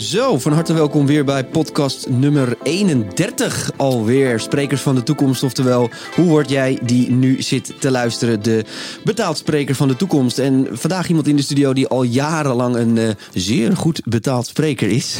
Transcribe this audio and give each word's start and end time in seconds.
Zo, 0.00 0.38
van 0.38 0.52
harte 0.52 0.72
welkom 0.72 1.06
weer 1.06 1.24
bij 1.24 1.44
podcast 1.44 2.08
nummer 2.08 2.56
31 2.62 3.70
alweer. 3.76 4.40
Sprekers 4.40 4.80
van 4.80 4.94
de 4.94 5.02
toekomst, 5.02 5.42
oftewel, 5.42 5.90
hoe 6.14 6.28
word 6.28 6.50
jij 6.50 6.78
die 6.82 7.10
nu 7.10 7.42
zit 7.42 7.72
te 7.80 7.90
luisteren, 7.90 8.42
de 8.42 8.64
betaald 9.04 9.38
spreker 9.38 9.74
van 9.74 9.88
de 9.88 9.96
toekomst. 9.96 10.38
En 10.38 10.68
vandaag 10.70 11.08
iemand 11.08 11.26
in 11.26 11.36
de 11.36 11.42
studio 11.42 11.72
die 11.72 11.88
al 11.88 12.02
jarenlang 12.02 12.76
een 12.76 12.96
uh, 12.96 13.08
zeer 13.34 13.76
goed 13.76 14.00
betaald 14.04 14.46
spreker 14.46 14.88
is. 14.88 15.16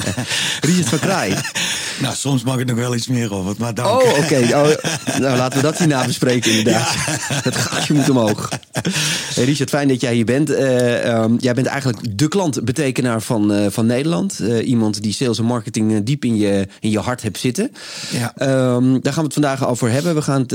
Richard 0.60 0.88
van 0.88 0.98
Kraai. 0.98 1.34
Nou, 2.00 2.14
soms 2.14 2.42
mag 2.42 2.58
het 2.58 2.66
nog 2.66 2.76
wel 2.76 2.94
iets 2.94 3.08
meer 3.08 3.34
over, 3.34 3.54
maar 3.58 3.74
dank. 3.74 4.02
Oh, 4.02 4.18
oké. 4.18 4.36
Oh, 4.36 5.20
nou, 5.20 5.36
laten 5.36 5.56
we 5.56 5.62
dat 5.62 5.78
hierna 5.78 6.06
bespreken 6.06 6.52
inderdaad. 6.52 6.94
Ja. 6.94 7.16
Het 7.48 7.56
gaatje 7.56 7.94
moet 7.94 8.10
omhoog. 8.10 8.48
Hey 9.34 9.44
Richard, 9.44 9.68
fijn 9.68 9.88
dat 9.88 10.00
jij 10.00 10.14
hier 10.14 10.24
bent. 10.24 10.50
Uh, 10.50 11.22
um, 11.22 11.36
jij 11.38 11.54
bent 11.54 11.66
eigenlijk 11.66 12.18
de 12.18 12.28
klantbetekenaar 12.28 13.22
van, 13.22 13.52
uh, 13.52 13.66
van 13.70 13.86
Nederland. 13.86 14.11
Uh, 14.12 14.68
iemand 14.68 15.02
die 15.02 15.12
sales 15.12 15.38
en 15.38 15.44
marketing 15.44 16.02
diep 16.04 16.24
in 16.24 16.36
je, 16.36 16.68
in 16.80 16.90
je 16.90 16.98
hart 16.98 17.22
hebt 17.22 17.38
zitten. 17.38 17.72
Ja. 18.10 18.34
Um, 18.74 19.00
daar 19.00 19.12
gaan 19.12 19.22
we 19.22 19.28
het 19.28 19.32
vandaag 19.32 19.68
over 19.68 19.90
hebben. 19.90 20.14
We 20.14 20.22
gaan 20.22 20.40
het 20.40 20.52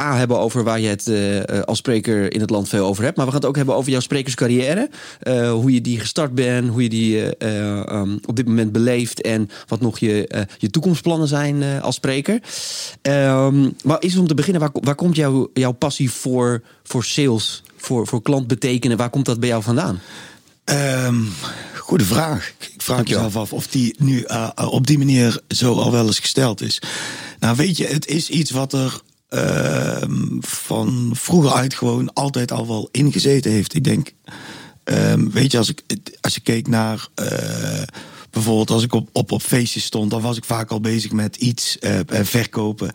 A 0.00 0.16
hebben 0.16 0.38
over 0.38 0.64
waar 0.64 0.80
je 0.80 0.88
het 0.88 1.10
als 1.66 1.78
spreker 1.78 2.32
in 2.32 2.40
het 2.40 2.50
land 2.50 2.68
veel 2.68 2.86
over 2.86 3.04
hebt. 3.04 3.16
Maar 3.16 3.26
we 3.26 3.32
gaan 3.32 3.40
het 3.40 3.48
ook 3.48 3.56
hebben 3.56 3.74
over 3.74 3.90
jouw 3.90 4.00
sprekerscarrière. 4.00 4.90
hoe 5.50 5.72
je 5.72 5.80
die 5.80 6.00
gestart 6.00 6.34
bent, 6.34 6.68
hoe 6.70 6.82
je 6.82 6.88
die 6.88 7.44
um, 7.94 8.20
op 8.26 8.36
dit 8.36 8.46
moment 8.46 8.72
beleeft. 8.72 9.20
En 9.20 9.48
wat 9.66 9.80
nog 9.80 9.98
je, 9.98 10.46
je 10.58 10.70
toekomstplannen 10.70 11.28
zijn 11.28 11.80
als 11.80 11.94
spreker. 11.94 12.40
Um, 13.02 13.74
maar 13.84 14.02
is 14.02 14.16
om 14.16 14.26
te 14.26 14.34
beginnen, 14.34 14.60
waar, 14.60 14.70
waar 14.72 14.94
komt 14.94 15.16
jouw, 15.16 15.50
jouw 15.54 15.72
passie 15.72 16.10
voor, 16.10 16.62
voor 16.82 17.04
sales, 17.04 17.62
voor, 17.76 18.06
voor 18.06 18.22
klant 18.22 18.46
betekenen, 18.46 18.96
waar 18.96 19.10
komt 19.10 19.24
dat 19.24 19.40
bij 19.40 19.48
jou 19.48 19.62
vandaan? 19.62 20.00
Um, 20.72 21.32
goede 21.76 22.04
vraag. 22.04 22.52
Ik 22.58 22.82
vraag 22.82 23.02
mezelf 23.02 23.36
af 23.36 23.52
of 23.52 23.66
die 23.66 23.94
nu 23.98 24.24
uh, 24.26 24.48
op 24.54 24.86
die 24.86 24.98
manier 24.98 25.40
zo 25.48 25.74
al 25.74 25.92
wel 25.92 26.06
eens 26.06 26.18
gesteld 26.18 26.60
is. 26.60 26.82
Nou, 27.38 27.56
weet 27.56 27.76
je, 27.76 27.86
het 27.86 28.06
is 28.06 28.28
iets 28.28 28.50
wat 28.50 28.72
er 28.72 29.00
uh, 29.30 30.02
van 30.40 31.10
vroeger 31.14 31.52
uit 31.52 31.74
gewoon 31.74 32.12
altijd 32.12 32.52
al 32.52 32.66
wel 32.66 32.88
ingezeten 32.92 33.50
heeft. 33.50 33.74
Ik 33.74 33.84
denk, 33.84 34.12
um, 34.84 35.30
weet 35.30 35.52
je, 35.52 35.58
als 35.58 35.68
ik 35.68 35.82
als 36.20 36.34
je 36.34 36.40
keek 36.40 36.68
naar. 36.68 37.08
Uh, 37.22 37.82
bijvoorbeeld 38.30 38.70
als 38.70 38.82
ik 38.82 38.94
op, 38.94 39.08
op, 39.12 39.32
op 39.32 39.42
feestjes 39.42 39.84
stond, 39.84 40.10
dan 40.10 40.20
was 40.20 40.36
ik 40.36 40.44
vaak 40.44 40.70
al 40.70 40.80
bezig 40.80 41.12
met 41.12 41.36
iets 41.36 41.78
uh, 41.80 41.90
verkopen. 42.22 42.92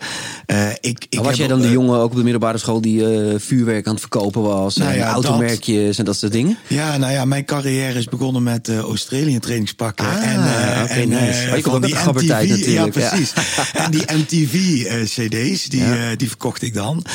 Uh, 0.47 0.69
ik, 0.79 1.05
ik 1.09 1.19
was 1.19 1.37
jij 1.37 1.47
dan 1.47 1.61
de 1.61 1.71
jongen 1.71 1.99
ook 1.99 2.09
op 2.09 2.15
de 2.15 2.23
middelbare 2.23 2.57
school 2.57 2.81
die 2.81 3.03
vuurwerk 3.37 3.87
aan 3.87 3.91
het 3.91 4.01
verkopen 4.01 4.41
was? 4.41 4.75
Nou 4.75 4.91
en 4.91 4.97
ja, 4.97 5.11
automerkjes 5.11 5.87
dat, 5.87 5.97
en 5.97 6.05
dat 6.05 6.17
soort 6.17 6.31
dingen? 6.31 6.57
Ja, 6.67 6.97
nou 6.97 7.11
ja, 7.11 7.25
mijn 7.25 7.45
carrière 7.45 7.99
is 7.99 8.05
begonnen 8.05 8.43
met 8.43 8.69
Australië 8.69 9.39
trainingspakken. 9.39 10.05
Ah, 10.05 10.31
en, 10.31 10.39
okay, 10.39 11.01
en 11.01 11.09
nice. 11.09 11.47
oh, 11.49 11.55
je 11.55 11.61
komt 11.61 11.83
die 11.83 11.95
MTV, 11.95 12.49
natuurlijk. 12.49 12.67
Ja, 12.67 12.87
precies. 12.87 13.33
Ja. 13.73 13.73
en 13.83 13.91
die 13.91 14.03
MTV-cd's, 14.13 15.65
die, 15.65 15.83
ja. 15.83 16.15
die 16.15 16.27
verkocht 16.27 16.61
ik 16.61 16.73
dan. 16.73 17.05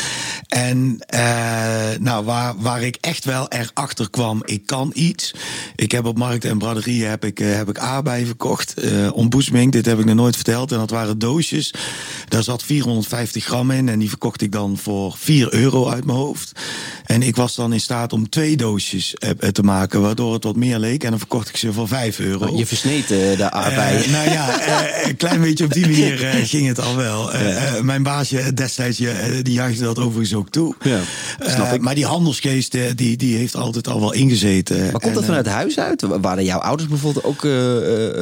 En 0.48 0.98
nou, 2.00 2.24
waar, 2.24 2.55
waar 2.58 2.82
ik 2.82 2.96
echt 3.00 3.24
wel 3.24 3.48
erachter 3.48 4.10
kwam, 4.10 4.42
ik 4.44 4.66
kan 4.66 4.90
iets. 4.94 5.34
Ik 5.77 5.92
heb 5.92 6.05
op 6.05 6.18
markten 6.18 6.50
en 6.50 6.58
braderieën 6.58 7.08
heb 7.08 7.24
ik, 7.24 7.38
heb 7.38 7.68
ik 7.68 7.78
arbeid 7.78 8.09
verkocht. 8.19 8.84
Uh, 8.84 9.12
ontboezeming, 9.12 9.72
dit 9.72 9.86
heb 9.86 9.98
ik 9.98 10.05
nog 10.05 10.14
nooit 10.14 10.34
verteld. 10.34 10.72
En 10.72 10.78
dat 10.78 10.91
waren 10.91 11.19
doosjes. 11.19 11.75
Daar 12.28 12.42
zat 12.42 12.62
450 12.62 13.44
gram 13.44 13.70
in. 13.70 13.89
En 13.89 13.98
die 13.98 14.08
verkocht 14.08 14.42
ik 14.42 14.52
dan 14.52 14.78
voor 14.78 15.14
4 15.19 15.55
euro 15.55 15.89
uit 15.89 16.05
mijn 16.05 16.19
hoofd. 16.19 16.52
En 17.05 17.22
ik 17.22 17.36
was 17.36 17.55
dan 17.55 17.72
in 17.72 17.80
staat 17.80 18.12
om 18.12 18.28
twee 18.28 18.56
doosjes 18.56 19.14
uh, 19.19 19.30
te 19.30 19.62
maken. 19.62 20.00
Waardoor 20.00 20.33
het 20.33 20.44
wat 20.44 20.56
meer 20.56 20.78
leek. 20.78 21.05
En 21.05 21.11
dan 21.11 21.19
verkocht 21.19 21.48
ik 21.48 21.56
ze 21.56 21.72
voor 21.72 21.89
5 21.89 22.19
euro. 22.19 22.56
Je 22.56 22.67
versneed 22.67 23.11
uh, 23.11 23.47
aardbeien. 23.47 24.00
Uh, 24.00 24.12
nou 24.17 24.30
ja, 24.30 24.58
een 25.05 25.17
klein 25.17 25.41
beetje 25.41 25.64
op 25.64 25.72
die 25.72 25.86
manier 25.91 26.17
ging 26.45 26.67
het 26.67 26.80
al 26.80 26.97
wel. 26.97 27.36
Ja. 27.36 27.83
mijn 27.83 28.02
baasje 28.02 28.55
destijds, 28.55 28.97
die 29.42 29.52
juichte 29.52 29.83
dat 29.83 29.98
overigens 29.98 30.34
ook 30.34 30.48
toe. 30.51 30.74
Ja, 30.83 31.01
snap 31.40 31.73
ik. 31.73 31.80
Maar 31.80 31.95
die 31.95 32.07
handelsgeest, 32.07 32.77
die, 32.96 33.17
die 33.17 33.36
heeft 33.36 33.57
altijd 33.57 33.89
al 33.89 34.01
wel 34.01 34.13
ingezeten. 34.13 34.79
Maar 34.80 34.90
komt 34.90 35.05
en, 35.05 35.13
dat 35.13 35.24
vanuit 35.24 35.46
huis 35.46 35.79
uit? 35.79 36.02
Waren 36.20 36.45
jouw 36.45 36.58
ouders 36.58 36.89
bijvoorbeeld 36.89 37.24
ook 37.24 37.45
uh, 37.45 37.52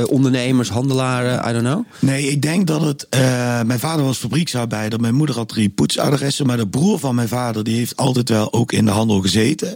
ondernemers, 0.08 0.68
handelaren, 0.68 1.48
I 1.48 1.52
don't 1.52 1.64
know? 1.64 1.84
Nee, 1.98 2.30
ik 2.30 2.42
denk 2.42 2.66
dat 2.66 2.80
het. 2.80 3.06
Uh, 3.14 3.20
mijn 3.62 3.78
vader 3.78 4.04
was 4.04 4.18
fabrieksarbeider, 4.18 5.00
mijn 5.00 5.14
moeder 5.14 5.36
had 5.36 5.48
drie 5.48 5.68
poetsadressen, 5.68 6.46
maar 6.46 6.56
de 6.56 6.68
broer 6.68 6.98
van 6.98 7.14
mijn 7.14 7.28
vader 7.28 7.64
die 7.64 7.76
heeft 7.76 7.96
altijd 7.96 8.28
wel 8.28 8.52
ook 8.52 8.72
in 8.72 8.84
de 8.84 8.90
handel 8.90 9.20
gezeten. 9.20 9.74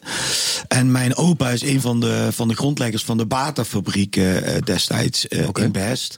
En 0.68 0.90
mijn 0.90 1.16
opa 1.16 1.50
is 1.50 1.62
een 1.62 1.80
van 1.80 2.00
de, 2.00 2.28
van 2.30 2.48
de 2.48 2.54
grondleggers 2.54 3.04
van 3.04 3.16
de 3.16 3.26
Bata-fabriek 3.26 4.16
uh, 4.16 4.36
destijds 4.64 5.28
okay. 5.46 5.64
in 5.64 5.72
Best. 5.72 6.16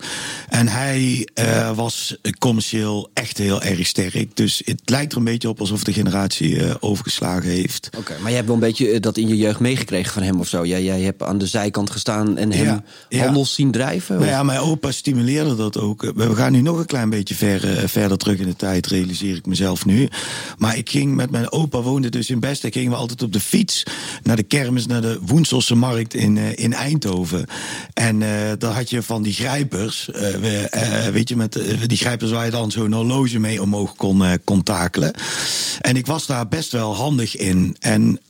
En 0.49 0.69
hij 0.69 1.29
was 1.75 2.17
commercieel 2.39 3.11
echt 3.15 3.39
heel 3.39 3.63
erg 3.63 3.87
sterk. 3.87 4.37
Dus 4.37 4.63
het 4.65 4.81
lijkt 4.85 5.13
er 5.13 5.19
een 5.19 5.25
beetje 5.25 5.49
op 5.49 5.61
alsof 5.61 5.85
de 5.85 5.93
generatie 5.93 6.81
overgeslagen 6.81 7.51
heeft. 7.51 7.87
Oké, 7.87 7.99
okay, 7.99 8.19
maar 8.19 8.31
je 8.31 8.37
hebt 8.37 8.47
wel 8.47 8.57
een 8.57 8.63
beetje 8.63 9.01
dat 9.01 9.17
in 9.17 9.29
je 9.29 9.37
jeugd 9.37 9.61
meegekregen 9.61 10.13
van 10.13 10.23
hem 10.23 10.41
of 10.41 10.49
zo. 10.49 10.67
Jij, 10.67 10.83
jij 10.85 11.01
hebt 11.01 11.23
aan 11.23 11.39
de 11.39 11.47
zijkant 11.47 11.91
gestaan 11.91 12.37
en 12.37 12.53
hem 12.53 12.83
ja, 13.09 13.25
handels 13.25 13.49
ja. 13.49 13.55
zien 13.55 13.71
drijven? 13.75 14.17
Nou 14.17 14.29
ja, 14.29 14.43
mijn 14.43 14.61
opa 14.61 14.91
stimuleerde 14.91 15.57
dat 15.57 15.79
ook. 15.79 16.13
We 16.15 16.35
gaan 16.35 16.53
nu 16.53 16.61
nog 16.61 16.79
een 16.79 16.87
klein 16.87 17.11
beetje 17.11 17.35
ver, 17.35 17.89
verder 17.89 18.19
terug 18.19 18.39
in 18.39 18.47
de 18.47 18.57
tijd, 18.57 18.87
realiseer 18.87 19.37
ik 19.37 19.47
mezelf 19.47 19.85
nu. 19.85 20.09
Maar 20.59 20.77
ik 20.77 20.91
ging 20.91 21.15
met 21.15 21.31
mijn 21.31 21.53
opa, 21.53 21.81
woonde 21.81 22.09
dus 22.09 22.31
in 22.31 22.41
Best. 22.41 22.67
gingen 22.71 22.91
we 22.91 22.97
altijd 22.97 23.23
op 23.23 23.33
de 23.33 23.41
fiets 23.41 23.83
naar 24.23 24.37
de 24.37 24.43
kermis, 24.43 24.87
naar 24.87 25.01
de 25.01 25.19
Woenselse 25.27 25.75
markt 25.75 26.15
in, 26.15 26.37
uh, 26.37 26.59
in 26.59 26.73
Eindhoven. 26.73 27.47
En 27.95 28.21
uh, 28.21 28.29
daar 28.59 28.73
had 28.73 28.91
je 28.91 29.03
van 29.03 29.23
die 29.23 29.33
grijpers, 29.33 30.09
uh, 30.09 30.15
we, 30.17 31.11
weet 31.13 31.29
je, 31.29 31.37
met 31.37 31.61
die 31.87 31.99
grijpers 31.99 32.31
waar 32.31 32.45
je 32.45 32.51
dan 32.51 32.71
zo'n 32.71 32.93
horloge 32.93 33.39
mee 33.39 33.63
omhoog 33.63 33.97
kon, 33.97 34.23
kon 34.45 34.63
takelen. 34.63 35.15
En 35.81 35.97
ik 35.97 36.07
was 36.07 36.27
daar 36.27 36.49
best 36.49 36.73
wel 36.73 36.95
handig 36.95 37.37
in. 37.37 37.77
En 37.81 38.21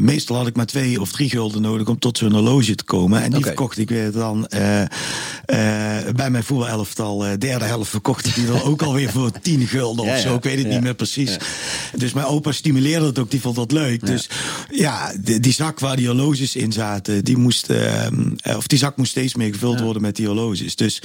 meestal 0.00 0.36
had 0.36 0.46
ik 0.46 0.56
maar 0.56 0.66
twee 0.66 1.00
of 1.00 1.12
drie 1.12 1.30
gulden 1.30 1.62
nodig 1.62 1.88
om 1.88 1.98
tot 1.98 2.18
zo'n 2.18 2.32
horloge 2.32 2.74
te 2.74 2.84
komen. 2.84 3.22
En 3.22 3.30
die 3.30 3.38
okay. 3.38 3.50
verkocht 3.50 3.78
ik 3.78 3.88
weer 3.88 4.12
dan 4.12 4.48
uh, 4.54 4.82
bij 6.14 6.30
mijn 6.30 6.44
voetbalelftal. 6.44 7.26
Uh, 7.26 7.32
derde 7.38 7.64
helft 7.64 7.90
verkocht 7.90 8.26
ik 8.26 8.34
die 8.34 8.46
dan 8.46 8.62
ook 8.62 8.82
alweer 8.82 9.10
voor 9.10 9.30
10 9.42 9.66
gulden 9.66 10.04
of 10.04 10.18
zo. 10.18 10.34
Ik 10.34 10.42
weet 10.42 10.58
het 10.58 10.68
niet 10.68 10.82
meer 10.82 10.94
precies. 10.94 11.36
Dus 11.96 12.12
mijn 12.12 12.26
opa 12.26 12.52
stimuleerde 12.52 13.06
het 13.06 13.18
ook, 13.18 13.30
die 13.30 13.40
vond 13.40 13.56
dat 13.56 13.72
leuk. 13.72 14.06
Dus 14.06 14.28
ja, 14.70 15.12
die, 15.20 15.40
die, 15.40 15.52
zak 15.52 15.80
waar 15.80 15.96
die 15.96 16.06
horloges 16.06 16.56
in 16.56 16.72
zaten, 16.72 17.24
die 17.24 17.36
moest, 17.36 17.70
of 18.56 18.66
die 18.66 18.78
zak 18.78 18.96
moest 18.96 19.10
steeds 19.10 19.34
meer 19.34 19.52
gevuld 19.52 19.80
worden 19.80 20.02
met 20.02 20.16
die 20.16 20.26
horloges. 20.26 20.76
Dus 20.76 21.02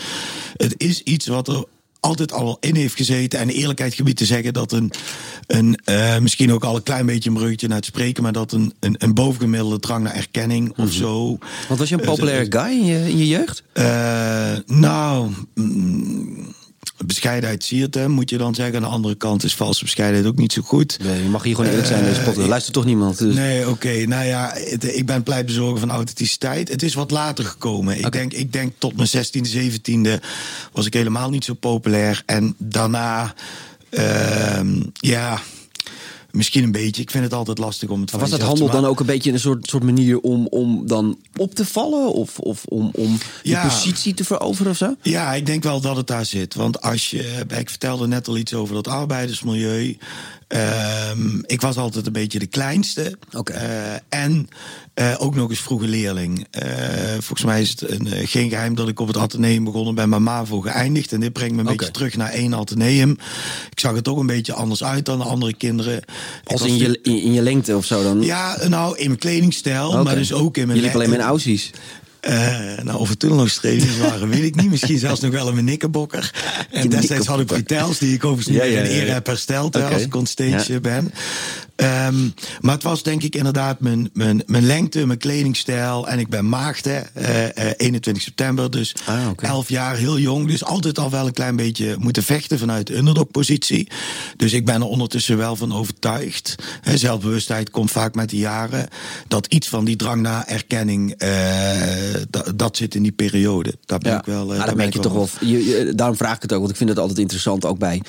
het 0.58 0.74
is 0.78 1.02
iets 1.04 1.28
wat 1.28 1.48
er 1.48 1.66
altijd 2.02 2.32
al 2.32 2.58
in 2.60 2.76
heeft 2.76 2.96
gezeten. 2.96 3.40
En 3.40 3.50
eerlijkheid 3.50 3.94
gebied 3.94 4.18
te 4.18 4.26
zeggen 4.26 4.54
dat 4.54 4.72
een, 4.72 4.92
een 5.48 5.80
uh, 5.86 6.18
misschien 6.18 6.54
ook 6.54 6.64
al 6.64 6.76
een 6.76 6.84
klein 6.84 7.06
beetje 7.06 7.30
een 7.30 7.36
bruggetje 7.36 7.68
naar 7.68 7.78
het 7.78 7.86
spreken, 7.86 8.24
maar 8.24 8.32
dat 8.32 8.52
een, 8.52 8.74
een, 8.80 8.96
een 8.98 9.14
bovengemiddelde 9.14 9.80
drang 9.80 10.04
naar 10.04 10.16
erkenning 10.16 10.68
mm 10.68 10.74
-hmm. 10.76 10.86
of 10.86 10.92
zo. 10.92 11.38
Want 11.68 11.80
was 11.80 11.90
je 11.90 11.96
een 11.96 12.06
populaire 12.06 12.46
uh, 12.46 12.62
guy 12.62 12.80
in 12.80 12.86
je, 12.86 13.10
in 13.10 13.18
je 13.18 13.28
jeugd? 13.28 13.64
Uh, 13.74 14.54
nou. 14.66 15.30
Mm, 15.56 16.54
bescheidenheid 17.06 17.64
siert 17.64 17.96
hem, 17.96 18.12
moet 18.12 18.30
je 18.30 18.38
dan 18.38 18.56
zeggen. 18.56 18.76
Aan 18.76 18.82
de 18.82 18.88
andere 18.88 19.16
kant 19.16 19.44
is 19.44 19.56
valse 19.56 19.84
bescheidenheid 19.84 20.28
ook 20.28 20.38
niet 20.38 20.54
zo 20.54 20.62
goed. 20.62 20.98
Nee, 21.04 21.24
je 21.24 21.30
mag 21.30 21.44
hier 21.44 21.56
gewoon 21.56 21.70
eerlijk 21.70 21.88
zijn 21.88 22.04
deze 22.04 22.22
podcast. 22.22 22.48
Luistert 22.48 22.74
toch 22.74 22.86
niemand? 22.86 23.18
Dus. 23.18 23.36
Nee, 23.36 23.62
oké. 23.62 23.70
Okay. 23.70 24.04
Nou 24.04 24.26
ja, 24.26 24.52
het, 24.54 24.96
ik 24.96 25.06
ben 25.06 25.24
pleitbezorger 25.24 25.80
van 25.80 25.92
authenticiteit. 25.92 26.70
Het 26.70 26.84
is 26.84 26.94
wat 26.94 27.12
later 27.12 27.46
gekomen. 27.46 28.00
Ik, 28.00 28.12
denk, 28.12 28.34
ik 28.34 28.54
denk 28.54 28.74
tot 28.78 28.96
mijn 28.96 29.10
16e, 29.10 29.52
17e 29.52 30.24
was 30.72 30.86
ik 30.86 30.94
helemaal 30.94 31.30
niet 31.30 31.46
zo 31.46 31.54
populair. 31.54 32.24
En 32.26 32.56
daarna, 32.58 33.34
uh, 33.90 34.60
ja... 34.94 35.42
Misschien 36.32 36.64
een 36.64 36.72
beetje. 36.72 37.02
Ik 37.02 37.12
vind 37.12 37.24
het 37.24 37.34
altijd 37.34 37.58
lastig 37.58 37.90
om 37.90 38.02
het 38.02 38.12
maar 38.12 38.22
Was 38.22 38.30
dat 38.30 38.42
handel 38.42 38.70
dan 38.70 38.86
ook 38.86 39.00
een 39.00 39.06
beetje 39.06 39.32
een 39.32 39.40
soort, 39.40 39.68
soort 39.68 39.84
manier 39.84 40.20
om, 40.20 40.48
om 40.48 40.88
dan 40.88 41.18
op 41.36 41.56
te 41.56 41.66
vallen? 41.66 42.14
Of, 42.14 42.40
of 42.40 42.66
om, 42.66 42.90
om 42.94 43.18
je 43.44 43.58
positie 43.58 44.14
te 44.14 44.24
veroveren 44.24 44.72
of 44.72 44.78
zo? 44.78 44.96
Ja, 45.02 45.34
ik 45.34 45.46
denk 45.46 45.64
wel 45.64 45.82
dat 45.82 45.96
het 45.96 46.08
daar 46.08 46.26
zit. 46.26 46.56
Want 46.56 46.82
als 46.82 47.10
je. 47.10 47.46
Ik 47.58 47.70
vertelde 47.70 48.08
net 48.08 48.28
al 48.28 48.38
iets 48.38 48.54
over 48.54 48.76
dat 48.76 48.88
arbeidersmilieu. 48.88 49.98
Um, 51.12 51.44
ik 51.46 51.62
was 51.62 51.78
altijd 51.78 52.06
een 52.06 52.12
beetje 52.12 52.40
de 52.40 52.48
kleinste. 52.48 53.18
Okay. 53.34 53.66
Uh, 53.66 53.94
en 54.10 54.48
uh, 54.96 55.16
ook 55.18 55.36
nog 55.36 55.50
eens 55.50 55.60
vroege 55.60 55.88
leerling. 55.88 56.48
Uh, 56.64 56.70
volgens 57.12 57.44
mij 57.44 57.62
is 57.62 57.70
het 57.70 57.90
een, 57.90 58.08
geen 58.28 58.50
geheim 58.50 58.76
dat 58.76 58.88
ik 58.88 59.00
op 59.00 59.08
het 59.08 59.18
ateneum 59.18 59.64
begonnen 59.64 59.96
ben, 59.96 60.10
maar 60.10 60.22
MAVO 60.22 60.62
geëindigd. 60.62 61.12
En 61.12 61.20
dit 61.20 61.34
brengt 61.34 61.54
me 61.54 61.60
een 61.60 61.66
okay. 61.66 61.78
beetje 61.78 61.94
terug 61.94 62.16
naar 62.16 62.32
één 62.32 62.56
ateneum. 62.56 63.12
Ik 63.72 63.80
zag 63.80 63.96
het 63.96 64.08
ook 64.08 64.20
een 64.20 64.26
beetje 64.26 64.54
anders 64.54 64.84
uit 64.84 65.06
dan 65.06 65.18
de 65.18 65.24
andere 65.24 65.54
kinderen. 65.54 66.04
Als 66.44 66.62
in 66.62 66.78
je, 66.78 67.00
in, 67.02 67.34
je 67.34 67.42
lengte 67.42 67.76
of 67.76 67.86
zo 67.86 68.04
dan? 68.04 68.22
Ja, 68.22 68.58
nou, 68.68 68.98
in 68.98 69.08
mijn 69.08 69.20
kledingstijl, 69.20 69.88
okay. 69.90 70.04
maar 70.04 70.16
dus 70.16 70.34
ook 70.34 70.58
in 70.58 70.68
mijn... 70.68 70.80
Je 70.80 70.86
liep 70.86 70.96
alleen 70.96 71.10
maar 71.10 71.20
in 71.20 71.26
Aussies? 71.26 71.72
Uh, 72.30 72.84
nou, 72.84 73.00
of 73.00 73.10
het 73.10 73.24
nog 73.24 73.50
streepjes 73.50 73.98
waren, 73.98 74.30
weet 74.30 74.44
ik 74.44 74.56
niet. 74.56 74.70
Misschien 74.70 75.00
zelfs 75.00 75.20
nog 75.20 75.32
wel 75.32 75.48
een 75.48 75.64
nikkenbokker. 75.64 76.34
En 76.72 76.90
destijds 76.90 77.28
had 77.28 77.40
ik 77.40 77.48
vertels, 77.48 77.98
die 77.98 78.14
ik 78.14 78.26
overigens 78.26 78.56
niet 78.56 78.72
ja, 78.72 78.80
in 78.80 78.86
ere 78.86 79.12
heb 79.12 79.26
hersteld 79.26 79.76
okay. 79.76 79.94
als 79.94 80.02
ik 80.02 80.16
onstage 80.16 80.80
ben. 80.80 81.14
Ehm, 81.82 82.30
maar 82.60 82.74
het 82.74 82.84
was 82.84 83.04
denk 83.04 83.24
ik 83.24 83.36
inderdaad 83.36 83.80
mijn, 83.80 84.10
mijn, 84.14 84.44
mijn 84.46 84.66
lengte, 84.66 85.06
mijn 85.06 85.20
kledingstijl. 85.20 86.08
En 86.08 86.20
ik 86.20 86.30
ben 86.30 86.50
maagd, 86.50 86.86
hè, 86.86 87.00
uh, 87.58 87.72
21 87.78 88.24
september. 88.24 88.72
Dus 88.72 88.96
ah, 89.06 89.28
11 89.36 89.70
jaar, 89.70 89.96
heel 89.96 90.20
jong. 90.20 90.48
Dus 90.48 90.64
altijd 90.64 91.00
al 91.00 91.10
wel 91.10 91.26
een 91.26 91.34
klein 91.34 91.56
beetje 91.56 91.96
moeten 92.00 92.24
vechten 92.24 92.60
vanuit 92.60 92.88
de 92.88 92.98
underdog-positie. 92.98 93.88
Dus 94.38 94.54
ik 94.54 94.66
ben 94.66 94.76
er 94.76 94.88
ondertussen 94.88 95.38
wel 95.38 95.56
van 95.56 95.74
overtuigd. 95.74 96.56
Hè, 96.82 96.98
zelfbewustheid 96.98 97.70
komt 97.70 97.92
vaak 97.92 98.16
met 98.16 98.30
de 98.30 98.38
jaren. 98.38 98.88
Dat 99.28 99.46
iets 99.46 99.68
van 99.68 99.86
die 99.86 99.96
drang 99.96 100.22
naar 100.22 100.46
erkenning, 100.46 101.24
uh, 101.24 101.30
dat 102.56 102.78
zit 102.78 102.96
in 102.96 103.04
die 103.04 103.12
periode. 103.12 103.76
Daar 103.86 104.00
ben 104.00 104.18
ik 104.18 104.26
wel. 104.26 104.54
Uh, 104.54 104.66
daar 104.66 104.76
merk 104.76 104.94
je 104.94 105.00
toch 105.00 105.14
wel. 105.14 105.30
Je, 105.40 105.92
daarom 105.96 106.18
vraag 106.18 106.36
ik 106.36 106.42
het 106.42 106.54
ook, 106.54 106.60
want 106.60 106.72
ik 106.72 106.78
vind 106.78 106.90
het 106.90 107.00
altijd 107.00 107.20
interessant 107.20 107.66
ook 107.66 107.80
bij 107.80 108.02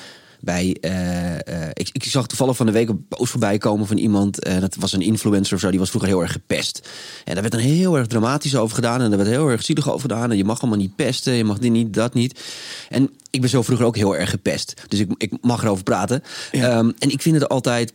bij. 0.42 0.76
Uh, 0.80 1.32
uh, 1.32 1.68
ik, 1.72 1.88
ik, 1.92 2.04
zag 2.04 2.26
toevallig 2.26 2.56
van 2.56 2.66
de 2.66 2.72
week 2.72 2.88
een 2.88 3.06
post 3.08 3.30
voorbij 3.30 3.58
komen 3.58 3.86
van 3.86 3.96
iemand. 3.96 4.46
Uh, 4.46 4.60
dat 4.60 4.74
was 4.74 4.92
een 4.92 5.00
influencer 5.00 5.54
of 5.54 5.60
zo. 5.60 5.70
Die 5.70 5.78
was 5.78 5.88
vroeger 5.88 6.10
heel 6.10 6.20
erg 6.20 6.32
gepest. 6.32 6.88
En 7.24 7.32
daar 7.32 7.42
werd 7.42 7.52
dan 7.52 7.62
heel 7.62 7.98
erg 7.98 8.06
dramatisch 8.06 8.56
over 8.56 8.74
gedaan. 8.74 9.00
En 9.00 9.08
daar 9.08 9.18
werd 9.18 9.30
heel 9.30 9.48
erg 9.48 9.64
zielig 9.64 9.88
over 9.88 10.00
gedaan. 10.00 10.30
En 10.30 10.36
je 10.36 10.44
mag 10.44 10.60
allemaal 10.60 10.78
niet 10.78 10.96
pesten. 10.96 11.32
Je 11.32 11.44
mag 11.44 11.58
dit 11.58 11.70
niet, 11.70 11.94
dat 11.94 12.14
niet. 12.14 12.40
En 12.88 13.10
ik 13.30 13.40
ben 13.40 13.50
zo 13.50 13.62
vroeger 13.62 13.86
ook 13.86 13.96
heel 13.96 14.16
erg 14.16 14.30
gepest. 14.30 14.74
Dus 14.88 14.98
ik, 14.98 15.10
ik 15.16 15.32
mag 15.40 15.62
erover 15.62 15.84
praten. 15.84 16.22
Ja. 16.52 16.78
Um, 16.78 16.94
en 16.98 17.10
ik 17.10 17.22
vind 17.22 17.34
het 17.34 17.48
altijd 17.48 17.92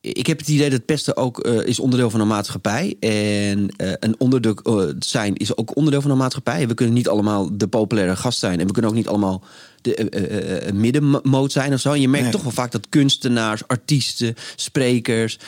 ik 0.00 0.26
heb 0.26 0.38
het 0.38 0.48
idee 0.48 0.70
dat 0.70 0.84
pesten 0.84 1.16
ook 1.16 1.46
uh, 1.46 1.66
is 1.66 1.80
onderdeel 1.80 2.10
van 2.10 2.20
een 2.20 2.26
maatschappij. 2.26 2.96
En 3.00 3.58
uh, 3.58 3.92
een 4.00 4.14
onderdruk 4.18 4.60
uh, 4.64 4.82
zijn 4.98 5.36
is 5.36 5.56
ook 5.56 5.76
onderdeel 5.76 6.00
van 6.00 6.10
een 6.10 6.16
maatschappij. 6.16 6.68
We 6.68 6.74
kunnen 6.74 6.94
niet 6.94 7.08
allemaal 7.08 7.56
de 7.56 7.68
populaire 7.68 8.16
gast 8.16 8.38
zijn. 8.38 8.60
En 8.60 8.66
we 8.66 8.72
kunnen 8.72 8.90
ook 8.90 8.96
niet 8.96 9.08
allemaal 9.08 9.42
de 9.80 10.70
middenmoot 10.74 11.52
zijn 11.52 11.72
of 11.72 11.80
zo. 11.80 11.92
En 11.92 12.00
je 12.00 12.08
merkt 12.08 12.24
nee. 12.24 12.34
toch 12.34 12.42
wel 12.42 12.52
vaak 12.52 12.72
dat 12.72 12.88
kunstenaars, 12.88 13.66
artiesten, 13.66 14.34
sprekers... 14.56 15.38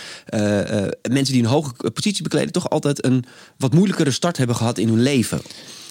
mensen 1.11 1.33
die 1.33 1.43
een 1.43 1.49
hoge 1.49 1.91
positie 1.91 2.23
bekleden... 2.23 2.53
toch 2.53 2.71
altijd 2.71 3.05
een 3.05 3.25
wat 3.57 3.75
moeilijkere 3.75 4.11
start 4.11 4.37
hebben 4.37 4.57
gehad 4.57 4.79
in 4.79 4.89
hun 4.89 5.03
leven 5.03 5.41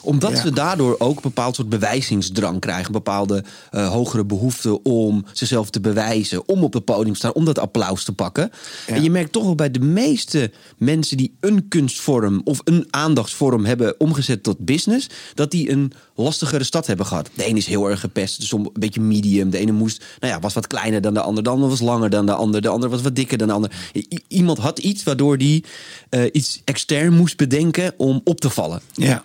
omdat 0.01 0.31
ja. 0.31 0.41
ze 0.41 0.51
daardoor 0.51 0.95
ook 0.99 1.15
een 1.15 1.21
bepaald 1.21 1.55
soort 1.55 1.69
bewijzingsdrang 1.69 2.59
krijgen. 2.59 2.91
Bepaalde 2.91 3.43
uh, 3.71 3.89
hogere 3.89 4.25
behoefte 4.25 4.83
om 4.83 5.25
zichzelf 5.33 5.69
te 5.69 5.79
bewijzen. 5.79 6.47
Om 6.47 6.63
op 6.63 6.73
het 6.73 6.85
podium 6.85 7.13
te 7.13 7.19
staan, 7.19 7.33
om 7.33 7.45
dat 7.45 7.59
applaus 7.59 8.03
te 8.03 8.13
pakken. 8.13 8.51
Ja. 8.87 8.95
En 8.95 9.03
je 9.03 9.11
merkt 9.11 9.31
toch 9.31 9.43
wel 9.43 9.55
bij 9.55 9.71
de 9.71 9.79
meeste 9.79 10.51
mensen 10.77 11.17
die 11.17 11.35
een 11.39 11.67
kunstvorm 11.67 12.41
of 12.43 12.61
een 12.63 12.87
aandachtsvorm 12.89 13.65
hebben 13.65 13.99
omgezet 13.99 14.43
tot 14.43 14.57
business. 14.59 15.09
Dat 15.33 15.51
die 15.51 15.71
een 15.71 15.93
lastigere 16.15 16.63
stad 16.63 16.87
hebben 16.87 17.05
gehad. 17.05 17.29
De 17.33 17.43
ene 17.43 17.57
is 17.57 17.65
heel 17.65 17.89
erg 17.89 17.99
gepest, 17.99 18.39
dus 18.39 18.51
een 18.51 18.69
beetje 18.73 19.01
medium. 19.01 19.49
De 19.49 19.57
ene 19.57 19.71
moest, 19.71 20.03
nou 20.19 20.33
ja, 20.33 20.39
was 20.39 20.53
wat 20.53 20.67
kleiner 20.67 21.01
dan 21.01 21.13
de 21.13 21.21
ander. 21.21 21.43
De 21.43 21.49
ander 21.49 21.69
was 21.69 21.79
langer 21.79 22.09
dan 22.09 22.25
de 22.25 22.33
ander. 22.33 22.61
De 22.61 22.67
ander 22.67 22.89
was 22.89 23.01
wat 23.01 23.15
dikker 23.15 23.37
dan 23.37 23.47
de 23.47 23.53
ander. 23.53 23.71
I 23.93 24.19
iemand 24.27 24.57
had 24.57 24.79
iets 24.79 25.03
waardoor 25.03 25.37
die 25.37 25.63
uh, 26.09 26.23
iets 26.31 26.61
extern 26.63 27.13
moest 27.13 27.37
bedenken 27.37 27.93
om 27.97 28.21
op 28.23 28.39
te 28.39 28.49
vallen. 28.49 28.81
Ja. 28.93 29.23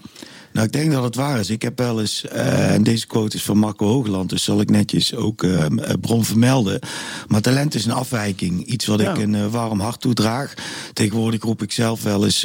Nou, 0.56 0.68
ik 0.68 0.74
denk 0.74 0.92
dat 0.92 1.02
het 1.02 1.14
waar 1.14 1.38
is. 1.38 1.50
Ik 1.50 1.62
heb 1.62 1.78
wel 1.78 2.00
eens, 2.00 2.24
uh, 2.32 2.74
en 2.74 2.82
deze 2.82 3.06
quote 3.06 3.36
is 3.36 3.42
van 3.42 3.58
Marco 3.58 3.86
Hoogland, 3.86 4.30
dus 4.30 4.44
zal 4.44 4.60
ik 4.60 4.70
netjes 4.70 5.14
ook 5.14 5.42
uh, 5.42 5.64
bron 6.00 6.24
vermelden. 6.24 6.80
Maar 7.28 7.40
talent 7.40 7.74
is 7.74 7.84
een 7.84 7.92
afwijking. 7.92 8.64
Iets 8.64 8.86
wat 8.86 9.00
ja. 9.00 9.10
ik 9.10 9.18
een 9.18 9.34
uh, 9.34 9.46
warm 9.46 9.80
hart 9.80 10.00
toedraag. 10.00 10.54
Tegenwoordig 10.92 11.42
roep 11.42 11.62
ik 11.62 11.72
zelf 11.72 12.02
wel 12.02 12.24
eens 12.24 12.42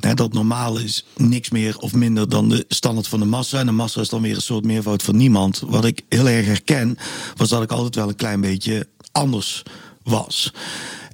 hè, 0.00 0.14
dat 0.14 0.32
normaal 0.32 0.78
is 0.78 1.06
niks 1.16 1.50
meer 1.50 1.78
of 1.78 1.92
minder 1.92 2.28
dan 2.28 2.48
de 2.48 2.64
standaard 2.68 3.08
van 3.08 3.20
de 3.20 3.26
massa. 3.26 3.58
En 3.58 3.66
de 3.66 3.72
massa 3.72 4.00
is 4.00 4.08
dan 4.08 4.22
weer 4.22 4.34
een 4.34 4.42
soort 4.42 4.64
meervoud 4.64 5.02
van 5.02 5.16
niemand. 5.16 5.62
Wat 5.66 5.84
ik 5.84 6.02
heel 6.08 6.28
erg 6.28 6.46
herken, 6.46 6.96
was 7.36 7.48
dat 7.48 7.62
ik 7.62 7.72
altijd 7.72 7.94
wel 7.94 8.08
een 8.08 8.16
klein 8.16 8.40
beetje 8.40 8.86
anders 9.12 9.62
was. 10.02 10.52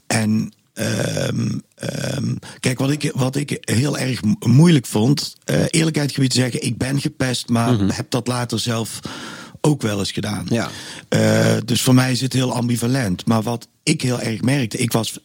En 0.07 0.53
Um, 0.81 1.63
um, 2.17 2.39
kijk, 2.61 2.79
wat 2.79 2.91
ik, 2.91 3.11
wat 3.15 3.37
ik 3.37 3.59
heel 3.61 3.99
erg 3.99 4.21
moeilijk 4.47 4.87
vond, 4.87 5.37
uh, 5.51 5.65
eerlijkheid 5.69 6.13
gebied 6.13 6.31
te 6.31 6.37
zeggen, 6.37 6.65
ik 6.65 6.77
ben 6.77 7.01
gepest, 7.01 7.49
maar 7.49 7.73
mm 7.73 7.79
-hmm. 7.79 7.91
heb 7.91 8.11
dat 8.11 8.27
later 8.27 8.59
zelf 8.59 9.01
ook 9.61 9.83
wel 9.83 9.99
eens 9.99 10.13
gedaan. 10.13 10.47
Ja. 10.49 10.71
Uh, 11.09 11.57
dus 11.65 11.83
voor 11.83 11.95
mij 11.95 12.13
is 12.13 12.21
het 12.21 12.33
heel 12.33 12.53
ambivalent. 12.53 13.27
Maar 13.27 13.43
wat 13.43 13.69
ik 13.83 14.03
heel 14.03 14.21
erg 14.21 14.41
merkte, 14.41 14.79
ik 14.79 14.93
was 14.93 15.19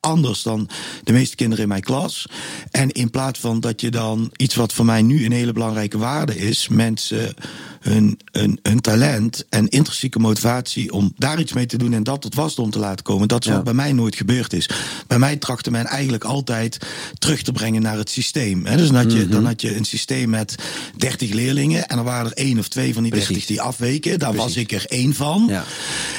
anders 0.00 0.42
dan 0.42 0.68
de 1.04 1.12
meeste 1.12 1.36
kinderen 1.36 1.62
in 1.62 1.68
mijn 1.68 1.82
klas. 1.82 2.26
En 2.70 2.90
in 2.90 3.10
plaats 3.10 3.40
van 3.40 3.60
dat 3.60 3.80
je 3.80 3.90
dan 3.90 4.30
iets 4.36 4.54
wat 4.54 4.72
voor 4.72 4.84
mij 4.84 5.02
nu 5.02 5.24
een 5.24 5.32
hele 5.32 5.52
belangrijke 5.52 5.98
waarde 5.98 6.36
is, 6.36 6.68
mensen 6.68 7.34
hun, 7.80 8.18
hun, 8.32 8.58
hun 8.62 8.80
talent 8.80 9.44
en 9.48 9.68
intrinsieke 9.68 10.18
motivatie 10.18 10.92
om 10.92 11.12
daar 11.16 11.40
iets 11.40 11.52
mee 11.52 11.66
te 11.66 11.78
doen 11.78 11.92
en 11.92 12.02
dat 12.02 12.20
tot 12.20 12.34
wasdom 12.34 12.70
te 12.70 12.78
laten 12.78 13.04
komen, 13.04 13.28
dat 13.28 13.40
is 13.40 13.48
ja. 13.48 13.54
wat 13.54 13.64
bij 13.64 13.74
mij 13.74 13.92
nooit 13.92 14.16
gebeurd 14.16 14.52
is. 14.52 14.68
Bij 15.06 15.18
mij 15.18 15.36
trachtte 15.36 15.70
men 15.70 15.86
eigenlijk 15.86 16.24
altijd 16.24 16.78
terug 17.18 17.42
te 17.42 17.52
brengen 17.52 17.82
naar 17.82 17.96
het 17.96 18.10
systeem. 18.10 18.64
Dus 18.64 18.86
dan 18.86 18.96
had 18.96 19.12
je, 19.12 19.20
-hmm. 19.20 19.30
dan 19.30 19.46
had 19.46 19.60
je 19.60 19.76
een 19.76 19.84
systeem 19.84 20.30
met 20.30 20.54
30 20.96 21.32
leerlingen 21.32 21.88
en 21.88 21.98
er 21.98 22.04
waren 22.04 22.30
er 22.30 22.36
één 22.36 22.58
of 22.58 22.68
twee 22.68 22.94
van 22.94 23.02
die 23.02 23.12
30 23.12 23.46
die 23.46 23.60
afweken. 23.60 24.18
Daar 24.18 24.30
Precies. 24.32 24.54
was 24.54 24.62
ik 24.62 24.72
er 24.72 24.84
één 24.86 25.14
van. 25.14 25.46
Ja. 25.48 25.64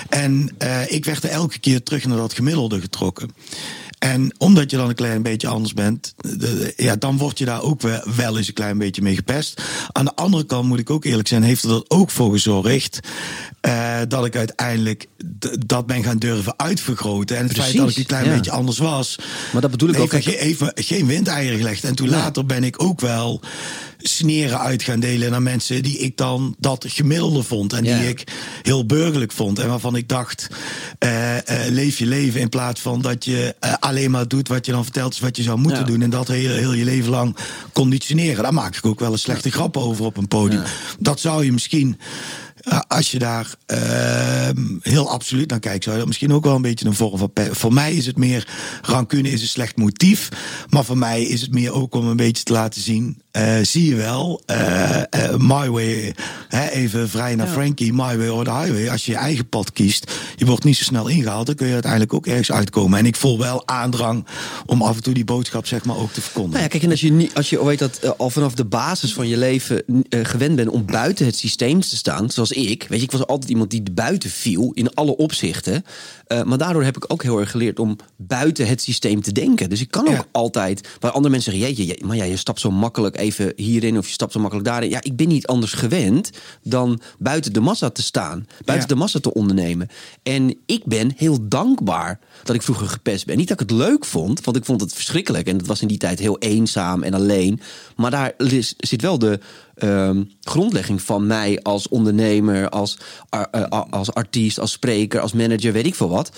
En 0.09 0.55
uh, 0.63 0.91
ik 0.91 1.05
werd 1.05 1.23
er 1.23 1.29
elke 1.29 1.59
keer 1.59 1.83
terug 1.83 2.05
naar 2.05 2.17
dat 2.17 2.33
gemiddelde 2.33 2.81
getrokken. 2.81 3.31
En 4.01 4.35
omdat 4.37 4.71
je 4.71 4.77
dan 4.77 4.89
een 4.89 4.95
klein 4.95 5.21
beetje 5.21 5.47
anders 5.47 5.73
bent, 5.73 6.13
de, 6.17 6.73
ja, 6.77 6.95
dan 6.95 7.17
word 7.17 7.37
je 7.37 7.45
daar 7.45 7.61
ook 7.61 7.81
wel, 7.81 8.01
wel 8.15 8.37
eens 8.37 8.47
een 8.47 8.53
klein 8.53 8.77
beetje 8.77 9.01
mee 9.01 9.15
gepest. 9.15 9.61
Aan 9.91 10.05
de 10.05 10.15
andere 10.15 10.45
kant 10.45 10.67
moet 10.67 10.79
ik 10.79 10.89
ook 10.89 11.05
eerlijk 11.05 11.27
zijn, 11.27 11.43
heeft 11.43 11.63
er 11.63 11.69
dat 11.69 11.85
ook 11.89 12.11
voor 12.11 12.31
gezorgd 12.31 12.99
uh, 13.61 13.97
dat 14.07 14.25
ik 14.25 14.35
uiteindelijk 14.35 15.07
dat 15.65 15.85
ben 15.85 16.03
gaan 16.03 16.17
durven 16.17 16.53
uitvergroten. 16.57 17.37
En 17.37 17.43
het 17.43 17.53
Precies, 17.53 17.71
feit 17.71 17.83
dat 17.83 17.91
ik 17.91 17.97
een 17.97 18.05
klein 18.05 18.25
ja. 18.25 18.35
beetje 18.35 18.51
anders 18.51 18.77
was. 18.77 19.19
Maar 19.51 19.61
dat 19.61 19.71
bedoel 19.71 19.89
ik 19.89 19.99
ook. 19.99 20.13
Even, 20.13 20.39
even 20.39 20.71
geen 20.75 21.05
windeieren 21.05 21.57
gelegd. 21.57 21.83
En 21.83 21.95
toen 21.95 22.09
Ja. 22.09 22.15
later 22.15 22.45
ben 22.45 22.63
ik 22.63 22.83
ook 22.83 22.99
wel 23.01 23.41
sneren 24.01 24.59
uit 24.59 24.83
gaan 24.83 24.99
delen 24.99 25.31
naar 25.31 25.41
mensen 25.41 25.83
die 25.83 25.97
ik 25.97 26.17
dan 26.17 26.55
dat 26.59 26.85
gemiddelde 26.87 27.43
vond. 27.43 27.73
En 27.73 27.83
Ja. 27.83 27.99
die 27.99 28.07
ik 28.09 28.23
heel 28.61 28.85
burgerlijk 28.85 29.31
vond. 29.31 29.59
En 29.59 29.67
waarvan 29.67 29.95
ik 29.95 30.07
dacht, 30.09 30.47
eh, 30.99 31.37
eh, 31.37 31.71
leef 31.71 31.97
je 31.99 32.05
leven 32.05 32.39
in 32.41 32.49
plaats 32.49 32.81
van 32.81 33.01
dat 33.01 33.25
je 33.25 33.55
eh, 33.59 33.73
alleen 33.79 34.11
maar 34.11 34.27
doet 34.27 34.47
wat 34.47 34.65
je 34.65 34.71
dan 34.71 34.83
vertelt 34.83 35.13
is 35.13 35.19
wat 35.19 35.37
je 35.37 35.43
zou 35.43 35.57
moeten 35.57 35.79
Ja. 35.79 35.85
doen. 35.85 36.01
En 36.01 36.09
dat 36.09 36.27
heel, 36.27 36.55
heel 36.55 36.73
je 36.73 36.83
leven 36.85 37.09
lang 37.09 37.35
conditioneren. 37.73 38.43
Daar 38.43 38.53
maak 38.53 38.75
ik 38.75 38.85
ook 38.85 38.99
wel 38.99 39.11
een 39.11 39.19
slechte 39.19 39.51
grap 39.51 39.77
over 39.77 40.05
op 40.05 40.17
een 40.17 40.27
podium. 40.27 40.61
Ja. 40.61 40.67
Dat 40.99 41.19
zou 41.19 41.45
je 41.45 41.51
misschien 41.51 41.99
als 42.87 43.11
je 43.11 43.19
daar 43.19 43.55
uh, 43.73 44.49
heel 44.81 45.09
absoluut 45.09 45.49
naar 45.49 45.59
kijkt, 45.59 45.83
zou 45.83 45.95
je 45.95 46.01
dat 46.01 46.07
misschien 46.07 46.33
ook 46.33 46.43
wel 46.43 46.55
een 46.55 46.61
beetje 46.61 46.85
een 46.85 46.93
vorm 46.93 47.17
van. 47.17 47.31
Voor 47.51 47.73
mij 47.73 47.93
is 47.93 48.05
het 48.05 48.17
meer 48.17 48.47
rancune 48.81 49.29
is 49.29 49.41
een 49.41 49.47
slecht 49.47 49.77
motief. 49.77 50.29
Maar 50.69 50.85
voor 50.85 50.97
mij 50.97 51.23
is 51.23 51.41
het 51.41 51.51
meer 51.51 51.73
ook 51.73 51.95
om 51.95 52.07
een 52.07 52.17
beetje 52.17 52.43
te 52.43 52.53
laten 52.53 52.81
zien. 52.81 53.21
Uh, 53.37 53.53
zie 53.61 53.89
je 53.89 53.95
wel, 53.95 54.41
my 55.37 55.69
way, 55.69 56.15
hè, 56.47 56.69
even 56.69 57.09
vrij 57.09 57.35
naar 57.35 57.47
Ja. 57.47 57.51
Frankie, 57.53 57.93
my 57.93 58.17
way 58.17 58.27
or 58.27 58.43
the 58.43 58.51
highway. 58.51 58.89
Als 58.89 59.05
je 59.05 59.11
je 59.11 59.17
eigen 59.17 59.49
pad 59.49 59.71
kiest, 59.71 60.11
je 60.35 60.45
wordt 60.45 60.63
niet 60.63 60.77
zo 60.77 60.83
snel 60.83 61.07
ingehaald, 61.07 61.45
dan 61.45 61.55
kun 61.55 61.67
je 61.67 61.73
uiteindelijk 61.73 62.13
ook 62.13 62.27
ergens 62.27 62.51
uitkomen. 62.51 62.99
En 62.99 63.05
ik 63.05 63.15
voel 63.15 63.37
wel 63.37 63.67
aandrang 63.67 64.25
om 64.65 64.81
af 64.81 64.95
en 64.95 65.03
toe 65.03 65.13
die 65.13 65.25
boodschap 65.25 65.67
zeg 65.67 65.85
maar 65.85 65.97
ook 65.97 66.11
te 66.11 66.21
verkondigen. 66.21 66.59
Nou 66.59 66.63
ja, 66.63 66.69
kijk, 66.69 66.83
en 66.83 66.89
als 66.89 67.01
je, 67.01 67.11
niet, 67.11 67.33
als 67.35 67.49
je 67.49 67.67
heet 67.67 67.79
dat, 67.79 67.99
uh, 68.03 68.11
al 68.17 68.29
vanaf 68.29 68.53
de 68.53 68.65
basis 68.65 69.13
van 69.13 69.27
je 69.27 69.37
leven 69.37 69.83
uh, 69.87 70.19
gewend 70.23 70.55
bent 70.55 70.69
om 70.69 70.85
buiten 70.85 71.25
het 71.25 71.35
systeem 71.35 71.81
te 71.81 71.95
staan, 71.95 72.29
zoals 72.29 72.50
ik. 72.51 72.85
Weet 72.89 72.99
je, 72.99 73.05
ik 73.05 73.11
was 73.11 73.25
altijd 73.27 73.49
iemand 73.49 73.69
die 73.71 73.83
buiten 73.91 74.29
viel 74.29 74.71
in 74.73 74.93
alle 74.93 75.15
opzichten. 75.17 75.83
Uh, 76.27 76.43
maar 76.43 76.57
daardoor 76.57 76.83
heb 76.83 76.95
ik 76.95 77.05
ook 77.07 77.23
heel 77.23 77.39
erg 77.39 77.51
geleerd 77.51 77.79
om 77.79 77.95
buiten 78.17 78.67
het 78.67 78.81
systeem 78.81 79.21
te 79.21 79.31
denken. 79.31 79.69
Dus 79.69 79.81
ik 79.81 79.91
kan 79.91 80.07
ook 80.07 80.13
Ja. 80.13 80.25
altijd, 80.31 80.87
waar 80.99 81.11
andere 81.11 81.29
mensen 81.33 81.51
zeggen, 81.51 81.69
jeetje, 81.75 81.87
je- 81.87 82.05
maar 82.05 82.15
ja, 82.15 82.23
je 82.23 82.37
stapt 82.37 82.59
zo 82.59 82.71
makkelijk 82.71 83.17
even 83.17 83.53
hierin 83.55 83.97
of 83.97 84.05
je 84.07 84.13
stapt 84.13 84.31
zo 84.31 84.39
makkelijk 84.39 84.67
daarin. 84.67 84.89
Ja, 84.89 84.99
ik 85.01 85.15
ben 85.15 85.27
niet 85.27 85.47
anders 85.47 85.73
gewend 85.73 86.29
dan 86.63 87.01
buiten 87.19 87.53
de 87.53 87.59
massa 87.59 87.89
te 87.89 88.01
staan, 88.01 88.45
buiten 88.65 88.87
Ja. 88.89 88.93
de 88.93 88.99
massa 88.99 89.19
te 89.19 89.33
ondernemen. 89.33 89.87
En 90.23 90.55
ik 90.65 90.85
ben 90.85 91.13
heel 91.15 91.47
dankbaar 91.47 92.19
dat 92.43 92.55
ik 92.55 92.61
vroeger 92.61 92.87
gepest 92.87 93.25
ben. 93.25 93.37
Niet 93.37 93.47
dat 93.47 93.61
ik 93.61 93.69
het 93.69 93.77
leuk 93.77 94.05
vond, 94.05 94.45
want 94.45 94.57
ik 94.57 94.65
vond 94.65 94.81
het 94.81 94.93
verschrikkelijk. 94.93 95.47
En 95.47 95.57
het 95.57 95.67
was 95.67 95.81
in 95.81 95.87
die 95.87 95.97
tijd 95.97 96.19
heel 96.19 96.37
eenzaam 96.39 97.03
en 97.03 97.13
alleen. 97.13 97.59
Maar 97.95 98.11
daar 98.11 98.33
zit 98.77 99.01
wel 99.01 99.19
de 99.19 99.39
ehm, 99.75 100.23
grondlegging 100.41 101.01
van 101.01 101.27
mij 101.27 101.59
als 101.61 101.87
ondernemer, 101.87 102.69
als, 102.69 102.97
als 103.89 104.13
artiest, 104.13 104.59
als 104.59 104.71
spreker, 104.71 105.19
als 105.19 105.33
manager, 105.33 105.73
weet 105.73 105.85
ik 105.85 105.95
veel 105.95 106.09
wat. 106.09 106.31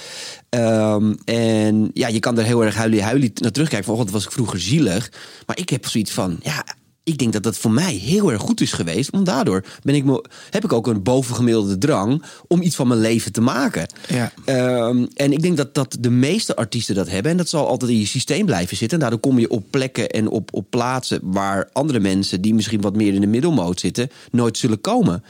Ehm, 0.50 1.14
en 1.26 1.92
ja, 1.94 2.08
je 2.08 2.20
kan 2.20 2.38
er 2.38 2.46
heel 2.46 2.64
erg 2.64 2.76
huilie 2.76 3.04
huilie 3.04 3.32
naar 3.36 3.52
terugkijken. 3.52 3.96
Van, 3.96 4.06
oh, 4.06 4.12
was 4.12 4.26
ik 4.26 4.32
vroeger 4.32 4.60
zielig. 4.60 5.12
Maar 5.46 5.58
ik 5.58 5.70
heb 5.70 5.88
zoiets 5.88 6.12
van, 6.12 6.40
ja, 6.42 6.66
ik 7.04 7.18
denk 7.18 7.34
dat 7.34 7.44
dat 7.44 7.58
voor 7.58 7.72
mij 7.72 7.94
heel 7.94 8.32
erg 8.32 8.42
goed 8.42 8.62
is 8.62 8.72
geweest. 8.72 9.10
Want 9.12 9.26
daardoor 9.26 9.64
ben 9.84 9.96
ik 9.96 10.04
me, 10.04 10.24
heb 10.50 10.64
ik 10.64 10.74
ook 10.74 10.88
een 10.88 11.04
bovengemiddelde 11.04 11.78
drang 11.78 12.24
om 12.48 12.62
iets 12.62 12.76
van 12.76 12.88
mijn 12.88 13.00
leven 13.00 13.32
te 13.32 13.42
maken. 13.42 13.88
Ja. 14.08 14.32
Ehm, 14.46 15.06
en 15.14 15.32
ik 15.32 15.42
denk 15.42 15.58
dat, 15.58 15.74
dat 15.76 15.98
de 16.00 16.10
meeste 16.10 16.56
artiesten 16.56 16.96
dat 16.96 17.10
hebben. 17.10 17.32
En 17.32 17.38
dat 17.38 17.50
zal 17.50 17.68
altijd 17.68 17.92
in 17.92 18.00
je 18.00 18.06
systeem 18.06 18.46
blijven 18.46 18.78
zitten. 18.78 18.98
En 18.98 19.02
daardoor 19.04 19.20
kom 19.30 19.40
je 19.40 19.50
op 19.50 19.64
plekken 19.70 20.10
en 20.10 20.28
op, 20.30 20.50
op 20.54 20.66
plaatsen 20.70 21.20
waar 21.24 21.70
andere 21.74 22.00
mensen 22.00 22.42
die 22.42 22.54
misschien 22.54 22.82
wat 22.82 22.96
meer 22.96 23.14
in 23.14 23.22
de 23.22 23.28
middelmoot 23.28 23.80
zitten, 23.80 24.10
nooit 24.32 24.58
zullen 24.58 24.82
komen. 24.82 25.24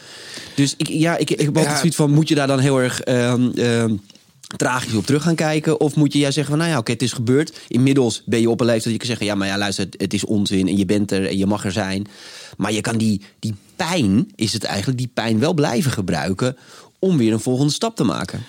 Dus 0.55 0.73
ik, 0.77 0.87
ja, 0.87 1.17
ik, 1.17 1.29
ik 1.29 1.39
heb 1.39 1.47
altijd 1.47 1.73
Ja. 1.73 1.77
zoiets 1.77 1.95
van: 1.95 2.11
moet 2.11 2.27
je 2.27 2.35
daar 2.35 2.47
dan 2.47 2.59
heel 2.59 2.81
erg. 2.81 3.01
ehm, 3.01 3.49
ehm, 3.55 3.95
tragisch 4.55 4.93
op 4.93 5.05
terug 5.05 5.23
gaan 5.23 5.35
kijken? 5.35 5.79
Of 5.79 5.95
moet 5.95 6.13
je 6.13 6.19
juist 6.19 6.35
zeggen 6.35 6.53
van, 6.53 6.61
nou 6.61 6.73
ja, 6.73 6.79
oké, 6.79 6.91
het 6.91 7.01
is 7.01 7.13
gebeurd. 7.13 7.59
Inmiddels 7.67 8.21
ben 8.25 8.41
je 8.41 8.49
op 8.49 8.59
een 8.59 8.65
leeftijd 8.65 8.83
dat 8.83 8.93
je 8.93 8.99
kan 8.99 9.07
zeggen... 9.07 9.25
ja, 9.25 9.35
maar 9.35 9.47
ja, 9.47 9.57
luister, 9.57 9.87
het 9.97 10.13
is 10.13 10.25
onzin 10.25 10.67
en 10.67 10.77
je 10.77 10.85
bent 10.85 11.11
er 11.11 11.27
en 11.27 11.37
je 11.37 11.45
mag 11.45 11.65
er 11.65 11.71
zijn. 11.71 12.07
Maar 12.57 12.71
je 12.71 12.81
kan 12.81 12.97
die, 12.97 13.21
die 13.39 13.55
pijn, 13.75 14.31
is 14.35 14.53
het 14.53 14.63
eigenlijk, 14.63 14.97
die 14.97 15.09
pijn 15.13 15.39
wel 15.39 15.53
blijven 15.53 15.91
gebruiken... 15.91 16.57
om 16.99 17.17
weer 17.17 17.33
een 17.33 17.39
volgende 17.39 17.73
stap 17.73 17.95
te 17.95 18.03
maken. 18.03 18.43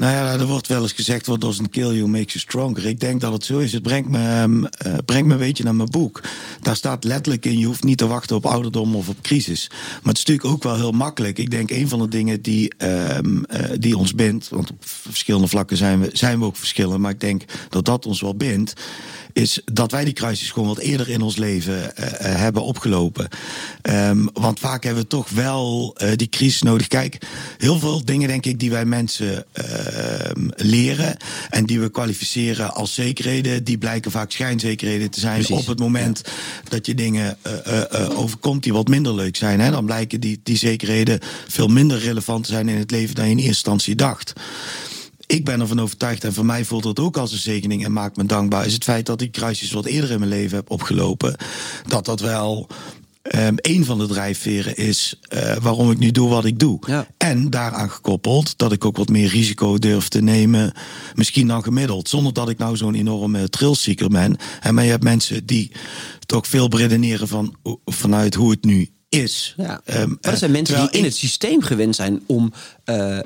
Nou 0.00 0.12
ja, 0.12 0.32
er 0.32 0.46
wordt 0.46 0.66
wel 0.66 0.82
eens 0.82 0.92
gezegd, 0.92 1.26
what 1.26 1.40
doesn't 1.40 1.70
kill 1.70 1.94
you 1.94 2.08
makes 2.08 2.32
you 2.32 2.38
stronger. 2.38 2.86
Ik 2.86 3.00
denk 3.00 3.20
dat 3.20 3.32
het 3.32 3.44
zo 3.44 3.58
is. 3.58 3.72
Het 3.72 3.82
brengt 3.82 4.08
me, 4.08 4.40
um, 4.40 4.64
uh, 4.64 4.68
brengt 5.04 5.26
me 5.26 5.32
een 5.32 5.38
beetje 5.38 5.64
naar 5.64 5.74
mijn 5.74 5.90
boek. 5.90 6.20
Daar 6.60 6.76
staat 6.76 7.04
letterlijk 7.04 7.46
in, 7.46 7.58
je 7.58 7.66
hoeft 7.66 7.84
niet 7.84 7.98
te 7.98 8.06
wachten 8.06 8.36
op 8.36 8.46
ouderdom 8.46 8.96
of 8.96 9.08
op 9.08 9.22
crisis. 9.22 9.68
Maar 9.70 9.78
het 10.02 10.18
is 10.18 10.24
natuurlijk 10.24 10.48
ook 10.48 10.62
wel 10.62 10.76
heel 10.76 10.92
makkelijk. 10.92 11.38
Ik 11.38 11.50
denk 11.50 11.70
een 11.70 11.88
van 11.88 11.98
de 11.98 12.08
dingen 12.08 12.42
die, 12.42 12.72
um, 12.78 13.44
uh, 13.50 13.60
die 13.78 13.96
ons 13.96 14.14
bindt, 14.14 14.48
want 14.48 14.70
op 14.70 14.76
verschillende 14.80 15.48
vlakken 15.48 15.76
zijn 15.76 16.00
we, 16.00 16.10
zijn 16.12 16.38
we 16.38 16.44
ook 16.44 16.56
verschillend, 16.56 17.00
maar 17.00 17.10
ik 17.10 17.20
denk 17.20 17.44
dat 17.68 17.84
dat 17.84 18.06
ons 18.06 18.20
wel 18.20 18.34
bindt, 18.34 18.72
is 19.32 19.60
dat 19.72 19.90
wij 19.90 20.04
die 20.04 20.14
crisis 20.14 20.50
gewoon 20.50 20.68
wat 20.68 20.78
eerder 20.78 21.08
in 21.08 21.20
ons 21.20 21.36
leven 21.36 21.74
uh, 21.74 22.06
hebben 22.18 22.62
opgelopen. 22.62 23.28
Um, 23.82 24.28
want 24.32 24.60
vaak 24.60 24.84
hebben 24.84 25.02
we 25.02 25.08
toch 25.08 25.28
wel 25.28 25.96
die 26.16 26.28
crisis 26.28 26.62
nodig. 26.62 26.86
Kijk, 26.88 27.18
heel 27.58 27.78
veel 27.78 28.04
dingen 28.04 28.28
denk 28.28 28.46
ik 28.46 28.58
die 28.58 28.70
wij 28.70 28.84
mensen 28.84 29.44
leren 30.56 31.16
en 31.50 31.66
die 31.66 31.80
we 31.80 31.90
kwalificeren 31.90 32.74
als 32.74 32.94
zekerheden, 32.94 33.64
die 33.64 33.78
blijken 33.78 34.10
vaak 34.10 34.30
schijnzekerheden 34.30 35.10
te 35.10 35.20
zijn 35.20 35.42
Precies. 35.42 35.56
op 35.56 35.66
het 35.66 35.78
moment 35.78 36.20
ja. 36.24 36.30
dat 36.68 36.86
je 36.86 36.94
dingen 36.94 37.38
overkomt 38.14 38.62
die 38.62 38.72
wat 38.72 38.88
minder 38.88 39.14
leuk 39.14 39.36
zijn. 39.36 39.60
Hè? 39.60 39.70
Dan 39.70 39.84
blijken 39.84 40.20
die, 40.20 40.40
die 40.42 40.56
zekerheden 40.56 41.18
veel 41.48 41.68
minder 41.68 41.98
relevant 41.98 42.44
te 42.44 42.50
zijn 42.50 42.68
in 42.68 42.78
het 42.78 42.90
leven 42.90 43.14
dan 43.14 43.24
je 43.24 43.30
in 43.30 43.36
eerste 43.36 43.50
instantie 43.50 43.94
dacht 43.94 44.32
ik 45.30 45.44
ben 45.44 45.60
ervan 45.60 45.80
overtuigd, 45.80 46.24
en 46.24 46.32
voor 46.32 46.44
mij 46.44 46.64
voelt 46.64 46.84
het 46.84 46.98
ook 46.98 47.16
als 47.16 47.32
een 47.32 47.38
zegening 47.38 47.84
en 47.84 47.92
maakt 47.92 48.16
me 48.16 48.24
dankbaar, 48.24 48.66
is 48.66 48.72
het 48.72 48.84
feit 48.84 49.06
dat 49.06 49.20
ik 49.20 49.32
kruisjes 49.32 49.72
wat 49.72 49.84
eerder 49.84 50.10
in 50.10 50.18
mijn 50.18 50.30
leven 50.30 50.56
heb 50.56 50.70
opgelopen. 50.70 51.36
Dat 51.86 52.04
dat 52.04 52.20
wel 52.20 52.68
um, 53.22 53.54
een 53.56 53.84
van 53.84 53.98
de 53.98 54.06
drijfveren 54.06 54.76
is 54.76 55.20
uh, 55.34 55.56
waarom 55.56 55.90
ik 55.90 55.98
nu 55.98 56.10
doe 56.10 56.28
wat 56.28 56.44
ik 56.44 56.58
doe. 56.58 56.78
Ja. 56.86 57.06
En 57.16 57.50
daaraan 57.50 57.90
gekoppeld 57.90 58.58
dat 58.58 58.72
ik 58.72 58.84
ook 58.84 58.96
wat 58.96 59.08
meer 59.08 59.28
risico 59.28 59.78
durf 59.78 60.08
te 60.08 60.22
nemen, 60.22 60.72
misschien 61.14 61.46
dan 61.46 61.62
gemiddeld. 61.62 62.08
Zonder 62.08 62.32
dat 62.32 62.48
ik 62.48 62.58
nou 62.58 62.76
zo'n 62.76 62.94
enorme 62.94 63.48
trilseeker 63.48 64.08
ben. 64.08 64.36
En 64.60 64.74
maar 64.74 64.84
je 64.84 64.90
hebt 64.90 65.04
mensen 65.04 65.46
die 65.46 65.72
toch 66.26 66.46
veel 66.46 66.76
redeneren 66.76 67.28
van, 67.28 67.54
vanuit 67.84 68.34
hoe 68.34 68.50
het 68.50 68.64
nu 68.64 68.90
is. 69.10 69.54
Ja. 69.56 69.80
Um, 69.84 70.08
maar 70.08 70.30
dat 70.30 70.38
zijn 70.38 70.50
mensen 70.50 70.80
die 70.80 70.98
in 70.98 71.04
het 71.04 71.16
systeem 71.16 71.62
gewend 71.62 71.96
zijn 71.96 72.22
om. 72.26 72.52
Uh, 72.84 72.96
uh, 72.96 73.20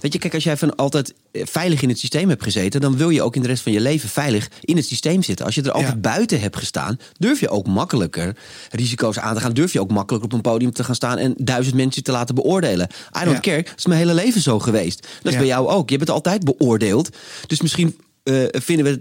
weet 0.00 0.12
je, 0.12 0.18
kijk, 0.18 0.34
als 0.34 0.44
jij 0.44 0.56
van 0.56 0.76
altijd 0.76 1.14
veilig 1.32 1.82
in 1.82 1.88
het 1.88 1.98
systeem 1.98 2.28
hebt 2.28 2.42
gezeten, 2.42 2.80
dan 2.80 2.96
wil 2.96 3.10
je 3.10 3.22
ook 3.22 3.36
in 3.36 3.42
de 3.42 3.48
rest 3.48 3.62
van 3.62 3.72
je 3.72 3.80
leven 3.80 4.08
veilig 4.08 4.50
in 4.60 4.76
het 4.76 4.86
systeem 4.86 5.22
zitten. 5.22 5.46
Als 5.46 5.54
je 5.54 5.62
er 5.62 5.72
altijd 5.72 5.92
ja. 5.92 5.98
buiten 5.98 6.40
hebt 6.40 6.56
gestaan, 6.56 6.98
durf 7.18 7.40
je 7.40 7.48
ook 7.48 7.66
makkelijker 7.66 8.36
risico's 8.70 9.18
aan 9.18 9.34
te 9.34 9.40
gaan. 9.40 9.52
Durf 9.52 9.72
je 9.72 9.80
ook 9.80 9.90
makkelijker 9.90 10.30
op 10.30 10.34
een 10.36 10.50
podium 10.50 10.72
te 10.72 10.84
gaan 10.84 10.94
staan 10.94 11.18
en 11.18 11.34
duizend 11.36 11.76
mensen 11.76 12.02
te 12.02 12.12
laten 12.12 12.34
beoordelen. 12.34 12.88
I 13.20 13.24
don't 13.24 13.44
ja. 13.44 13.52
care. 13.52 13.62
Dat 13.62 13.74
is 13.76 13.86
mijn 13.86 14.00
hele 14.00 14.14
leven 14.14 14.40
zo 14.40 14.58
geweest. 14.58 15.06
Dat 15.22 15.32
is 15.32 15.38
bij 15.38 15.46
jou 15.46 15.68
ook. 15.68 15.90
Je 15.90 15.98
bent 15.98 16.10
altijd 16.10 16.44
beoordeeld. 16.44 17.08
Dus 17.46 17.60
misschien 17.60 17.96
uh, 18.28 18.46
vinden 18.50 18.84
we, 18.84 19.00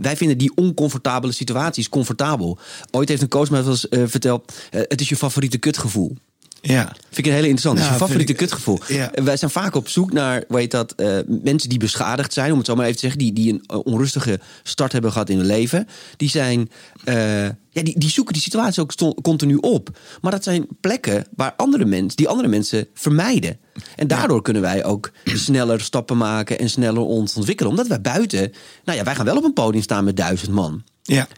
wij 0.00 0.16
vinden 0.16 0.38
die 0.38 0.52
oncomfortabele 0.54 1.32
situaties 1.32 1.88
comfortabel. 1.88 2.58
Ooit 2.90 3.08
heeft 3.08 3.22
een 3.22 3.28
coach 3.28 3.50
mij 3.50 3.64
eens 3.64 3.86
uh, 3.90 4.02
verteld: 4.06 4.52
uh, 4.70 4.80
het 4.88 5.00
is 5.00 5.08
je 5.08 5.16
favoriete 5.16 5.58
kutgevoel. 5.58 6.16
Ja. 6.60 6.84
Vind 6.84 7.18
ik 7.18 7.26
een 7.26 7.32
hele 7.32 7.48
interessant. 7.48 7.78
Nou, 7.78 7.88
is 7.88 7.94
je 7.98 8.04
favoriete 8.04 8.32
ik, 8.32 8.38
kutgevoel. 8.38 8.80
Ja. 8.88 9.10
Wij 9.14 9.36
zijn 9.36 9.50
vaak 9.50 9.74
op 9.74 9.88
zoek 9.88 10.12
naar, 10.12 10.44
weet 10.48 10.70
dat, 10.70 10.94
uh, 10.96 11.18
mensen 11.42 11.68
die 11.68 11.78
beschadigd 11.78 12.32
zijn, 12.32 12.52
om 12.52 12.58
het 12.58 12.66
zo 12.66 12.74
maar 12.74 12.84
even 12.84 12.96
te 12.96 13.02
zeggen, 13.02 13.18
die, 13.18 13.32
die 13.32 13.52
een 13.52 13.64
uh, 13.72 13.78
onrustige 13.84 14.40
start 14.62 14.92
hebben 14.92 15.12
gehad 15.12 15.28
in 15.28 15.36
hun 15.36 15.46
leven. 15.46 15.88
Die 16.16 16.28
zijn, 16.28 16.70
uh, 17.04 17.44
ja, 17.44 17.82
die, 17.82 17.98
die 17.98 18.10
zoeken 18.10 18.32
die 18.32 18.42
situatie 18.42 18.82
ook 18.82 19.22
continu 19.22 19.56
op. 19.56 19.98
Maar 20.20 20.32
dat 20.32 20.44
zijn 20.44 20.66
plekken 20.80 21.26
waar 21.36 21.54
andere 21.56 21.84
mensen, 21.84 22.16
die 22.16 22.28
andere 22.28 22.48
mensen 22.48 22.86
vermijden. 22.94 23.58
En 23.96 24.06
daardoor 24.06 24.36
ja. 24.36 24.42
kunnen 24.42 24.62
wij 24.62 24.84
ook 24.84 25.10
sneller 25.24 25.80
stappen 25.80 26.16
maken 26.16 26.58
en 26.58 26.70
sneller 26.70 27.02
ons 27.02 27.34
ontwikkelen. 27.34 27.70
Omdat 27.70 27.86
wij 27.86 28.00
buiten, 28.00 28.52
nou 28.84 28.98
ja, 28.98 29.04
wij 29.04 29.14
gaan 29.14 29.24
wel 29.24 29.36
op 29.36 29.44
een 29.44 29.52
podium 29.52 29.82
staan 29.82 30.04
met 30.04 30.16
duizend 30.16 30.50
man. 30.50 30.82
Ja, 31.02 31.28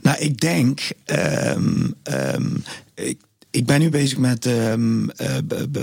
nou 0.00 0.18
ik 0.18 0.40
denk, 0.40 0.80
um, 1.06 1.94
um, 2.34 2.64
ik, 2.94 3.20
ik 3.50 3.66
ben 3.66 3.80
nu 3.80 3.88
bezig 3.88 4.18
met, 4.18 4.46
um, 4.46 5.02
uh, 5.02 5.36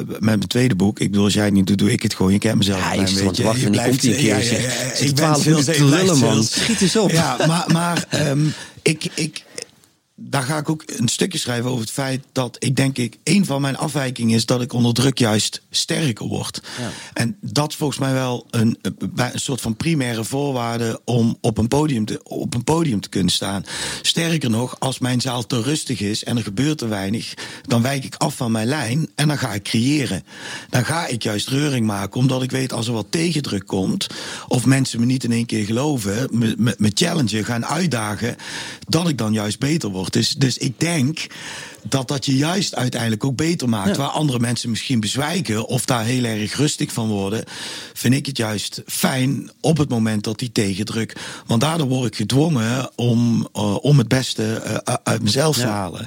met 0.07 0.19
mijn 0.19 0.47
tweede 0.47 0.75
boek. 0.75 0.99
Ik 0.99 1.09
bedoel, 1.09 1.25
als 1.25 1.33
jij 1.33 1.45
het 1.45 1.53
niet 1.53 1.67
doet, 1.67 1.77
doe 1.77 1.91
ik 1.91 2.03
het 2.03 2.13
gewoon. 2.13 2.31
Je 2.31 2.37
kent 2.37 2.57
mezelf 2.57 2.79
ja, 2.79 2.93
een 2.93 2.99
beetje. 2.99 3.43
Wacht, 3.43 3.59
je 3.59 3.69
blijft, 3.69 4.03
een 4.03 4.15
keer. 4.15 4.25
Ja, 4.25 4.37
ja, 4.37 4.57
ja, 4.57 4.93
ik 4.97 5.15
ben 5.15 5.39
veel 5.39 5.63
te 5.63 5.85
lullen, 5.85 6.17
man. 6.17 6.43
Schiet 6.43 6.81
eens 6.81 6.95
op. 6.95 7.11
Ja, 7.11 7.37
maar, 7.47 7.65
maar 7.71 8.07
um, 8.27 8.53
ik, 8.81 9.07
ik, 9.15 9.43
daar 10.17 10.43
ga 10.43 10.57
ik 10.57 10.69
ook 10.69 10.83
een 10.85 11.07
stukje 11.07 11.37
schrijven 11.37 11.69
over 11.69 11.81
het 11.81 11.91
feit 11.91 12.23
dat 12.31 12.55
ik 12.59 12.75
denk 12.75 12.97
ik 12.97 13.17
een 13.23 13.45
van 13.45 13.61
mijn 13.61 13.77
afwijkingen 13.77 14.35
is 14.35 14.45
dat 14.45 14.61
ik 14.61 14.73
onder 14.73 14.93
druk 14.93 15.17
juist 15.17 15.61
sterker 15.69 16.25
word. 16.25 16.61
Ja. 16.79 16.89
En 17.13 17.37
dat 17.41 17.69
is 17.69 17.75
volgens 17.75 17.99
mij 17.99 18.13
wel 18.13 18.45
een, 18.49 18.79
een 19.15 19.39
soort 19.39 19.61
van 19.61 19.75
primaire 19.75 20.23
voorwaarde 20.23 21.01
om 21.05 21.37
op 21.41 21.57
een, 21.57 21.67
podium 21.67 22.05
te, 22.05 22.23
op 22.23 22.53
een 22.53 22.63
podium 22.63 22.99
te 23.01 23.09
kunnen 23.09 23.31
staan. 23.31 23.65
Sterker 24.01 24.49
nog, 24.49 24.79
als 24.79 24.99
mijn 24.99 25.21
zaal 25.21 25.45
te 25.45 25.61
rustig 25.61 25.99
is 25.99 26.23
en 26.23 26.37
er 26.37 26.43
gebeurt 26.43 26.77
te 26.77 26.87
weinig, 26.87 27.33
dan 27.61 27.81
wijk 27.81 28.03
ik 28.03 28.15
af 28.15 28.35
van 28.35 28.51
mijn 28.51 28.67
lijn 28.67 29.09
en 29.15 29.27
dan 29.27 29.37
ga 29.37 29.53
ik 29.53 29.63
creëren. 29.63 30.23
Dan 30.69 30.85
ga 30.85 31.07
ik 31.07 31.23
juist 31.23 31.47
reuring 31.47 31.85
maken, 31.85 32.19
omdat 32.19 32.43
ik 32.43 32.51
weet 32.51 32.73
als 32.73 32.87
er 32.87 32.93
wat 32.93 33.07
tegendruk 33.09 33.65
komt, 33.65 34.07
of 34.47 34.65
mensen 34.65 34.99
me 34.99 35.05
niet 35.05 35.23
in 35.23 35.31
één 35.31 35.45
keer 35.45 35.65
geloven, 35.65 36.27
me, 36.31 36.55
me, 36.57 36.75
me 36.77 36.91
challengen, 36.93 37.45
gaan 37.45 37.65
uitdagen, 37.65 38.35
dat 38.87 39.07
ik 39.07 39.17
dan 39.17 39.33
juist 39.33 39.59
beter 39.59 39.89
word. 39.89 40.03
Dus, 40.09 40.33
dus 40.33 40.57
ik 40.57 40.79
denk 40.79 41.25
dat 41.89 42.07
dat 42.07 42.25
je 42.25 42.37
juist 42.37 42.75
uiteindelijk 42.75 43.23
ook 43.23 43.35
beter 43.35 43.69
maakt. 43.69 43.95
Ja. 43.95 43.95
Waar 43.95 44.07
andere 44.07 44.39
mensen 44.39 44.69
misschien 44.69 44.99
bezwijken 44.99 45.65
of 45.67 45.85
daar 45.85 46.03
heel 46.03 46.23
erg 46.23 46.55
rustig 46.55 46.91
van 46.91 47.07
worden, 47.07 47.43
vind 47.93 48.13
ik 48.13 48.25
het 48.25 48.37
juist 48.37 48.81
fijn 48.85 49.51
op 49.61 49.77
het 49.77 49.89
moment 49.89 50.23
dat 50.23 50.39
die 50.39 50.51
tegendruk. 50.51 51.15
Want 51.45 51.61
daardoor 51.61 51.87
word 51.87 52.07
ik 52.07 52.15
gedwongen 52.15 52.89
om, 52.95 53.47
uh, 53.55 53.75
om 53.81 53.97
het 53.97 54.07
beste 54.07 54.61
uh, 54.65 54.93
uit 55.03 55.23
mezelf 55.23 55.55
ja. 55.57 55.61
te 55.61 55.67
halen. 55.67 56.05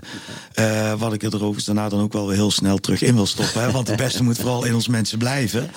Uh, 0.59 0.93
wat 0.99 1.13
ik 1.13 1.23
er 1.23 1.35
overigens 1.35 1.65
daarna 1.65 1.89
dan 1.89 2.01
ook 2.01 2.13
wel 2.13 2.27
weer 2.27 2.37
heel 2.37 2.51
snel 2.51 2.79
terug 2.79 3.03
in 3.03 3.15
wil 3.15 3.27
stoppen. 3.27 3.63
Hè, 3.63 3.71
want 3.71 3.89
het 3.89 3.97
beste 3.97 4.23
moet 4.23 4.37
vooral 4.37 4.65
in 4.65 4.75
ons 4.75 4.89
mensen 4.89 5.19
blijven. 5.19 5.71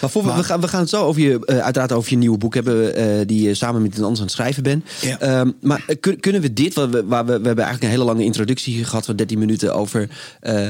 Maar, 0.00 0.10
voor, 0.10 0.24
maar 0.24 0.36
we, 0.36 0.44
gaan, 0.44 0.60
we 0.60 0.68
gaan 0.68 0.80
het 0.80 0.88
zo 0.88 1.04
over 1.04 1.22
je, 1.22 1.46
uiteraard 1.46 1.92
over 1.92 2.10
je 2.10 2.16
nieuwe 2.16 2.38
boek 2.38 2.54
hebben, 2.54 3.26
die 3.26 3.42
je 3.42 3.54
samen 3.54 3.82
met 3.82 3.98
een 3.98 4.04
ander 4.04 4.18
aan 4.18 4.24
het 4.24 4.34
schrijven 4.34 4.62
bent. 4.62 4.84
Ja. 5.00 5.40
Um, 5.40 5.56
maar 5.60 5.84
kun, 6.00 6.20
kunnen 6.20 6.40
we 6.40 6.52
dit, 6.52 6.74
waar 6.74 6.90
we, 6.90 7.04
waar 7.04 7.26
we, 7.26 7.40
we 7.40 7.46
hebben 7.46 7.64
eigenlijk 7.64 7.82
een 7.82 8.00
hele 8.00 8.04
lange 8.04 8.24
introductie 8.24 8.84
gehad 8.84 9.04
van 9.04 9.16
13 9.16 9.37
minuten 9.38 9.74
over. 9.74 10.08
Uh, 10.42 10.68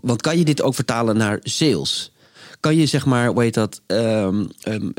want 0.00 0.22
kan 0.22 0.38
je 0.38 0.44
dit 0.44 0.62
ook 0.62 0.74
vertalen 0.74 1.16
naar 1.16 1.38
sales? 1.42 2.12
Kan 2.60 2.76
je 2.76 2.86
zeg 2.86 3.06
maar, 3.06 3.28
hoe 3.28 3.42
heet 3.42 3.54
dat? 3.54 3.80
Um, 3.86 4.48
um, 4.68 4.92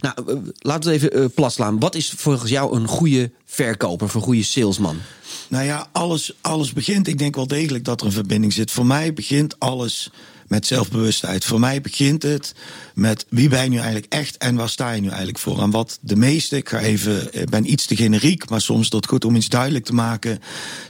nou, 0.00 0.42
laten 0.58 0.90
we 0.90 0.96
even 0.96 1.30
plaslaan. 1.30 1.78
Wat 1.78 1.94
is 1.94 2.10
volgens 2.16 2.50
jou 2.50 2.76
een 2.76 2.88
goede 2.88 3.30
verkoper, 3.44 4.10
een 4.14 4.20
goede 4.20 4.42
salesman? 4.42 4.98
Nou 5.48 5.64
ja, 5.64 5.86
alles, 5.92 6.34
alles 6.40 6.72
begint. 6.72 7.06
Ik 7.06 7.18
denk 7.18 7.34
wel 7.34 7.46
degelijk 7.46 7.84
dat 7.84 8.00
er 8.00 8.06
een 8.06 8.12
verbinding 8.12 8.52
zit. 8.52 8.70
Voor 8.70 8.86
mij 8.86 9.12
begint 9.12 9.58
alles 9.58 10.10
met 10.48 10.66
zelfbewustheid. 10.66 11.44
Voor 11.44 11.60
mij 11.60 11.80
begint 11.80 12.22
het 12.22 12.54
met 12.96 13.26
wie 13.28 13.48
ben 13.48 13.62
je 13.62 13.70
nu 13.70 13.76
eigenlijk 13.76 14.12
echt 14.12 14.36
en 14.36 14.54
waar 14.54 14.68
sta 14.68 14.90
je 14.90 15.00
nu 15.00 15.08
eigenlijk 15.08 15.38
voor? 15.38 15.62
En 15.62 15.70
wat 15.70 15.98
de 16.00 16.16
meeste, 16.16 16.56
ik 16.56 16.68
ga 16.68 16.78
even, 16.78 17.40
ik 17.40 17.48
ben 17.48 17.70
iets 17.70 17.86
te 17.86 17.96
generiek, 17.96 18.48
maar 18.48 18.60
soms 18.60 18.86
is 18.86 18.92
het 18.92 19.06
goed 19.06 19.24
om 19.24 19.36
iets 19.36 19.48
duidelijk 19.48 19.84
te 19.84 19.94
maken, 19.94 20.38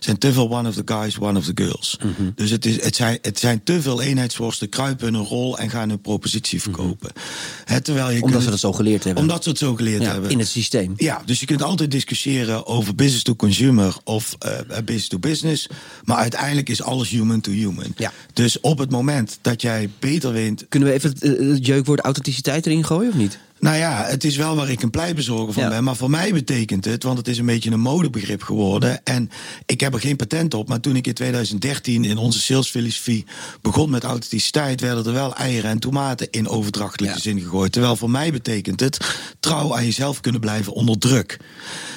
zijn 0.00 0.18
te 0.18 0.32
veel 0.32 0.50
one 0.50 0.68
of 0.68 0.74
the 0.74 0.82
guys, 0.84 1.18
one 1.18 1.38
of 1.38 1.44
the 1.44 1.52
girls. 1.54 1.98
Mm 2.04 2.14
-hmm. 2.16 2.32
Dus 2.34 2.50
het, 2.50 2.66
is, 2.66 2.82
het, 2.82 2.96
zijn, 2.96 3.18
het 3.22 3.38
zijn 3.38 3.62
te 3.62 3.82
veel 3.82 4.02
eenheidsworsten, 4.02 4.68
kruipen 4.68 5.14
een 5.14 5.24
rol 5.24 5.58
en 5.58 5.70
gaan 5.70 5.90
een 5.90 6.00
propositie 6.00 6.62
verkopen. 6.62 7.10
Mm 7.14 7.22
-hmm. 7.22 7.74
He, 7.74 7.80
terwijl 7.80 8.10
je 8.10 8.14
omdat 8.14 8.30
kunt, 8.30 8.42
ze 8.42 8.50
dat 8.50 8.58
zo 8.58 8.72
geleerd 8.72 9.04
hebben. 9.04 9.22
Omdat 9.22 9.42
ze 9.42 9.48
het 9.48 9.58
zo 9.58 9.74
geleerd 9.74 10.02
ja, 10.02 10.12
hebben. 10.12 10.30
In 10.30 10.38
het 10.38 10.48
systeem. 10.48 10.92
Ja, 10.96 11.22
dus 11.24 11.40
je 11.40 11.46
kunt 11.46 11.62
altijd 11.62 11.90
discussiëren 11.90 12.66
over 12.66 12.94
business 12.94 13.22
to 13.22 13.34
consumer 13.36 13.96
of 14.04 14.36
uh, 14.46 14.78
business 14.84 15.08
to 15.08 15.18
business. 15.18 15.68
Maar 16.04 16.16
uiteindelijk 16.16 16.68
is 16.68 16.82
alles 16.82 17.08
human 17.08 17.40
to 17.40 17.50
human. 17.52 17.94
Ja. 17.96 18.12
Dus 18.32 18.60
op 18.60 18.78
het 18.78 18.90
moment 18.90 19.38
dat 19.42 19.62
jij 19.62 19.90
beter 19.98 20.32
wint. 20.32 20.66
Kunnen 20.68 20.88
we 20.88 20.94
even 20.94 21.10
het, 21.10 21.22
het 21.22 21.66
jeukwoord 21.66 21.95
authenticiteit 22.00 22.66
erin 22.66 22.84
gooien 22.84 23.10
of 23.10 23.16
niet? 23.16 23.38
Nou 23.58 23.76
ja, 23.76 24.04
het 24.04 24.24
is 24.24 24.36
wel 24.36 24.56
waar 24.56 24.70
ik 24.70 24.82
een 24.82 24.90
pleitbezorger 24.90 25.52
van 25.52 25.62
ja. 25.62 25.68
ben. 25.68 25.84
Maar 25.84 25.96
voor 25.96 26.10
mij 26.10 26.32
betekent 26.32 26.84
het, 26.84 27.02
want 27.02 27.18
het 27.18 27.28
is 27.28 27.38
een 27.38 27.46
beetje 27.46 27.70
een 27.70 27.80
modebegrip 27.80 28.42
geworden. 28.42 29.04
En 29.04 29.30
ik 29.66 29.80
heb 29.80 29.94
er 29.94 30.00
geen 30.00 30.16
patent 30.16 30.54
op. 30.54 30.68
Maar 30.68 30.80
toen 30.80 30.96
ik 30.96 31.06
in 31.06 31.14
2013 31.14 32.04
in 32.04 32.16
onze 32.16 32.40
salesfilosofie 32.40 33.24
begon 33.60 33.90
met 33.90 34.04
authenticiteit, 34.04 34.80
werden 34.80 35.06
er 35.06 35.12
wel 35.12 35.34
eieren 35.34 35.70
en 35.70 35.78
tomaten 35.78 36.30
in 36.30 36.48
overdrachtelijke 36.48 37.16
ja. 37.16 37.22
zin 37.22 37.40
gegooid. 37.40 37.72
Terwijl 37.72 37.96
voor 37.96 38.10
mij 38.10 38.32
betekent 38.32 38.80
het 38.80 39.18
trouw 39.40 39.76
aan 39.76 39.84
jezelf 39.84 40.20
kunnen 40.20 40.40
blijven 40.40 40.72
onder 40.72 40.98
druk. 40.98 41.38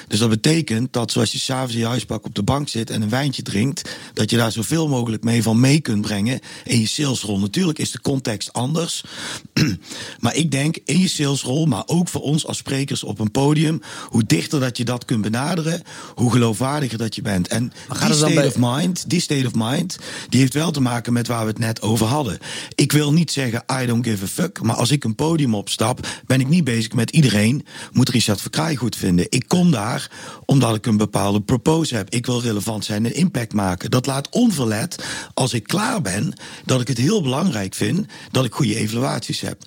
Dus 0.08 0.18
dat 0.18 0.28
betekent 0.28 0.92
dat 0.92 1.12
zoals 1.12 1.32
je 1.32 1.38
s'avonds 1.38 1.74
in 1.74 1.80
je 1.80 1.86
huispak 1.86 2.24
op 2.24 2.34
de 2.34 2.42
bank 2.42 2.68
zit 2.68 2.90
en 2.90 3.02
een 3.02 3.08
wijntje 3.08 3.42
drinkt, 3.42 3.90
dat 4.12 4.30
je 4.30 4.36
daar 4.36 4.52
zoveel 4.52 4.88
mogelijk 4.88 5.24
mee 5.24 5.42
van 5.42 5.60
mee 5.60 5.80
kunt 5.80 6.00
brengen 6.00 6.40
in 6.64 6.80
je 6.80 6.86
salesrol. 6.86 7.38
Natuurlijk 7.38 7.78
is 7.78 7.90
de 7.90 8.00
context 8.00 8.52
anders. 8.52 9.04
maar 10.20 10.34
ik 10.34 10.50
denk 10.50 10.78
in 10.84 10.98
je 10.98 11.08
salesrol 11.08 11.49
maar 11.50 11.82
ook 11.86 12.08
voor 12.08 12.22
ons 12.22 12.46
als 12.46 12.56
sprekers 12.56 13.04
op 13.04 13.18
een 13.18 13.30
podium. 13.30 13.82
Hoe 14.08 14.24
dichter 14.24 14.60
dat 14.60 14.76
je 14.76 14.84
dat 14.84 15.04
kunt 15.04 15.22
benaderen, 15.22 15.82
hoe 16.14 16.32
geloofwaardiger 16.32 16.98
dat 16.98 17.14
je 17.14 17.22
bent. 17.22 17.48
En 17.48 17.72
die 18.06 18.14
state 18.14 18.34
bij... 18.34 18.46
of 18.46 18.56
mind, 18.58 19.10
die 19.10 19.20
state 19.20 19.46
of 19.46 19.52
mind, 19.54 19.98
die 20.28 20.40
heeft 20.40 20.54
wel 20.54 20.70
te 20.70 20.80
maken 20.80 21.12
met 21.12 21.26
waar 21.26 21.42
we 21.42 21.50
het 21.50 21.58
net 21.58 21.82
over 21.82 22.06
hadden. 22.06 22.38
Ik 22.74 22.92
wil 22.92 23.12
niet 23.12 23.32
zeggen 23.32 23.64
I 23.82 23.86
don't 23.86 24.06
give 24.06 24.24
a 24.24 24.28
fuck, 24.28 24.62
maar 24.62 24.76
als 24.76 24.90
ik 24.90 25.04
een 25.04 25.14
podium 25.14 25.54
opstap, 25.54 26.06
ben 26.26 26.40
ik 26.40 26.48
niet 26.48 26.64
bezig 26.64 26.92
met 26.92 27.10
iedereen 27.10 27.66
moet 27.92 28.08
Richard 28.08 28.40
Verkraai 28.40 28.76
goed 28.76 28.96
vinden. 28.96 29.26
Ik 29.28 29.48
kom 29.48 29.70
daar 29.70 30.10
omdat 30.44 30.74
ik 30.74 30.86
een 30.86 30.96
bepaalde 30.96 31.40
propose 31.40 31.94
heb. 31.94 32.10
Ik 32.10 32.26
wil 32.26 32.40
relevant 32.40 32.84
zijn 32.84 33.04
en 33.04 33.14
impact 33.14 33.52
maken. 33.52 33.90
Dat 33.90 34.06
laat 34.06 34.28
onverlet, 34.28 35.04
als 35.34 35.52
ik 35.52 35.64
klaar 35.64 36.02
ben, 36.02 36.32
dat 36.64 36.80
ik 36.80 36.88
het 36.88 36.98
heel 36.98 37.22
belangrijk 37.22 37.74
vind 37.74 38.06
dat 38.30 38.44
ik 38.44 38.54
goede 38.54 38.76
evaluaties 38.76 39.40
heb. 39.40 39.62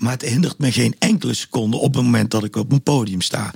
Maar 0.00 0.12
het 0.12 0.22
hindert 0.22 0.58
me 0.58 0.72
geen 0.72 0.94
enkele 0.98 1.34
seconde 1.34 1.76
op 1.76 1.94
het 1.94 2.02
moment 2.02 2.30
dat 2.30 2.44
ik 2.44 2.56
op 2.56 2.72
een 2.72 2.82
podium 2.82 3.20
sta. 3.20 3.52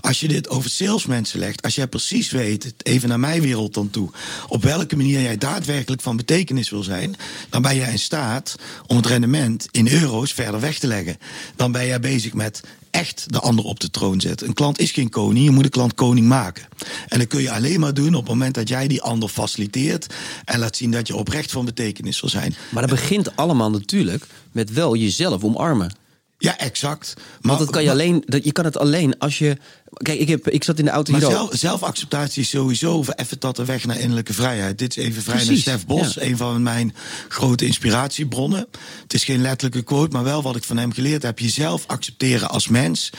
Als 0.00 0.20
je 0.20 0.28
dit 0.28 0.48
over 0.48 0.70
salesmensen 0.70 1.38
legt, 1.38 1.62
als 1.62 1.74
jij 1.74 1.86
precies 1.86 2.30
weet, 2.30 2.74
even 2.82 3.08
naar 3.08 3.20
mijn 3.20 3.40
wereld 3.40 3.74
dan 3.74 3.90
toe, 3.90 4.10
op 4.48 4.62
welke 4.62 4.96
manier 4.96 5.20
jij 5.20 5.38
daadwerkelijk 5.38 6.02
van 6.02 6.16
betekenis 6.16 6.70
wil 6.70 6.82
zijn, 6.82 7.16
dan 7.50 7.62
ben 7.62 7.76
jij 7.76 7.90
in 7.90 7.98
staat 7.98 8.56
om 8.86 8.96
het 8.96 9.06
rendement 9.06 9.68
in 9.70 9.88
euro's 9.88 10.32
verder 10.32 10.60
weg 10.60 10.78
te 10.78 10.86
leggen. 10.86 11.16
Dan 11.56 11.72
ben 11.72 11.86
jij 11.86 12.00
bezig 12.00 12.34
met 12.34 12.62
echt 12.90 13.24
de 13.26 13.40
ander 13.40 13.64
op 13.64 13.80
de 13.80 13.90
troon 13.90 14.20
zetten. 14.20 14.46
Een 14.46 14.54
klant 14.54 14.78
is 14.78 14.90
geen 14.90 15.10
koning, 15.10 15.44
je 15.44 15.50
moet 15.50 15.64
een 15.64 15.70
klant 15.70 15.94
koning 15.94 16.26
maken. 16.26 16.64
En 17.08 17.18
dat 17.18 17.28
kun 17.28 17.42
je 17.42 17.50
alleen 17.50 17.80
maar 17.80 17.94
doen 17.94 18.14
op 18.14 18.20
het 18.20 18.28
moment 18.28 18.54
dat 18.54 18.68
jij 18.68 18.88
die 18.88 19.02
ander 19.02 19.28
faciliteert 19.28 20.14
en 20.44 20.58
laat 20.58 20.76
zien 20.76 20.90
dat 20.90 21.06
je 21.06 21.16
oprecht 21.16 21.50
van 21.50 21.64
betekenis 21.64 22.20
wil 22.20 22.30
zijn. 22.30 22.54
Maar 22.68 22.86
dat 22.86 22.90
begint 22.90 23.36
allemaal 23.36 23.70
natuurlijk 23.70 24.26
met 24.56 24.72
wel 24.72 24.96
jezelf 24.96 25.44
omarmen. 25.44 25.94
Ja, 26.38 26.58
exact. 26.58 27.14
Maar, 27.16 27.24
Want 27.40 27.58
dat 27.58 27.70
kan 27.70 27.82
je 27.82 27.90
alleen, 27.90 28.22
dat, 28.26 28.44
je 28.44 28.52
kan 28.52 28.64
het 28.64 28.78
alleen 28.78 29.18
als 29.18 29.38
je. 29.38 29.56
Kijk, 29.92 30.18
ik, 30.18 30.28
heb, 30.28 30.48
ik 30.48 30.64
zat 30.64 30.78
in 30.78 30.84
de 30.84 30.90
auto 30.90 31.12
maar 31.12 31.20
zelf, 31.20 31.50
zelfacceptatie 31.52 32.42
is 32.42 32.48
sowieso 32.48 33.04
even 33.16 33.38
tot 33.38 33.56
de 33.56 33.64
weg 33.64 33.84
naar 33.84 33.98
innerlijke 33.98 34.32
vrijheid. 34.32 34.78
Dit 34.78 34.96
is 34.96 35.04
even 35.04 35.22
vrij 35.22 35.44
naar 35.44 35.56
Stef 35.56 35.86
Bos, 35.86 36.20
een 36.20 36.36
van 36.36 36.62
mijn 36.62 36.94
grote 37.28 37.66
inspiratiebronnen. 37.66 38.66
Het 39.02 39.14
is 39.14 39.24
geen 39.24 39.40
letterlijke 39.40 39.82
quote, 39.82 40.12
maar 40.12 40.24
wel 40.24 40.42
wat 40.42 40.56
ik 40.56 40.64
van 40.64 40.76
hem 40.76 40.92
geleerd 40.92 41.22
heb. 41.22 41.38
Jezelf 41.38 41.84
accepteren 41.86 42.50
als 42.50 42.68
mens 42.68 43.10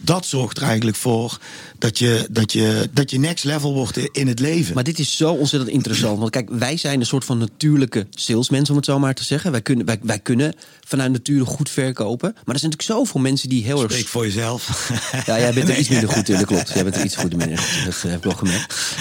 dat 0.00 0.26
zorgt 0.26 0.56
er 0.56 0.62
eigenlijk 0.62 0.96
voor 0.96 1.38
dat 1.78 1.98
je, 1.98 2.26
dat, 2.30 2.52
je, 2.52 2.88
dat 2.92 3.10
je 3.10 3.18
next 3.18 3.44
level 3.44 3.74
wordt 3.74 3.96
in 3.96 4.28
het 4.28 4.40
leven. 4.40 4.74
Maar 4.74 4.84
dit 4.84 4.98
is 4.98 5.16
zo 5.16 5.32
ontzettend 5.32 5.70
interessant. 5.72 6.18
Want 6.18 6.30
kijk, 6.30 6.48
wij 6.50 6.76
zijn 6.76 7.00
een 7.00 7.06
soort 7.06 7.24
van 7.24 7.38
natuurlijke 7.38 8.06
salesmensen, 8.10 8.70
om 8.70 8.76
het 8.76 8.84
zo 8.84 8.98
maar 8.98 9.14
te 9.14 9.24
zeggen. 9.24 9.50
Wij 9.50 9.62
kunnen, 9.62 9.86
wij, 9.86 9.98
wij 10.02 10.18
kunnen 10.18 10.54
vanuit 10.86 11.12
natuur 11.12 11.46
goed 11.46 11.70
verkopen. 11.70 12.30
Maar 12.32 12.54
er 12.54 12.60
zijn 12.60 12.70
natuurlijk 12.70 12.98
zoveel 13.04 13.20
mensen 13.20 13.48
die 13.48 13.64
heel 13.64 13.82
erg. 13.82 13.92
Spreek 13.92 14.06
voor 14.06 14.24
jezelf. 14.24 14.90
Ja, 15.26 15.38
jij 15.38 15.52
bent 15.52 15.68
er 15.68 15.78
iets 15.78 15.88
minder 15.88 16.08
goed 16.08 16.28
in, 16.28 16.36
dat 16.36 16.46
klopt. 16.46 16.72
Jij 16.74 16.82
bent 16.84 16.96
er 16.96 17.04
iets 17.04 17.16
goed 17.16 17.36
minder 17.36 17.58
goed. 17.58 17.84
Dat 17.84 18.02
heb 18.02 18.16
ik 18.16 18.24
wel 18.24 18.34
gemerkt. 18.34 18.94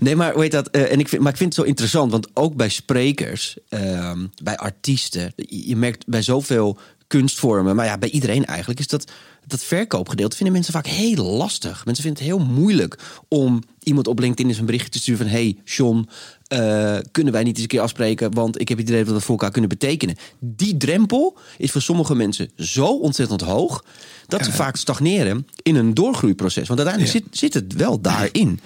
Nee, 0.00 0.16
maar 0.16 0.38
weet 0.38 0.52
dat? 0.52 0.68
Uh, 0.76 0.92
en 0.92 0.98
ik 0.98 1.08
vind, 1.08 1.22
maar 1.22 1.32
ik 1.32 1.38
vind 1.38 1.54
het 1.54 1.64
zo 1.64 1.68
interessant, 1.68 2.10
want 2.10 2.28
ook 2.34 2.54
bij 2.54 2.68
sprekers, 2.68 3.56
uh, 3.70 4.12
bij 4.42 4.56
artiesten, 4.56 5.32
je 5.48 5.76
merkt 5.76 6.06
bij 6.06 6.22
zoveel 6.22 6.78
kunstvormen, 7.12 7.76
maar 7.76 7.86
ja, 7.86 7.98
bij 7.98 8.10
iedereen 8.10 8.44
eigenlijk, 8.44 8.80
is 8.80 8.86
dat 8.86 9.10
dat 9.46 9.62
verkoopgedeelte 9.62 10.36
vinden 10.36 10.54
mensen 10.54 10.72
vaak 10.72 10.86
heel 10.86 11.24
lastig. 11.24 11.84
Mensen 11.84 12.04
vinden 12.04 12.22
het 12.22 12.32
heel 12.32 12.46
moeilijk 12.46 12.98
om 13.28 13.62
iemand 13.82 14.06
op 14.06 14.18
LinkedIn 14.18 14.48
eens 14.48 14.58
een 14.58 14.64
berichtje 14.64 14.90
te 14.90 14.98
sturen 14.98 15.20
van... 15.20 15.30
hey, 15.30 15.56
John, 15.64 16.08
uh, 16.52 16.98
kunnen 17.10 17.32
wij 17.32 17.42
niet 17.42 17.54
eens 17.54 17.62
een 17.62 17.68
keer 17.68 17.80
afspreken... 17.80 18.34
want 18.34 18.60
ik 18.60 18.68
heb 18.68 18.78
het 18.78 18.88
idee 18.88 19.04
dat 19.04 19.14
we 19.14 19.20
voor 19.20 19.30
elkaar 19.30 19.50
kunnen 19.50 19.70
betekenen. 19.70 20.16
Die 20.38 20.76
drempel 20.76 21.38
is 21.58 21.70
voor 21.70 21.82
sommige 21.82 22.14
mensen 22.14 22.50
zo 22.56 22.86
ontzettend 22.86 23.40
hoog... 23.40 23.84
dat 24.26 24.44
ze 24.44 24.52
vaak 24.52 24.76
stagneren 24.76 25.46
in 25.62 25.76
een 25.76 25.94
doorgroeiproces. 25.94 26.68
Want 26.68 26.80
uiteindelijk 26.80 27.18
zit, 27.18 27.38
zit 27.38 27.54
het 27.54 27.74
wel 27.74 28.00
daarin. 28.00 28.60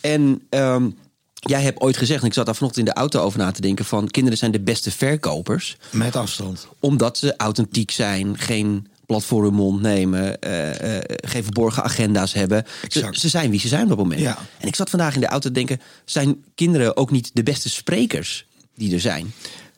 En... 0.00 0.42
Um, 0.50 0.96
Jij 1.44 1.62
hebt 1.62 1.80
ooit 1.80 1.96
gezegd, 1.96 2.20
en 2.20 2.26
ik 2.26 2.34
zat 2.34 2.46
daar 2.46 2.54
vanochtend 2.54 2.86
in 2.86 2.92
de 2.92 3.00
auto 3.00 3.20
over 3.20 3.38
na 3.38 3.50
te 3.50 3.60
denken: 3.60 3.84
van 3.84 4.08
kinderen 4.08 4.38
zijn 4.38 4.50
de 4.50 4.60
beste 4.60 4.90
verkopers. 4.90 5.76
Met 5.90 6.16
afstand. 6.16 6.68
Omdat 6.80 7.18
ze 7.18 7.36
authentiek 7.36 7.90
zijn, 7.90 8.38
geen 8.38 8.86
plat 9.06 9.24
voor 9.24 9.42
hun 9.42 9.54
mond 9.54 9.80
nemen, 9.80 10.36
uh, 10.46 10.68
uh, 10.68 10.98
geen 11.06 11.42
verborgen 11.42 11.82
agenda's 11.82 12.32
hebben. 12.32 12.64
Ze, 12.88 13.08
ze, 13.10 13.28
zijn 13.28 13.50
wie 13.50 13.60
ze 13.60 13.68
zijn 13.68 13.82
op 13.82 13.88
dat 13.88 13.98
moment. 13.98 14.20
Ja. 14.20 14.38
En 14.58 14.68
ik 14.68 14.74
zat 14.74 14.90
vandaag 14.90 15.14
in 15.14 15.20
de 15.20 15.26
auto 15.26 15.48
te 15.48 15.54
denken: 15.54 15.80
zijn 16.04 16.44
kinderen 16.54 16.96
ook 16.96 17.10
niet 17.10 17.30
de 17.32 17.42
beste 17.42 17.68
sprekers 17.68 18.46
die 18.74 18.94
er 18.94 19.00
zijn? 19.00 19.32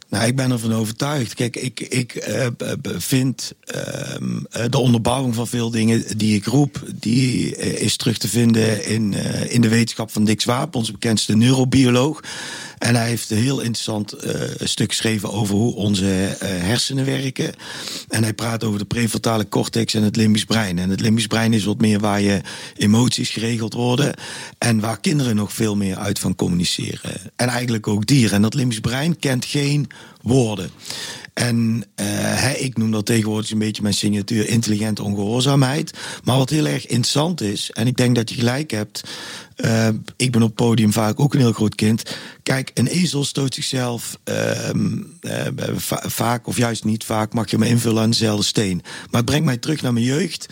Nou, 0.08 0.26
ik 0.26 0.36
ben 0.36 0.50
ervan 0.50 0.74
overtuigd. 0.74 1.34
Kijk, 1.34 1.56
ik, 1.56 1.80
ik 1.80 2.28
uh, 2.28 2.46
vind 2.82 3.52
uh, 3.74 4.64
de 4.70 4.78
onderbouwing 4.78 5.34
van 5.34 5.46
veel 5.46 5.70
dingen 5.70 6.18
die 6.18 6.34
ik 6.34 6.44
roep, 6.44 6.82
die 6.94 7.56
is 7.56 7.96
terug 7.96 8.18
te 8.18 8.28
vinden 8.28 8.86
in, 8.86 9.12
in 9.48 9.60
de 9.60 9.68
wetenschap 9.68 10.10
van 10.10 10.24
Dick 10.24 10.40
Swaap, 10.40 10.74
onze 10.74 10.92
bekendste 10.92 11.36
neurobioloog. 11.36 12.20
En 12.78 12.94
hij 12.94 13.08
heeft 13.08 13.30
een 13.30 13.36
heel 13.36 13.60
interessant 13.60 14.24
uh, 14.24 14.32
stuk 14.58 14.88
geschreven 14.88 15.32
over 15.32 15.54
hoe 15.54 15.74
onze 15.74 16.04
uh, 16.04 16.38
hersenen 16.40 17.04
werken. 17.04 17.54
En 18.08 18.22
hij 18.22 18.34
praat 18.34 18.64
over 18.64 18.78
de 18.78 18.84
prefrontale 18.84 19.48
cortex 19.48 19.94
en 19.94 20.02
het 20.02 20.16
limbisch 20.16 20.44
brein. 20.44 20.78
En 20.78 20.90
het 20.90 21.00
limbisch 21.00 21.26
brein 21.26 21.52
is 21.52 21.64
wat 21.64 21.80
meer 21.80 22.00
waar 22.00 22.20
je 22.20 22.40
emoties 22.76 23.30
geregeld 23.30 23.74
worden. 23.74 24.14
En 24.58 24.80
waar 24.80 25.00
kinderen 25.00 25.36
nog 25.36 25.52
veel 25.52 25.76
meer 25.76 25.96
uit 25.96 26.18
van 26.18 26.34
communiceren. 26.34 27.12
En 27.36 27.48
eigenlijk 27.48 27.88
ook 27.88 28.06
dieren. 28.06 28.34
En 28.34 28.42
dat 28.42 28.54
limbisch 28.54 28.80
brein 28.80 29.18
kent 29.18 29.44
geen 29.44 29.88
woorden. 30.26 30.70
En 31.34 31.84
uh, 32.00 32.62
ik 32.62 32.76
noem 32.76 32.90
dat 32.90 33.06
tegenwoordig 33.06 33.50
een 33.50 33.58
beetje 33.58 33.82
mijn 33.82 33.94
signatuur 33.94 34.48
intelligente 34.48 35.02
ongehoorzaamheid. 35.02 35.98
Maar 36.24 36.36
wat 36.36 36.50
heel 36.50 36.66
erg 36.66 36.86
interessant 36.86 37.40
is, 37.40 37.70
en 37.70 37.86
ik 37.86 37.96
denk 37.96 38.16
dat 38.16 38.28
je 38.30 38.34
gelijk 38.34 38.70
hebt. 38.70 39.02
Uh, 39.56 39.88
ik 40.16 40.32
ben 40.32 40.42
op 40.42 40.54
podium 40.54 40.92
vaak 40.92 41.20
ook 41.20 41.34
een 41.34 41.40
heel 41.40 41.52
groot 41.52 41.74
kind. 41.74 42.16
Kijk, 42.42 42.70
een 42.74 42.86
ezel 42.86 43.24
stoot 43.24 43.54
zichzelf 43.54 44.18
uh, 44.24 44.34
vaak, 46.06 46.46
of 46.46 46.56
juist 46.56 46.84
niet 46.84 47.04
vaak, 47.04 47.32
mag 47.32 47.50
je 47.50 47.58
me 47.58 47.68
invullen 47.68 48.02
aan 48.02 48.10
dezelfde 48.10 48.44
steen. 48.44 48.82
Maar 48.84 49.20
het 49.20 49.24
brengt 49.24 49.44
mij 49.44 49.56
terug 49.56 49.82
naar 49.82 49.92
mijn 49.92 50.04
jeugd. 50.04 50.46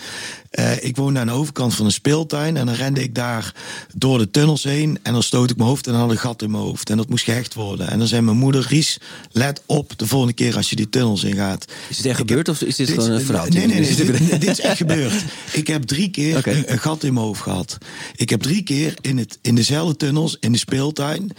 Uh, 0.58 0.84
ik 0.84 0.96
woonde 0.96 1.20
aan 1.20 1.26
de 1.26 1.32
overkant 1.32 1.74
van 1.74 1.86
een 1.86 1.92
speeltuin 1.92 2.56
en 2.56 2.66
dan 2.66 2.74
rende 2.74 3.02
ik 3.02 3.14
daar 3.14 3.54
door 3.94 4.18
de 4.18 4.30
tunnels 4.30 4.62
heen 4.62 4.98
en 5.02 5.12
dan 5.12 5.22
stoot 5.22 5.50
ik 5.50 5.56
mijn 5.56 5.68
hoofd 5.68 5.86
en 5.86 5.92
dan 5.92 6.00
had 6.00 6.10
een 6.10 6.18
gat 6.18 6.42
in 6.42 6.50
mijn 6.50 6.62
hoofd. 6.62 6.90
En 6.90 6.96
dat 6.96 7.08
moest 7.08 7.24
gehecht 7.24 7.54
worden. 7.54 7.90
En 7.90 7.98
dan 7.98 8.06
zei 8.06 8.22
mijn 8.22 8.36
moeder, 8.36 8.66
Ries, 8.68 8.98
let 9.32 9.62
op 9.66 9.98
de 9.98 10.06
volgende 10.06 10.34
keer 10.34 10.56
als 10.56 10.70
je 10.70 10.76
die 10.76 10.88
tunnels 10.88 11.24
ingaat. 11.24 11.64
Is 11.88 11.96
het 11.96 12.06
echt 12.06 12.16
gebeurd 12.16 12.48
of 12.48 12.60
is 12.60 12.76
dit, 12.76 12.90
gewoon 12.90 13.10
een 13.10 13.20
vrouw? 13.20 13.46
Nee, 13.48 13.66
nee, 13.66 13.80
nee, 13.80 14.38
dit, 14.38 14.50
is 14.50 14.60
echt 14.60 14.76
gebeurd. 14.76 15.24
Ik 15.52 15.66
heb 15.66 15.82
drie 15.82 16.10
keer 16.10 16.46
een, 16.46 16.72
een, 16.72 16.78
gat 16.78 17.04
in 17.04 17.12
mijn 17.12 17.26
hoofd 17.26 17.42
gehad. 17.42 17.78
Ik 18.16 18.30
heb 18.30 18.42
drie 18.42 18.62
keer 18.62 18.94
in, 19.00 19.18
het, 19.18 19.38
in 19.40 19.54
dezelfde 19.54 19.96
tunnels 19.96 20.36
in 20.40 20.52
de 20.52 20.58
speeltuin 20.58 21.32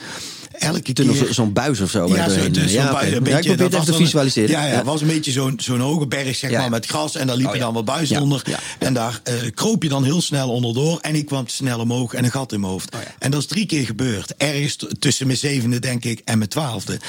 elke 0.59 0.93
keer... 0.93 1.33
Zo'n 1.33 1.53
buis 1.53 1.79
of 1.79 1.89
zo. 1.89 2.07
Ja, 2.07 2.29
zo, 2.29 2.51
dus 2.51 2.71
ja, 2.71 3.03
een 3.03 3.23
beetje, 3.23 3.29
ja, 3.29 3.37
ik 3.37 3.45
probeer 3.45 3.63
het 3.63 3.73
even 3.73 3.85
te 3.85 3.93
visualiseren. 3.93 4.49
Ja, 4.49 4.65
ja, 4.65 4.83
was 4.83 5.01
een 5.01 5.07
beetje 5.07 5.31
zo'n 5.31 5.53
zo'n 5.57 5.79
hoge 5.79 6.07
berg 6.07 6.35
zeg 6.35 6.51
maar, 6.51 6.69
met 6.69 6.85
gras. 6.85 7.15
En 7.15 7.27
daar 7.27 7.35
liep 7.35 7.47
oh, 7.47 7.53
je 7.53 7.59
dan 7.59 7.73
wat 7.73 7.85
buis 7.85 8.11
onder. 8.11 8.41
En 8.79 8.93
daar 8.93 9.21
uh, 9.29 9.51
kroop 9.53 9.83
je 9.83 9.89
dan 9.89 10.03
heel 10.03 10.21
snel 10.21 10.49
onderdoor. 10.49 10.99
En 10.99 11.15
ik 11.15 11.25
kwam 11.25 11.47
snel 11.47 11.79
omhoog 11.79 12.13
en 12.13 12.23
een 12.23 12.31
gat 12.31 12.51
in 12.51 12.59
mijn 12.59 12.71
hoofd. 12.71 12.95
Oh, 12.95 12.99
en 13.19 13.31
dat 13.31 13.39
is 13.39 13.47
drie 13.47 13.65
keer 13.65 13.85
gebeurd. 13.85 14.35
Ergens 14.37 14.77
tussen 14.99 15.27
mijn 15.27 15.39
zevende, 15.39 15.79
denk 15.79 16.05
ik, 16.05 16.21
en 16.25 16.37
mijn 16.37 16.49
twaalfde. 16.49 16.99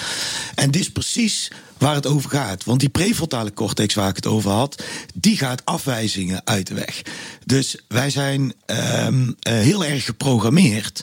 En 0.55 0.71
dit 0.71 0.81
is 0.81 0.91
precies 0.91 1.51
waar 1.79 1.95
het 1.95 2.07
over 2.07 2.31
gaat. 2.31 2.65
Want 2.65 2.81
die 2.81 2.89
prefrontale 2.89 3.53
cortex 3.53 3.95
waar 3.95 4.09
ik 4.09 4.17
het 4.17 4.27
over 4.27 4.51
had, 4.51 4.83
die 5.15 5.37
gaat 5.37 5.65
afwijzingen 5.65 6.41
uit 6.45 6.67
de 6.67 6.75
weg. 6.75 7.03
Dus 7.45 7.77
wij 7.89 8.11
zijn 8.11 8.53
um, 9.07 9.37
uh, 9.49 9.53
heel 9.53 9.85
erg 9.85 10.05
geprogrammeerd 10.05 11.03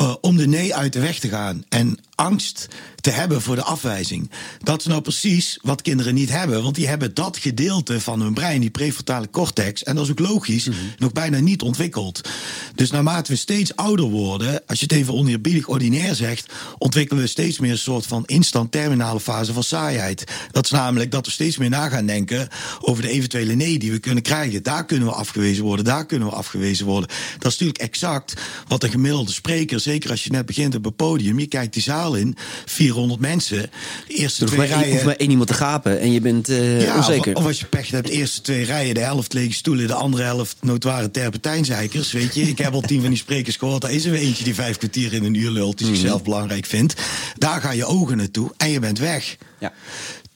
uh, 0.00 0.14
om 0.20 0.36
de 0.36 0.46
nee 0.46 0.74
uit 0.74 0.92
de 0.92 1.00
weg 1.00 1.18
te 1.18 1.28
gaan. 1.28 1.64
En 1.68 1.98
angst 2.20 2.68
te 3.00 3.10
hebben 3.10 3.42
voor 3.42 3.54
de 3.54 3.62
afwijzing. 3.62 4.30
Dat 4.62 4.80
is 4.80 4.86
nou 4.86 5.00
precies 5.00 5.58
wat 5.62 5.82
kinderen 5.82 6.14
niet 6.14 6.30
hebben. 6.30 6.62
Want 6.62 6.74
die 6.74 6.88
hebben 6.88 7.14
dat 7.14 7.36
gedeelte 7.36 8.00
van 8.00 8.20
hun 8.20 8.34
brein, 8.34 8.60
die 8.60 8.70
prefrontale 8.70 9.30
cortex, 9.30 9.82
en 9.82 9.94
dat 9.94 10.04
is 10.04 10.10
ook 10.10 10.18
logisch, 10.18 10.66
mm 10.66 10.72
-hmm. 10.72 10.92
nog 10.98 11.12
bijna 11.12 11.38
niet 11.38 11.62
ontwikkeld. 11.62 12.28
Dus 12.74 12.90
naarmate 12.90 13.32
we 13.32 13.38
steeds 13.38 13.76
ouder 13.76 14.04
worden, 14.04 14.62
als 14.66 14.78
je 14.78 14.84
het 14.84 14.94
even 14.94 15.14
oneerbiedig 15.14 15.68
ordinair 15.68 16.14
zegt, 16.14 16.52
ontwikkelen 16.78 17.22
we 17.22 17.28
steeds 17.28 17.58
meer 17.58 17.70
een 17.70 17.78
soort 17.78 18.06
van 18.06 18.22
instant 18.26 18.72
terminale 18.72 19.20
fase 19.20 19.52
van 19.52 19.62
saaiheid. 19.62 20.24
Dat 20.50 20.64
is 20.64 20.70
namelijk 20.70 21.10
dat 21.10 21.26
we 21.26 21.32
steeds 21.32 21.56
meer 21.56 21.70
na 21.70 21.88
gaan 21.88 22.06
denken 22.06 22.48
over 22.80 23.02
de 23.02 23.08
eventuele 23.08 23.54
nee 23.54 23.78
die 23.78 23.92
we 23.92 23.98
kunnen 23.98 24.22
krijgen. 24.22 24.62
Daar 24.62 24.84
kunnen 24.84 25.08
we 25.08 25.14
afgewezen 25.14 25.64
worden, 25.64 25.84
daar 25.84 26.06
kunnen 26.06 26.28
we 26.28 26.34
afgewezen 26.34 26.86
worden. 26.86 27.08
Dat 27.38 27.52
is 27.52 27.58
natuurlijk 27.58 27.78
exact 27.78 28.34
wat 28.68 28.82
een 28.82 28.90
gemiddelde 28.90 29.32
spreker, 29.32 29.80
zeker 29.80 30.10
als 30.10 30.24
je 30.24 30.30
net 30.30 30.46
begint 30.46 30.74
op 30.74 30.86
een 30.86 30.94
podium, 30.94 31.38
je 31.38 31.46
kijkt 31.46 31.72
die 31.72 31.82
zaal 31.82 32.09
in, 32.14 32.36
400 32.64 33.20
mensen. 33.20 33.70
De 34.08 34.14
eerste 34.14 34.44
twee 34.44 34.66
rijen. 34.66 34.86
Je 34.86 34.92
hoeft 34.92 35.04
maar 35.04 35.16
één 35.16 35.30
iemand 35.30 35.48
te 35.48 35.54
gapen 35.54 36.00
en 36.00 36.12
je 36.12 36.20
bent 36.20 36.50
uh, 36.50 36.82
ja, 36.82 36.96
onzeker. 36.96 37.34
Of, 37.34 37.42
of, 37.42 37.46
als 37.46 37.60
je 37.60 37.66
pech 37.66 37.90
hebt, 37.90 38.06
de 38.06 38.12
eerste 38.12 38.40
twee 38.40 38.64
rijen, 38.64 38.94
de 38.94 39.00
helft 39.00 39.32
lege 39.32 39.52
stoelen, 39.52 39.86
de 39.86 39.94
andere 39.94 40.22
helft 40.22 40.56
notoire 40.60 41.10
terpentijnzeikers. 41.10 42.12
Weet 42.12 42.34
je, 42.34 42.42
ik 42.42 42.58
heb 42.58 42.72
al 42.72 42.80
tien 42.80 43.00
van 43.00 43.10
die 43.10 43.18
sprekers 43.18 43.56
gehoord. 43.56 43.82
Daar 43.82 43.92
is 43.92 44.04
er 44.04 44.14
eentje 44.14 44.44
die 44.44 44.54
vijf 44.54 44.76
kwartier 44.76 45.12
in 45.12 45.24
een 45.24 45.34
uur 45.34 45.50
lult, 45.50 45.78
die 45.78 45.86
mm. 45.86 45.94
zichzelf 45.94 46.22
belangrijk 46.22 46.66
vindt. 46.66 46.94
Daar 47.38 47.60
ga 47.60 47.70
je 47.70 47.84
ogen 47.84 48.16
naartoe 48.16 48.50
en 48.56 48.70
je 48.70 48.80
bent 48.80 48.98
weg. 48.98 49.36
Ja. 49.58 49.72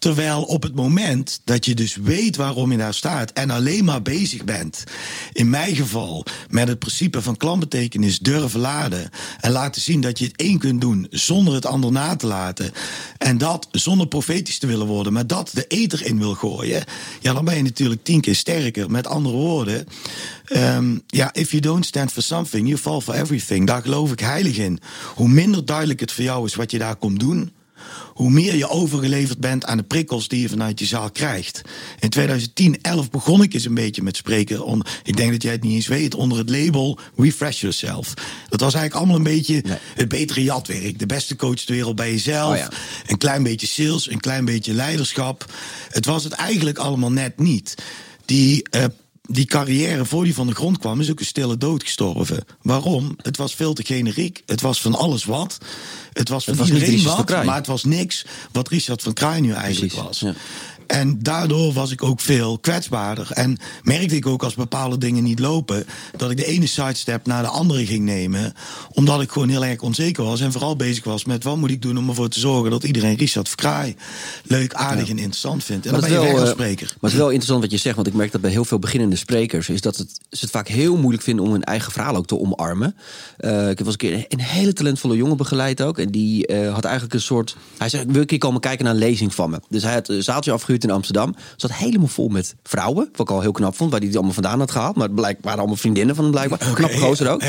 Terwijl 0.04 0.42
op 0.42 0.62
het 0.62 0.74
moment 0.74 1.40
dat 1.44 1.64
je 1.64 1.74
dus 1.74 1.96
weet 1.96 2.36
waarom 2.36 2.72
je 2.72 2.78
daar 2.78 2.94
staat 2.94 3.32
en 3.32 3.50
alleen 3.50 3.84
maar 3.84 4.02
bezig 4.02 4.44
bent, 4.44 4.84
in 5.32 5.50
mijn 5.50 5.76
geval 5.76 6.26
met 6.48 6.68
het 6.68 6.78
principe 6.78 7.22
van 7.22 7.36
klantbetekenis 7.36 8.18
durven 8.18 8.60
laden 8.60 9.10
en 9.40 9.50
laten 9.50 9.82
zien 9.82 10.00
dat 10.00 10.18
je 10.18 10.24
het 10.24 10.36
één 10.36 10.58
kunt 10.58 10.80
doen 10.80 11.06
zonder 11.10 11.54
het 11.54 11.66
ander 11.66 11.92
na 11.92 12.16
te 12.16 12.26
laten 12.26 12.72
en 13.18 13.38
dat 13.38 13.68
zonder 13.70 14.06
profetisch 14.06 14.58
te 14.58 14.66
willen 14.66 14.86
worden, 14.86 15.12
maar 15.12 15.26
dat 15.26 15.50
de 15.52 15.66
eter 15.66 16.06
in 16.06 16.18
wil 16.18 16.34
gooien, 16.34 16.84
ja, 17.20 17.32
dan 17.32 17.44
ben 17.44 17.56
je 17.56 17.62
natuurlijk 17.62 18.04
tien 18.04 18.20
keer 18.20 18.34
sterker. 18.34 18.90
Met 18.90 19.06
andere 19.06 19.36
woorden, 19.36 19.86
um, 20.56 21.02
ja, 21.06 21.34
if 21.34 21.50
you 21.50 21.62
don't 21.62 21.86
stand 21.86 22.12
for 22.12 22.22
something, 22.22 22.66
you 22.66 22.78
fall 22.78 23.00
for 23.00 23.14
everything. 23.14 23.66
Daar 23.66 23.82
geloof 23.82 24.12
ik 24.12 24.20
heilig 24.20 24.56
in. 24.56 24.80
Hoe 25.14 25.28
minder 25.28 25.64
duidelijk 25.64 26.00
het 26.00 26.12
voor 26.12 26.24
jou 26.24 26.46
is 26.46 26.54
wat 26.54 26.70
je 26.70 26.78
daar 26.78 26.96
komt 26.96 27.20
doen, 27.20 27.52
hoe 28.14 28.30
meer 28.30 28.56
je 28.56 28.68
overgeleverd 28.68 29.38
bent 29.38 29.64
aan 29.64 29.76
de 29.76 29.82
prikkels 29.82 30.28
die 30.28 30.40
je 30.40 30.48
vanuit 30.48 30.78
je 30.78 30.86
zaal 30.86 31.10
krijgt. 31.10 31.60
In 32.00 32.08
2010, 32.08 32.78
11 32.82 33.10
begon 33.10 33.42
ik 33.42 33.54
eens 33.54 33.64
een 33.64 33.74
beetje 33.74 34.02
met 34.02 34.16
spreken. 34.16 34.64
On, 34.64 34.82
ik 35.02 35.16
denk 35.16 35.30
dat 35.30 35.42
jij 35.42 35.52
het 35.52 35.62
niet 35.62 35.74
eens 35.74 35.86
weet, 35.86 36.14
onder 36.14 36.38
het 36.38 36.50
label 36.50 36.98
Refresh 37.16 37.60
Yourself. 37.60 38.14
Dat 38.48 38.60
was 38.60 38.74
eigenlijk 38.74 38.94
allemaal 38.94 39.16
een 39.16 39.36
beetje 39.36 39.62
het 39.94 40.08
betere 40.08 40.42
jatwerk. 40.42 40.98
De 40.98 41.06
beste 41.06 41.36
coach 41.36 41.58
ter 41.58 41.74
wereld 41.74 41.96
bij 41.96 42.10
jezelf. 42.10 42.52
Oh 42.52 42.58
ja. 42.58 42.70
Een 43.06 43.18
klein 43.18 43.42
beetje 43.42 43.66
sales, 43.66 44.10
een 44.10 44.20
klein 44.20 44.44
beetje 44.44 44.72
leiderschap. 44.72 45.52
Het 45.90 46.06
was 46.06 46.24
het 46.24 46.32
eigenlijk 46.32 46.78
allemaal 46.78 47.12
net 47.12 47.38
niet. 47.38 47.74
Die 48.24 48.66
uh, 48.76 48.84
die 49.30 49.44
carrière 49.44 50.04
voor 50.04 50.24
die 50.24 50.34
van 50.34 50.46
de 50.46 50.54
grond 50.54 50.78
kwam, 50.78 51.00
is 51.00 51.10
ook 51.10 51.20
een 51.20 51.26
stille 51.26 51.56
dood 51.56 51.82
gestorven. 51.82 52.44
Waarom? 52.62 53.16
Het 53.22 53.36
was 53.36 53.54
veel 53.54 53.72
te 53.72 53.84
generiek. 53.84 54.42
Het 54.46 54.60
was 54.60 54.80
van 54.80 54.94
alles 54.94 55.24
wat. 55.24 55.58
Het 56.12 56.28
was 56.28 56.44
van 56.44 56.52
het 56.52 56.62
was 56.62 56.70
iedereen 56.70 57.04
wat, 57.04 57.44
maar 57.44 57.56
het 57.56 57.66
was 57.66 57.84
niks 57.84 58.24
wat 58.52 58.68
Richard 58.68 59.02
van 59.02 59.12
Kraai 59.12 59.40
nu 59.40 59.52
eigenlijk 59.52 59.92
was. 59.92 60.20
Ja. 60.20 60.34
En 60.94 61.18
daardoor 61.22 61.72
was 61.72 61.90
ik 61.90 62.02
ook 62.02 62.20
veel 62.20 62.58
kwetsbaarder. 62.58 63.30
En 63.30 63.58
merkte 63.82 64.16
ik 64.16 64.26
ook 64.26 64.42
als 64.42 64.54
bepaalde 64.54 64.98
dingen 64.98 65.24
niet 65.24 65.38
lopen, 65.38 65.86
dat 66.16 66.30
ik 66.30 66.36
de 66.36 66.46
ene 66.46 66.66
sidestep 66.66 67.26
naar 67.26 67.42
de 67.42 67.48
andere 67.48 67.86
ging 67.86 68.04
nemen. 68.04 68.54
Omdat 68.92 69.22
ik 69.22 69.30
gewoon 69.30 69.48
heel 69.48 69.64
erg 69.64 69.80
onzeker 69.80 70.24
was. 70.24 70.40
En 70.40 70.52
vooral 70.52 70.76
bezig 70.76 71.04
was 71.04 71.24
met 71.24 71.44
wat 71.44 71.56
moet 71.56 71.70
ik 71.70 71.82
doen 71.82 71.98
om 71.98 72.08
ervoor 72.08 72.28
te 72.28 72.40
zorgen 72.40 72.70
dat 72.70 72.84
iedereen 72.84 73.16
Richard 73.16 73.48
Verkraai 73.48 73.96
leuk, 74.44 74.74
aardig 74.74 75.08
en 75.08 75.18
interessant 75.18 75.64
vindt. 75.64 75.86
En 75.86 75.92
dan 75.92 76.00
ben 76.00 76.10
je 76.10 76.34
wel, 76.34 76.46
spreker. 76.46 76.86
Maar 76.86 76.96
het 77.00 77.12
is 77.12 77.18
wel 77.18 77.26
interessant 77.26 77.62
wat 77.62 77.70
je 77.70 77.76
zegt, 77.76 77.94
want 77.94 78.06
ik 78.06 78.14
merk 78.14 78.32
dat 78.32 78.40
bij 78.40 78.50
heel 78.50 78.64
veel 78.64 78.78
beginnende 78.78 79.16
sprekers 79.16 79.68
is 79.68 79.80
dat 79.80 79.96
het, 79.96 80.20
ze 80.30 80.38
het 80.40 80.50
vaak 80.50 80.68
heel 80.68 80.96
moeilijk 80.96 81.22
vinden 81.22 81.44
om 81.44 81.52
hun 81.52 81.64
eigen 81.64 81.92
verhaal 81.92 82.16
ook 82.16 82.26
te 82.26 82.38
omarmen. 82.38 82.96
Uh, 83.40 83.70
ik 83.70 83.80
was 83.80 83.92
een 83.92 83.98
keer 83.98 84.24
een 84.28 84.40
hele 84.40 84.72
talentvolle 84.72 85.16
jongen 85.16 85.36
begeleid 85.36 85.82
ook. 85.82 85.98
En 85.98 86.10
die 86.10 86.52
uh, 86.52 86.72
had 86.72 86.84
eigenlijk 86.84 87.14
een 87.14 87.20
soort. 87.20 87.56
Hij 87.78 87.88
zei: 87.88 88.04
Wil 88.08 88.22
ik 88.22 88.30
hier 88.30 88.38
komen 88.38 88.60
kijken 88.60 88.84
naar 88.84 88.94
een 88.94 89.00
lezing 89.00 89.34
van 89.34 89.50
me? 89.50 89.60
Dus 89.68 89.82
hij 89.82 89.92
had 89.92 90.08
een 90.08 90.22
zaaltje 90.22 90.52
afgehuurd 90.52 90.82
in 90.84 90.90
Amsterdam. 90.90 91.34
Zat 91.56 91.72
helemaal 91.72 92.06
vol 92.06 92.28
met 92.28 92.54
vrouwen. 92.62 93.08
Wat 93.12 93.28
ik 93.28 93.34
al 93.34 93.40
heel 93.40 93.52
knap 93.52 93.76
vond, 93.76 93.90
waar 93.90 93.98
hij 93.98 94.08
die 94.08 94.16
allemaal 94.16 94.34
vandaan 94.34 94.58
had 94.58 94.70
gehaald. 94.70 94.96
Maar 94.96 95.06
het 95.06 95.14
blijk, 95.14 95.38
waren 95.40 95.58
allemaal 95.58 95.76
vriendinnen 95.76 96.14
van 96.14 96.24
hem 96.24 96.32
blijkbaar. 96.32 96.62
Okay, 96.74 96.88
Knap 96.88 97.00
gozer 97.00 97.30
ook. 97.30 97.42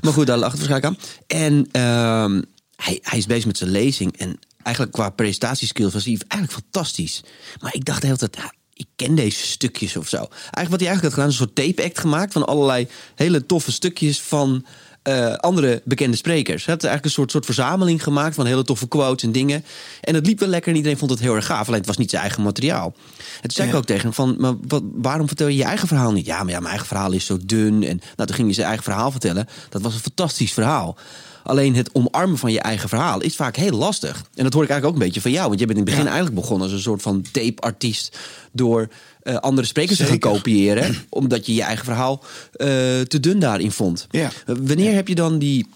Maar 0.00 0.12
goed, 0.12 0.26
daar 0.26 0.38
lag 0.38 0.52
het 0.52 0.60
waarschijnlijk 0.60 0.94
aan. 0.94 1.08
En 1.26 1.54
uh, 1.72 2.42
hij, 2.76 2.98
hij 3.02 3.18
is 3.18 3.26
bezig 3.26 3.46
met 3.46 3.58
zijn 3.58 3.70
lezing. 3.70 4.16
En 4.16 4.38
eigenlijk 4.62 4.96
qua 4.96 5.10
prestatieskills 5.10 5.92
was 5.92 6.04
hij 6.04 6.18
eigenlijk 6.28 6.62
fantastisch. 6.62 7.24
Maar 7.60 7.74
ik 7.74 7.84
dacht 7.84 8.00
de 8.00 8.06
hele 8.06 8.18
tijd, 8.18 8.52
ik 8.72 8.86
ken 8.96 9.14
deze 9.14 9.46
stukjes 9.46 9.96
of 9.96 10.08
zo. 10.08 10.16
Eigenlijk 10.16 10.70
wat 10.70 10.80
hij 10.80 10.88
eigenlijk 10.88 11.02
had 11.02 11.12
gedaan, 11.12 11.28
een 11.28 11.32
soort 11.32 11.54
tape-act 11.54 11.98
gemaakt 11.98 12.32
van 12.32 12.46
allerlei 12.46 12.88
hele 13.14 13.46
toffe 13.46 13.72
stukjes 13.72 14.20
van 14.20 14.64
uh, 15.08 15.34
andere 15.34 15.82
bekende 15.84 16.16
sprekers. 16.16 16.64
Hij 16.64 16.74
had 16.74 16.84
eigenlijk 16.84 17.04
een 17.04 17.20
soort, 17.20 17.30
soort 17.30 17.44
verzameling 17.44 18.02
gemaakt 18.02 18.34
van 18.34 18.46
hele 18.46 18.64
toffe 18.64 18.88
quotes 18.88 19.22
en 19.22 19.32
dingen. 19.32 19.64
En 20.00 20.14
het 20.14 20.26
liep 20.26 20.38
wel 20.38 20.48
lekker 20.48 20.70
en 20.70 20.76
iedereen 20.76 20.98
vond 20.98 21.10
het 21.10 21.20
heel 21.20 21.34
erg 21.34 21.46
gaaf. 21.46 21.66
Alleen 21.66 21.78
het 21.78 21.88
was 21.88 21.96
niet 21.96 22.10
zijn 22.10 22.22
eigen 22.22 22.42
materiaal. 22.42 22.94
En 23.16 23.42
toen 23.42 23.50
zei 23.50 23.68
ik 23.68 23.74
ook 23.74 23.84
tegen 23.84 24.02
hem 24.02 24.12
van, 24.12 24.36
maar 24.38 24.54
wat, 24.66 24.82
waarom 24.92 25.26
vertel 25.26 25.46
je 25.46 25.56
je 25.56 25.64
eigen 25.64 25.88
verhaal 25.88 26.12
niet? 26.12 26.26
Ja, 26.26 26.42
maar 26.42 26.52
ja, 26.52 26.58
mijn 26.58 26.70
eigen 26.70 26.86
verhaal 26.86 27.12
is 27.12 27.26
zo 27.26 27.38
dun. 27.44 27.82
En 27.82 28.00
nou, 28.16 28.28
toen 28.28 28.34
ging 28.34 28.46
hij 28.46 28.54
zijn 28.54 28.66
eigen 28.66 28.84
verhaal 28.84 29.10
vertellen. 29.10 29.48
Dat 29.68 29.82
was 29.82 29.94
een 29.94 30.00
fantastisch 30.00 30.52
verhaal. 30.52 30.96
Alleen 31.48 31.74
het 31.74 31.90
omarmen 31.92 32.38
van 32.38 32.52
je 32.52 32.60
eigen 32.60 32.88
verhaal 32.88 33.20
is 33.20 33.36
vaak 33.36 33.56
heel 33.56 33.70
lastig. 33.70 34.24
En 34.34 34.44
dat 34.44 34.52
hoor 34.52 34.62
ik 34.62 34.70
eigenlijk 34.70 34.84
ook 34.84 34.92
een 34.92 35.06
beetje 35.06 35.20
van 35.20 35.30
jou. 35.30 35.48
Want 35.48 35.60
je 35.60 35.66
bent 35.66 35.78
in 35.78 35.84
het 35.84 35.94
begin 35.94 36.06
eigenlijk 36.06 36.40
begonnen 36.40 36.66
als 36.66 36.72
een 36.72 36.82
soort 36.82 37.02
van 37.02 37.24
tape-artiest. 37.32 38.18
Door 38.52 38.88
uh, 39.22 39.36
andere 39.36 39.66
sprekers 39.66 39.98
Zeker. 39.98 40.18
te 40.18 40.26
gaan 40.26 40.32
kopiëren. 40.32 40.96
omdat 41.08 41.46
je 41.46 41.54
je 41.54 41.62
eigen 41.62 41.84
verhaal 41.84 42.22
uh, 42.22 42.66
te 43.00 43.20
dun 43.20 43.38
daarin 43.38 43.70
vond. 43.70 44.06
Ja. 44.10 44.30
Uh, 44.46 44.56
wanneer 44.62 44.94
heb 44.94 45.08
je 45.08 45.14
dan 45.14 45.38
die 45.38 45.66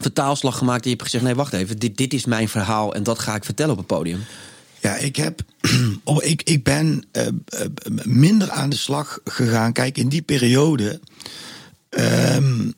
vertaalslag 0.00 0.58
gemaakt 0.58 0.84
en 0.84 0.90
je 0.90 0.96
hebt 0.96 1.02
gezegd: 1.02 1.24
nee, 1.24 1.34
wacht 1.34 1.52
even, 1.52 1.78
dit, 1.78 1.96
dit 1.96 2.14
is 2.14 2.24
mijn 2.24 2.48
verhaal 2.48 2.94
en 2.94 3.02
dat 3.02 3.18
ga 3.18 3.34
ik 3.34 3.44
vertellen 3.44 3.72
op 3.72 3.78
het 3.78 3.86
podium? 3.86 4.20
Ja, 4.80 4.96
ik 4.96 5.16
heb. 5.16 5.40
Oh, 6.04 6.24
ik, 6.24 6.42
ik 6.42 6.64
ben 6.64 7.04
uh, 7.12 7.26
minder 8.04 8.50
aan 8.50 8.70
de 8.70 8.76
slag 8.76 9.18
gegaan. 9.24 9.72
Kijk, 9.72 9.98
in 9.98 10.08
die 10.08 10.22
periode. 10.22 11.00
Um, 11.90 12.74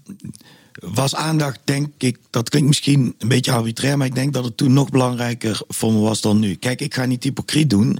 was 0.73 1.15
aandacht, 1.15 1.61
denk 1.65 1.89
ik, 1.99 2.19
dat 2.31 2.49
klinkt 2.49 2.69
misschien 2.69 3.15
een 3.19 3.29
beetje 3.29 3.53
arbitrair, 3.53 3.97
maar 3.97 4.07
ik 4.07 4.15
denk 4.15 4.33
dat 4.33 4.45
het 4.45 4.57
toen 4.57 4.73
nog 4.73 4.91
belangrijker 4.91 5.61
voor 5.69 5.93
me 5.93 5.99
was 5.99 6.21
dan 6.21 6.39
nu. 6.39 6.55
Kijk, 6.55 6.81
ik 6.81 6.95
ga 6.95 7.05
niet 7.05 7.23
hypocriet 7.23 7.71
doen. 7.71 7.89
Uh, 7.91 7.99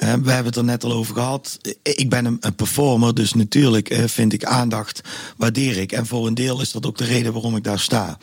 we 0.00 0.30
hebben 0.30 0.46
het 0.46 0.56
er 0.56 0.64
net 0.64 0.84
al 0.84 0.92
over 0.92 1.14
gehad. 1.14 1.58
Ik 1.82 2.10
ben 2.10 2.24
een, 2.24 2.54
performer, 2.54 3.14
dus 3.14 3.32
natuurlijk 3.34 3.90
uh, 3.90 4.04
vind 4.04 4.32
ik 4.32 4.44
aandacht, 4.44 5.00
waardeer 5.36 5.76
ik. 5.76 5.92
En 5.92 6.06
voor 6.06 6.26
een 6.26 6.34
deel 6.34 6.60
is 6.60 6.72
dat 6.72 6.86
ook 6.86 6.98
de 6.98 7.04
reden 7.04 7.32
waarom 7.32 7.56
ik 7.56 7.64
daar 7.64 7.80
sta. 7.80 8.18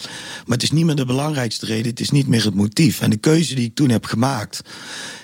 Maar 0.45 0.57
het 0.57 0.63
is 0.63 0.71
niet 0.71 0.85
meer 0.85 0.95
de 0.95 1.05
belangrijkste 1.05 1.65
reden, 1.65 1.89
het 1.89 1.99
is 1.99 2.09
niet 2.09 2.27
meer 2.27 2.45
het 2.45 2.55
motief. 2.55 3.01
En 3.01 3.09
de 3.09 3.17
keuze 3.17 3.55
die 3.55 3.65
ik 3.65 3.75
toen 3.75 3.89
heb 3.89 4.05
gemaakt, 4.05 4.61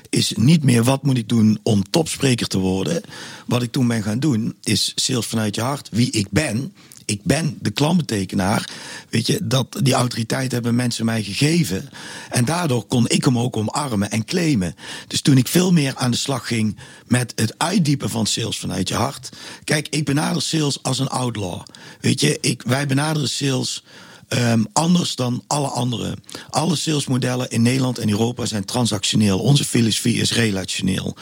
is 0.09 0.33
niet 0.35 0.63
meer 0.63 0.83
wat 0.83 1.03
moet 1.03 1.17
ik 1.17 1.29
doen 1.29 1.59
om 1.63 1.89
topspreker 1.89 2.47
te 2.47 2.57
worden. 2.57 3.01
Wat 3.45 3.61
ik 3.61 3.71
toen 3.71 3.87
ben 3.87 4.03
gaan 4.03 4.19
doen, 4.19 4.55
is 4.63 4.91
sales 4.95 5.25
vanuit 5.25 5.55
je 5.55 5.61
hart, 5.61 5.89
wie 5.91 6.11
ik 6.11 6.27
ben 6.29 6.73
ik 7.05 7.19
ben 7.23 7.57
de 7.61 7.71
klantbetekenaar. 7.71 8.69
Weet 9.09 9.27
je, 9.27 9.39
dat, 9.43 9.79
die 9.81 9.93
autoriteit 9.93 10.51
hebben 10.51 10.75
mensen 10.75 11.05
mij 11.05 11.23
gegeven. 11.23 11.89
En 12.29 12.45
daardoor 12.45 12.85
kon 12.85 13.07
ik 13.07 13.23
hem 13.25 13.39
ook 13.39 13.57
omarmen 13.57 14.11
en 14.11 14.25
claimen. 14.25 14.75
Dus 15.07 15.21
toen 15.21 15.37
ik 15.37 15.47
veel 15.47 15.71
meer 15.71 15.95
aan 15.95 16.11
de 16.11 16.17
slag 16.17 16.47
ging 16.47 16.77
met 17.07 17.33
het 17.35 17.53
uitdiepen 17.57 18.09
van 18.09 18.25
sales 18.25 18.59
vanuit 18.59 18.87
je 18.87 18.95
hart. 18.95 19.29
Kijk, 19.63 19.87
ik 19.89 20.05
benader 20.05 20.41
sales 20.41 20.83
als 20.83 20.99
een 20.99 21.07
outlaw. 21.07 21.61
Weet 22.01 22.19
je, 22.19 22.37
ik, 22.41 22.61
wij 22.65 22.87
benaderen 22.87 23.29
sales. 23.29 23.83
Um, 24.29 24.65
anders 24.73 25.15
dan 25.15 25.43
alle 25.47 25.67
andere. 25.67 26.17
Alle 26.49 26.75
salesmodellen 26.75 27.49
in 27.49 27.61
Nederland 27.61 27.97
en 27.97 28.09
Europa 28.09 28.45
zijn 28.45 28.65
transactioneel. 28.65 29.39
Onze 29.39 29.65
filosofie 29.65 30.21
is 30.21 30.33
relationeel. 30.33 31.15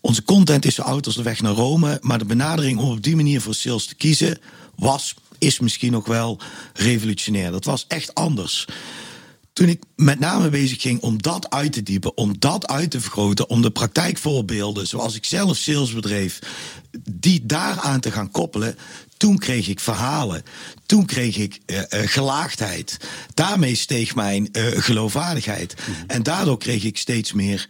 Onze 0.00 0.22
content 0.24 0.64
is 0.64 0.74
zo 0.74 0.82
oud 0.82 1.06
als 1.06 1.14
de 1.14 1.22
weg 1.22 1.40
naar 1.40 1.52
Rome. 1.52 1.98
Maar 2.02 2.18
de 2.18 2.24
benadering 2.24 2.78
om 2.78 2.90
op 2.90 3.02
die 3.02 3.16
manier 3.16 3.40
voor 3.40 3.54
sales 3.54 3.86
te 3.86 3.94
kiezen 3.94 4.38
was, 4.78 5.14
is 5.38 5.58
misschien 5.58 5.92
nog 5.92 6.06
wel 6.06 6.40
revolutionair. 6.72 7.50
Dat 7.50 7.64
was 7.64 7.84
echt 7.88 8.14
anders. 8.14 8.66
Toen 9.52 9.68
ik 9.68 9.82
met 9.96 10.18
name 10.18 10.48
bezig 10.48 10.80
ging 10.80 11.00
om 11.00 11.22
dat 11.22 11.50
uit 11.50 11.72
te 11.72 11.82
diepen, 11.82 12.16
om 12.16 12.38
dat 12.38 12.66
uit 12.66 12.90
te 12.90 13.00
vergroten, 13.00 13.48
om 13.48 13.62
de 13.62 13.70
praktijkvoorbeelden, 13.70 14.86
zoals 14.86 15.14
ik 15.14 15.24
zelf 15.24 15.56
sales 15.56 15.92
bedreef, 15.92 16.38
die 17.10 17.46
daaraan 17.46 18.00
te 18.00 18.10
gaan 18.10 18.30
koppelen, 18.30 18.78
toen 19.16 19.38
kreeg 19.38 19.68
ik 19.68 19.80
verhalen. 19.80 20.42
Toen 20.86 21.06
kreeg 21.06 21.36
ik 21.36 21.60
uh, 21.66 21.76
uh, 21.76 21.82
gelaagdheid. 21.90 22.96
Daarmee 23.34 23.74
steeg 23.74 24.14
mijn 24.14 24.48
uh, 24.52 24.66
geloofwaardigheid. 24.66 25.74
Mm 25.78 25.94
-hmm. 25.94 26.04
En 26.06 26.22
daardoor 26.22 26.58
kreeg 26.58 26.84
ik 26.84 26.98
steeds 26.98 27.32
meer 27.32 27.68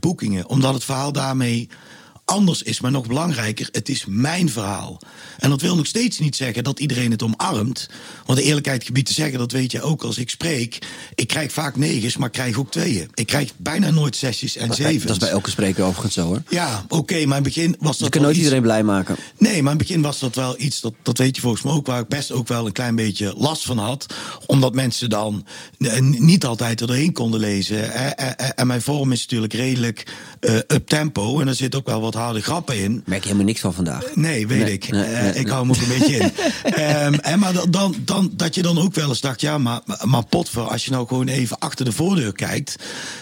boekingen. 0.00 0.48
Omdat 0.48 0.74
het 0.74 0.84
verhaal 0.84 1.12
daarmee 1.12 1.68
anders 2.28 2.62
is, 2.62 2.80
maar 2.80 2.90
nog 2.90 3.06
belangrijker, 3.06 3.68
het 3.72 3.88
is 3.88 4.04
mijn 4.08 4.50
verhaal. 4.50 5.00
En 5.38 5.50
dat 5.50 5.60
wil 5.60 5.76
nog 5.76 5.86
steeds 5.86 6.18
niet 6.18 6.36
zeggen 6.36 6.64
dat 6.64 6.80
iedereen 6.80 7.10
het 7.10 7.22
omarmt. 7.22 7.88
Want 8.26 8.38
de 8.38 8.44
eerlijkheid 8.44 8.84
gebied 8.84 9.06
te 9.06 9.12
zeggen, 9.12 9.38
dat 9.38 9.52
weet 9.52 9.72
je 9.72 9.82
ook 9.82 10.02
als 10.02 10.18
ik 10.18 10.30
spreek. 10.30 10.78
Ik 11.14 11.28
krijg 11.28 11.52
vaak 11.52 11.76
negens, 11.76 12.16
maar 12.16 12.30
krijg 12.30 12.58
ook 12.58 12.70
tweeën. 12.70 13.10
Ik 13.14 13.26
krijg 13.26 13.52
bijna 13.56 13.90
nooit 13.90 14.16
zesjes 14.16 14.56
en 14.56 14.74
zeven. 14.74 15.06
Dat 15.06 15.16
is 15.16 15.22
bij 15.22 15.30
elke 15.30 15.50
spreker 15.50 15.84
overigens 15.84 16.14
zo 16.14 16.26
hoor. 16.26 16.42
Ja, 16.48 16.84
oké, 16.84 16.94
okay, 16.96 17.24
maar 17.24 17.38
in 17.38 17.44
het 17.44 17.54
begin 17.54 17.76
was 17.78 17.98
dat. 17.98 18.06
Je 18.06 18.12
kan 18.12 18.22
nooit 18.22 18.34
iets... 18.34 18.44
iedereen 18.44 18.64
blij 18.64 18.82
maken. 18.82 19.16
Nee, 19.38 19.62
maar 19.62 19.72
in 19.72 19.78
het 19.78 19.86
begin 19.86 20.02
was 20.02 20.18
dat 20.18 20.34
wel 20.34 20.60
iets, 20.60 20.80
dat, 20.80 20.94
dat 21.02 21.18
weet 21.18 21.36
je 21.36 21.42
volgens 21.42 21.62
mij 21.62 21.72
ook, 21.72 21.86
waar 21.86 22.00
ik 22.00 22.08
best 22.08 22.32
ook 22.32 22.48
wel 22.48 22.66
een 22.66 22.72
klein 22.72 22.96
beetje 22.96 23.34
last 23.36 23.64
van 23.64 23.78
had. 23.78 24.06
Omdat 24.46 24.74
mensen 24.74 25.10
dan 25.10 25.46
niet 26.00 26.44
altijd 26.44 26.80
er 26.80 26.86
doorheen 26.86 27.12
konden 27.12 27.40
lezen. 27.40 28.16
En 28.56 28.66
mijn 28.66 28.82
vorm 28.82 29.12
is 29.12 29.20
natuurlijk 29.20 29.52
redelijk 29.52 30.06
uh, 30.40 30.54
up 30.54 30.86
tempo. 30.86 31.40
En 31.40 31.48
er 31.48 31.54
zit 31.54 31.74
ook 31.74 31.86
wel 31.86 32.00
wat 32.00 32.14
harde 32.18 32.40
grappen 32.42 32.78
in. 32.82 33.02
Merk 33.06 33.20
je 33.20 33.26
helemaal 33.26 33.46
niks 33.46 33.60
van 33.60 33.74
vandaag. 33.74 34.04
Nee, 34.14 34.46
weet 34.46 34.58
Nee, 34.64 34.72
ik. 34.72 34.90
nee, 34.90 35.02
Eh, 35.02 35.22
nee, 35.22 35.32
ik 35.32 35.48
hou 35.48 35.60
hem 35.60 35.70
ook 35.70 35.82
een 35.82 35.98
beetje 35.98 36.16
in. 36.16 36.30
Ehm, 36.74 37.14
en 37.14 37.38
maar 37.38 37.52
dan, 37.70 37.94
dan, 38.04 38.30
dat 38.36 38.54
je 38.54 38.62
dan 38.62 38.78
ook 38.78 38.94
wel 38.94 39.08
eens 39.08 39.20
dacht, 39.20 39.40
ja, 39.40 39.58
maar, 39.58 39.80
maar 40.04 40.24
potver, 40.24 40.62
als 40.62 40.84
je 40.84 40.90
nou 40.90 41.06
gewoon 41.06 41.28
even 41.28 41.58
achter 41.58 41.84
de 41.84 41.92
voordeur 41.92 42.32
kijkt, 42.32 42.76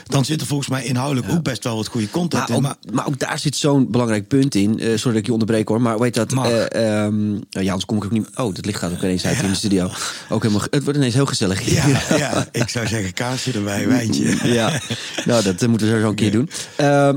dan 0.06 0.24
zit 0.24 0.40
er 0.40 0.46
volgens 0.46 0.68
mij 0.68 0.84
inhoudelijk 0.84 1.32
ook 1.32 1.42
best 1.42 1.64
wel 1.64 1.76
wat 1.76 1.86
goede 1.86 2.10
content 2.10 2.48
Maar 2.48 2.58
in. 2.58 2.66
ook, 2.66 2.76
Maar, 2.92 3.06
ook 3.06 3.18
daar 3.18 3.38
zit 3.38 3.56
zo'n 3.56 3.90
belangrijk 3.90 4.28
punt 4.28 4.54
in. 4.54 4.78
Eh, 4.80 4.86
sorry 4.86 5.02
dat 5.02 5.14
ik 5.16 5.26
je 5.26 5.32
onderbreek 5.32 5.68
hoor. 5.68 5.80
Maar 5.80 5.98
weet 5.98 6.14
dat. 6.14 6.32
Ehm, 6.32 7.28
nou 7.30 7.40
ja, 7.50 7.60
anders 7.60 7.84
kom 7.84 7.96
ik 7.96 8.04
ook 8.04 8.10
niet. 8.10 8.26
Oh, 8.34 8.54
dat 8.54 8.64
licht 8.64 8.78
gaat 8.78 8.92
ook 8.92 9.02
ineens 9.02 9.24
uit 9.26 9.42
in 9.42 9.48
de 9.48 9.54
studio. 9.54 9.90
Ook 10.28 10.42
helemaal, 10.42 10.66
het 10.70 10.82
wordt 10.84 10.98
ineens 10.98 11.14
heel 11.14 11.26
gezellig. 11.26 11.60
hier. 11.60 11.74
ja, 11.88 12.16
ja, 12.16 12.46
ik 12.52 12.68
zou 12.68 12.86
zeggen 12.86 13.12
kaarsje 13.12 13.52
erbij, 13.52 13.88
wijntje. 13.88 14.36
ja, 14.52 14.80
nou, 15.24 15.42
dat 15.42 15.66
moeten 15.66 15.86
we 15.86 15.92
sowieso 15.92 16.08
een 16.08 16.14
keer 16.14 16.30
doen. 16.32 16.48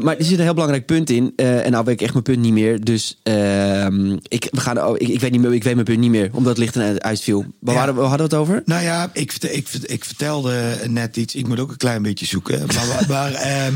Maar 0.03 0.17
er 0.17 0.23
zit 0.25 0.37
een 0.37 0.43
heel 0.43 0.53
belangrijk 0.53 0.85
punt 0.85 1.09
in. 1.09 1.33
eh, 1.35 1.65
en 1.69 1.75
nou 1.75 1.87
weet 1.87 1.93
ik 1.93 2.01
echt 2.01 2.13
mijn 2.13 2.23
punt 2.23 2.39
niet 2.39 2.53
meer. 2.53 2.83
Dus 2.83 3.19
ehm, 3.23 4.17
ik, 4.27 4.47
we 4.51 4.59
gaan, 4.59 4.81
oh, 4.83 4.95
ik, 4.97 5.07
ik, 5.07 5.19
weet 5.19 5.31
niet 5.31 5.41
meer, 5.41 5.53
ik 5.53 5.63
weet 5.63 5.73
mijn 5.73 5.85
punt 5.85 5.99
niet 5.99 6.09
meer. 6.09 6.29
Omdat 6.33 6.49
het 6.49 6.57
licht 6.57 6.75
eruit 6.75 7.01
uitviel. 7.01 7.45
Waar, 7.59 7.75
Ja. 7.75 7.93
hadden 7.93 8.17
we 8.17 8.23
het 8.23 8.33
over? 8.33 8.61
Nou 8.65 8.83
ja, 8.83 9.09
ik, 9.13 9.33
ik, 9.33 9.67
ik 9.85 10.05
vertelde 10.05 10.77
net 10.87 11.17
iets. 11.17 11.35
Ik 11.35 11.47
moet 11.47 11.59
ook 11.59 11.69
een 11.71 11.77
klein 11.77 12.01
beetje 12.01 12.25
zoeken. 12.25 12.65
Maar, 12.67 13.05
maar 13.15 13.33
ehm, 13.33 13.73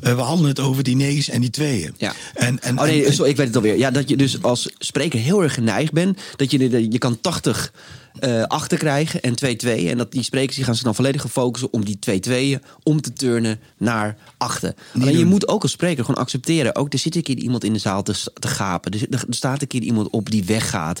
eh, 0.00 0.14
we 0.14 0.20
hadden 0.20 0.46
het 0.46 0.60
over 0.60 0.82
die 0.82 0.96
negens 0.96 1.28
en 1.28 1.40
die 1.40 1.50
tweeën. 1.50 1.94
Ja. 1.96 2.12
En, 2.34 2.60
en, 2.62 2.78
Oh 2.78 2.84
nee, 2.84 3.04
en- 3.04 3.12
sorry, 3.14 3.30
ik 3.30 3.36
weet 3.36 3.46
het 3.46 3.56
alweer. 3.56 3.76
Ja, 3.78 3.90
dat 3.90 4.08
je 4.08 4.16
dus 4.16 4.42
als 4.42 4.70
spreker 4.78 5.18
heel 5.18 5.42
erg 5.42 5.54
geneigd 5.54 5.92
bent. 5.92 6.20
Dat 6.36 6.50
je, 6.50 6.90
je 6.90 6.98
kan 6.98 7.20
80 7.20 7.72
eh 8.18 8.42
achter 8.42 8.78
krijgen 8.78 9.22
en 9.22 9.34
2 9.34 9.56
2 9.56 9.90
En 9.90 9.98
dat 9.98 10.12
die 10.12 10.22
sprekers 10.22 10.56
die 10.56 10.64
gaan 10.64 10.74
zich 10.74 10.84
dan 10.84 10.94
volledig 10.94 11.26
focussen 11.30 11.72
om 11.72 11.84
die 11.84 11.98
2 11.98 12.20
2 12.20 12.58
om 12.82 13.00
te 13.00 13.12
turnen 13.12 13.60
naar 13.78 14.16
achten. 14.38 14.74
Alleen 15.00 15.18
je 15.18 15.24
moet 15.24 15.48
ook 15.48 15.62
als 15.62 15.70
spreker 15.72 16.04
gewoon 16.04 16.20
accepteren. 16.20 16.76
Ook 16.76 16.92
er 16.92 16.98
zit 16.98 17.16
een 17.16 17.22
keer 17.22 17.36
iemand 17.36 17.64
in 17.64 17.72
de 17.72 17.78
zaal 17.78 18.02
te, 18.02 18.14
te 18.34 18.48
gapen. 18.48 18.92
Er, 18.92 19.06
er 19.10 19.24
staat 19.28 19.62
een 19.62 19.68
keer 19.68 19.82
iemand 19.82 20.10
op 20.10 20.30
die 20.30 20.44
weggaat. 20.44 21.00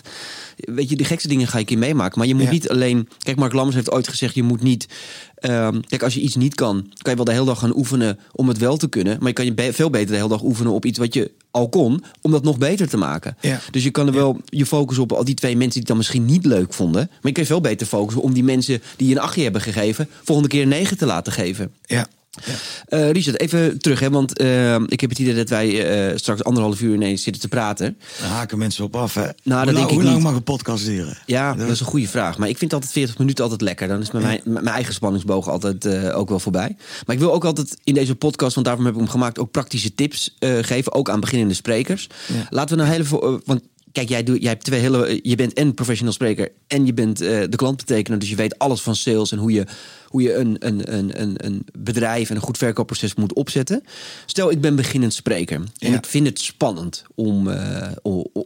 Weet 0.56 0.88
je, 0.88 0.96
de 0.96 1.04
gekste 1.04 1.28
dingen 1.28 1.46
ga 1.46 1.52
je 1.52 1.58
een 1.60 1.66
keer 1.66 1.78
meemaken. 1.78 2.18
Maar 2.18 2.28
je 2.28 2.34
moet 2.34 2.44
Ja. 2.44 2.50
niet 2.50 2.68
alleen. 2.68 3.08
Kijk, 3.18 3.36
Mark 3.36 3.52
Lammers 3.52 3.76
heeft 3.76 3.90
ooit 3.90 4.08
gezegd: 4.08 4.34
je 4.34 4.42
moet 4.42 4.62
niet. 4.62 4.86
Ehm, 5.44 5.80
kijk, 5.88 6.02
als 6.02 6.14
je 6.14 6.20
iets 6.20 6.36
niet 6.36 6.54
kan, 6.54 6.86
kan 7.02 7.10
je 7.10 7.16
wel 7.16 7.24
de 7.24 7.32
hele 7.32 7.44
dag 7.44 7.58
gaan 7.58 7.76
oefenen 7.76 8.18
om 8.32 8.48
het 8.48 8.58
wel 8.58 8.76
te 8.76 8.88
kunnen. 8.88 9.16
Maar 9.18 9.28
je 9.28 9.34
kan 9.34 9.44
je 9.44 9.54
be- 9.54 9.72
veel 9.72 9.90
beter 9.90 10.06
de 10.10 10.16
hele 10.16 10.28
dag 10.28 10.42
oefenen 10.42 10.72
op 10.72 10.84
iets 10.84 10.98
wat 10.98 11.14
je 11.14 11.30
al 11.50 11.68
kon, 11.68 12.04
om 12.22 12.30
dat 12.30 12.42
nog 12.44 12.58
beter 12.58 12.88
te 12.88 12.96
maken. 12.96 13.36
Ja. 13.40 13.60
Dus 13.70 13.82
je 13.84 13.90
kan 13.90 14.06
er 14.06 14.12
wel 14.12 14.40
je 14.44 14.66
focussen 14.66 15.04
op 15.04 15.12
al 15.12 15.24
die 15.24 15.34
twee 15.34 15.52
mensen 15.56 15.70
die 15.70 15.78
het 15.80 15.88
dan 15.88 15.96
misschien 15.96 16.24
niet 16.24 16.44
leuk 16.44 16.72
vonden. 16.72 17.06
Maar 17.10 17.18
je 17.22 17.32
kan 17.32 17.42
je 17.42 17.48
veel 17.48 17.60
beter 17.60 17.86
focussen 17.86 18.22
om 18.22 18.32
die 18.32 18.44
mensen 18.44 18.82
die 18.96 19.08
je 19.08 19.14
een 19.14 19.20
achtje 19.20 19.42
hebben 19.42 19.60
gegeven, 19.60 20.08
volgende 20.22 20.50
keer 20.50 20.62
een 20.62 20.68
negen 20.68 20.98
te 20.98 21.06
laten 21.06 21.32
geven. 21.32 21.72
ja. 21.86 22.06
Eh, 22.88 23.10
Richard, 23.10 23.40
even 23.40 23.78
terug, 23.78 24.00
hè, 24.00 24.10
want 24.10 24.38
eh, 24.38 24.74
ik 24.74 25.00
heb 25.00 25.10
het 25.10 25.18
idee 25.18 25.34
dat 25.34 25.48
wij 25.48 25.86
eh, 26.10 26.16
straks 26.16 26.44
anderhalf 26.44 26.80
uur 26.80 26.94
ineens 26.94 27.22
zitten 27.22 27.42
te 27.42 27.48
praten. 27.48 27.98
Daar 28.20 28.30
haken 28.30 28.58
mensen 28.58 28.84
op 28.84 28.96
af. 28.96 29.14
Hè? 29.14 29.22
dat 29.22 29.34
hoe 29.44 29.54
lang, 29.54 29.66
denk 29.66 29.88
ik 29.88 29.94
hoe 29.94 30.02
lang 30.02 30.14
niet. 30.14 30.24
mag 30.24 30.34
een 30.34 30.42
podcast 30.42 30.84
duren? 30.84 31.18
Ja, 31.26 31.54
dat 31.54 31.68
is 31.68 31.80
een 31.80 31.86
goede 31.86 32.08
vraag. 32.08 32.38
Maar 32.38 32.48
ik 32.48 32.58
vind 32.58 32.72
altijd 32.72 32.92
40 32.92 33.18
minuten 33.18 33.44
altijd 33.44 33.60
lekker. 33.60 33.88
Dan 33.88 34.00
is 34.00 34.10
mijn, 34.10 34.40
mijn, 34.44 34.68
eigen 34.68 34.94
spanningsboog 34.94 35.48
altijd 35.48 36.12
ook 36.12 36.28
wel 36.28 36.40
voorbij. 36.40 36.76
Maar 37.06 37.14
ik 37.14 37.22
wil 37.22 37.32
ook 37.32 37.44
altijd 37.44 37.76
in 37.84 37.94
deze 37.94 38.14
podcast, 38.14 38.54
want 38.54 38.66
daarom 38.66 38.84
heb 38.84 38.94
ik 38.94 39.00
hem 39.00 39.10
gemaakt, 39.10 39.38
ook 39.38 39.50
praktische 39.50 39.94
tips 39.94 40.36
geven. 40.60 40.92
Ook 40.92 41.10
aan 41.10 41.20
beginnende 41.20 41.54
sprekers. 41.54 42.08
Ja. 42.26 42.46
Laten 42.50 42.76
we 42.76 42.82
nou 42.82 42.94
heel 42.94 43.04
even. 43.04 43.42
want 43.44 43.60
kijk, 43.94 44.08
jij, 44.08 44.22
doet, 44.22 44.40
jij 44.40 44.50
hebt 44.50 44.64
twee 44.64 44.80
hele. 44.80 45.18
Je 45.22 45.34
bent 45.36 45.52
en 45.52 45.74
professional 45.74 46.12
spreker 46.12 46.52
en 46.66 46.86
je 46.86 46.94
bent 46.94 47.20
eh, 47.20 47.28
de 47.48 47.56
klantbetekener. 47.56 48.18
Dus 48.18 48.28
je 48.28 48.36
weet 48.36 48.58
alles 48.58 48.80
van 48.80 48.96
sales 48.96 49.32
en 49.32 49.38
hoe 49.38 49.52
je, 49.52 49.64
hoe 50.08 50.22
je 50.22 50.34
een, 50.34 50.56
een, 50.58 50.94
een, 50.94 51.20
een, 51.20 51.34
een 51.46 51.66
bedrijf 51.78 52.30
en 52.30 52.36
een 52.36 52.42
goed 52.42 52.58
verkoopproces 52.58 53.14
moet 53.14 53.32
opzetten. 53.32 53.82
Stel, 54.26 54.50
ik 54.50 54.60
ben 54.60 54.76
beginnend 54.76 55.14
spreker. 55.14 55.56
En 55.56 55.90
Ja. 55.90 55.96
ik 55.96 56.06
vind 56.06 56.26
het 56.26 56.40
spannend 56.40 57.04
om, 57.14 57.48
eh, 57.50 57.88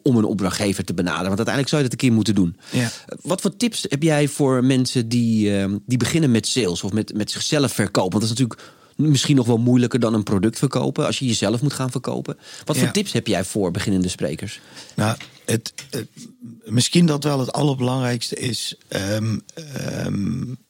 om 0.02 0.16
een 0.16 0.24
opdrachtgever 0.24 0.84
te 0.84 0.94
benaderen. 0.94 1.26
Want 1.26 1.48
uiteindelijk 1.48 1.68
zou 1.68 1.82
je 1.82 1.88
dat 1.88 1.98
een 2.00 2.06
keer 2.08 2.16
moeten 2.16 2.34
doen. 2.34 2.56
Ja. 2.70 2.90
Wat 3.22 3.40
voor 3.40 3.56
tips 3.56 3.86
heb 3.88 4.02
jij 4.02 4.28
voor 4.28 4.64
mensen 4.64 5.08
die, 5.08 5.56
eh, 5.56 5.72
die 5.86 5.98
beginnen 5.98 6.30
met 6.30 6.46
sales 6.46 6.82
of 6.82 6.92
met, 6.92 7.14
met 7.14 7.30
zichzelf 7.30 7.72
verkopen? 7.72 8.10
Want 8.10 8.22
dat 8.22 8.32
is 8.32 8.38
natuurlijk 8.38 8.60
misschien 8.98 9.36
nog 9.36 9.46
wel 9.46 9.58
moeilijker 9.58 10.00
dan 10.00 10.14
een 10.14 10.22
product 10.22 10.58
verkopen 10.58 11.06
als 11.06 11.18
je 11.18 11.26
jezelf 11.26 11.62
moet 11.62 11.72
gaan 11.72 11.90
verkopen. 11.90 12.38
Wat 12.64 12.76
voor 12.76 12.90
tips 12.90 13.12
heb 13.12 13.26
jij 13.26 13.44
voor 13.44 13.70
beginnende 13.70 14.08
sprekers? 14.08 14.60
Nou, 14.94 15.16
het, 15.44 15.72
het- 15.90 16.08
misschien 16.64 17.06
dat 17.06 17.24
wel 17.24 17.38
het 17.40 17.52
allerbelangrijkste 17.52 18.36
is. 18.36 18.74
en 18.88 19.42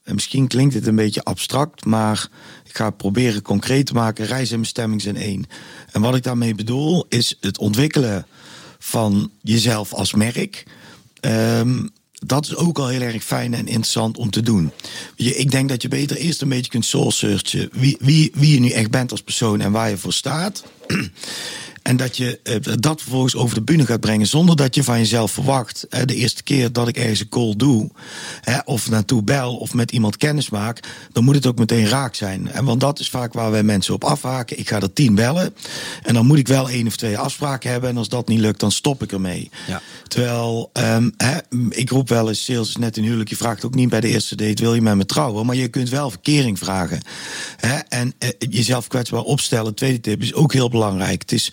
misschien 0.04 0.46
klinkt 0.46 0.74
het 0.74 0.86
een 0.86 0.94
beetje 0.96 1.22
abstract, 1.24 1.84
maar 1.84 2.28
ik 2.64 2.76
ga 2.76 2.84
het 2.84 2.96
proberen 2.96 3.42
concreet 3.42 3.86
te 3.86 3.92
maken. 3.94 4.26
Reis 4.26 4.50
en 4.50 4.60
bestemming 4.60 5.02
zijn 5.02 5.16
één. 5.16 5.44
En 5.92 6.00
wat 6.00 6.14
ik 6.14 6.22
daarmee 6.22 6.54
bedoel, 6.54 7.06
is 7.08 7.36
het 7.40 7.58
ontwikkelen 7.58 8.26
van 8.78 9.30
jezelf 9.42 9.92
als 9.94 10.14
merk. 10.14 10.64
Ehm, 11.20 11.86
dat 12.26 12.44
is 12.44 12.56
ook 12.56 12.78
al 12.78 12.88
heel 12.88 13.00
erg 13.00 13.24
fijn 13.24 13.54
en 13.54 13.66
interessant 13.66 14.18
om 14.18 14.30
te 14.30 14.40
doen. 14.40 14.70
Je, 15.16 15.36
ik 15.36 15.50
denk 15.50 15.68
dat 15.68 15.82
je 15.82 15.88
beter 15.88 16.16
eerst 16.16 16.42
een 16.42 16.48
beetje 16.48 16.70
kunt 16.70 16.84
soul 16.84 17.10
searchen. 17.10 17.68
Wie, 17.72 17.96
wie, 18.00 18.30
wie 18.34 18.54
je 18.54 18.60
nu 18.60 18.70
echt 18.70 18.90
bent 18.90 19.10
als 19.10 19.22
persoon 19.22 19.60
en 19.60 19.72
waar 19.72 19.90
je 19.90 19.96
voor 19.96 20.12
staat. 20.12 20.64
En 21.88 21.96
dat 21.96 22.16
je 22.16 22.40
eh, 22.42 22.56
dat 22.78 23.00
vervolgens 23.00 23.36
over 23.36 23.54
de 23.54 23.62
bühne 23.62 23.86
gaat 23.86 24.00
brengen 24.00 24.26
zonder 24.26 24.56
dat 24.56 24.74
je 24.74 24.84
van 24.84 24.98
jezelf 24.98 25.32
verwacht. 25.32 25.86
Hè, 25.88 26.04
de 26.04 26.14
eerste 26.14 26.42
keer 26.42 26.72
dat 26.72 26.88
ik 26.88 26.96
ergens 26.96 27.20
een 27.20 27.28
call 27.28 27.54
doe, 27.56 27.90
hè, 28.40 28.58
of 28.64 28.90
naartoe 28.90 29.22
bel 29.22 29.56
of 29.56 29.74
met 29.74 29.90
iemand 29.90 30.16
kennis 30.16 30.50
maak, 30.50 30.80
dan 31.12 31.24
moet 31.24 31.34
het 31.34 31.46
ook 31.46 31.58
meteen 31.58 31.88
raak 31.88 32.14
zijn. 32.14 32.50
En 32.50 32.64
want 32.64 32.80
dat 32.80 32.98
is 32.98 33.10
vaak 33.10 33.32
waar 33.32 33.50
wij 33.50 33.62
mensen 33.62 33.94
op 33.94 34.04
afhaken. 34.04 34.58
Ik 34.58 34.68
ga 34.68 34.80
er 34.80 34.92
tien 34.92 35.14
bellen 35.14 35.54
en 36.02 36.14
dan 36.14 36.26
moet 36.26 36.38
ik 36.38 36.48
wel 36.48 36.68
één 36.68 36.86
of 36.86 36.96
twee 36.96 37.18
afspraken 37.18 37.70
hebben. 37.70 37.90
En 37.90 37.96
als 37.96 38.08
dat 38.08 38.28
niet 38.28 38.40
lukt, 38.40 38.60
dan 38.60 38.72
stop 38.72 39.02
ik 39.02 39.12
ermee. 39.12 39.50
Ja. 39.66 39.82
Terwijl, 40.08 40.70
ehm, 40.72 41.10
hè, 41.16 41.36
ik 41.68 41.90
roep 41.90 42.08
wel 42.08 42.28
eens, 42.28 42.44
sales 42.44 42.68
is 42.68 42.76
net 42.76 42.96
een 42.96 43.04
huwelijk. 43.04 43.28
Je 43.28 43.36
vraagt 43.36 43.64
ook 43.64 43.74
niet 43.74 43.88
bij 43.88 44.00
de 44.00 44.08
eerste 44.08 44.36
date, 44.36 44.62
wil 44.62 44.74
je 44.74 44.82
met 44.82 44.96
me 44.96 45.06
trouwen? 45.06 45.46
Maar 45.46 45.56
je 45.56 45.68
kunt 45.68 45.88
wel 45.88 46.10
verkering 46.10 46.58
vragen. 46.58 47.00
Hè? 47.56 47.76
En 47.88 48.14
eh, 48.18 48.28
jezelf 48.38 48.86
kwetsbaar 48.86 49.22
opstellen, 49.22 49.74
tweede 49.74 50.00
tip, 50.00 50.22
is 50.22 50.34
ook 50.34 50.52
heel 50.52 50.68
belangrijk. 50.68 51.20
Het 51.20 51.32
is, 51.32 51.52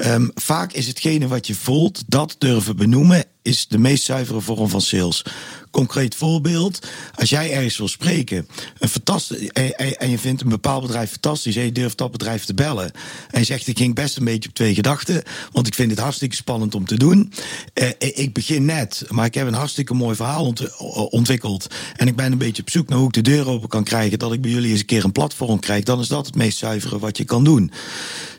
ehm, 0.00 0.28
vaak 0.34 0.72
is 0.72 0.86
hetgene 0.86 1.28
wat 1.28 1.46
je 1.46 1.54
voelt, 1.54 2.02
dat 2.06 2.36
durven 2.38 2.76
benoemen, 2.76 3.24
is 3.42 3.66
de 3.68 3.78
meest 3.78 4.04
zuivere 4.04 4.40
vorm 4.40 4.68
van 4.68 4.80
sales. 4.80 5.24
Concreet 5.70 6.14
voorbeeld, 6.14 6.86
als 7.14 7.30
jij 7.30 7.52
ergens 7.52 7.76
wil 7.76 7.88
spreken 7.88 8.48
een 8.78 9.74
en, 9.98 10.10
je 10.10 10.18
vindt 10.18 10.42
een 10.42 10.48
bepaald 10.48 10.82
bedrijf 10.82 11.10
fantastisch 11.10 11.56
en 11.56 11.64
je 11.64 11.72
durft 11.72 11.98
dat 11.98 12.10
bedrijf 12.10 12.44
te 12.44 12.54
bellen 12.54 12.92
en 13.30 13.38
je 13.38 13.44
zegt 13.46 13.66
ik 13.66 13.78
ging 13.78 13.94
best 13.94 14.16
een 14.16 14.24
beetje 14.24 14.48
op 14.48 14.54
twee 14.54 14.74
gedachten, 14.74 15.22
want 15.52 15.66
ik 15.66 15.74
vind 15.74 15.90
het 15.90 16.00
hartstikke 16.00 16.36
spannend 16.36 16.74
om 16.74 16.86
te 16.86 16.96
doen. 16.96 17.32
Eh, 17.72 17.88
ik 17.98 18.32
begin 18.32 18.64
net, 18.64 19.04
maar 19.08 19.26
ik 19.26 19.34
heb 19.34 19.46
een 19.46 19.54
hartstikke 19.54 19.94
mooi 19.94 20.16
verhaal 20.16 20.44
ont- 20.44 20.76
ontwikkeld 21.10 21.66
en 21.96 22.06
ik 22.06 22.16
ben 22.16 22.32
een 22.32 22.38
beetje 22.38 22.62
op 22.62 22.70
zoek 22.70 22.88
naar 22.88 22.98
hoe 22.98 23.06
ik 23.08 23.14
de 23.14 23.20
deur 23.20 23.48
open 23.48 23.68
kan 23.68 23.84
krijgen, 23.84 24.18
dat 24.18 24.32
ik 24.32 24.40
bij 24.40 24.50
jullie 24.50 24.70
eens 24.70 24.80
een 24.80 24.86
keer 24.86 25.04
een 25.04 25.12
platform 25.12 25.58
krijg, 25.58 25.84
dan 25.84 26.00
is 26.00 26.08
dat 26.08 26.26
het 26.26 26.34
meest 26.34 26.58
zuivere 26.58 26.98
wat 26.98 27.16
je 27.16 27.24
kan 27.24 27.44
doen. 27.44 27.72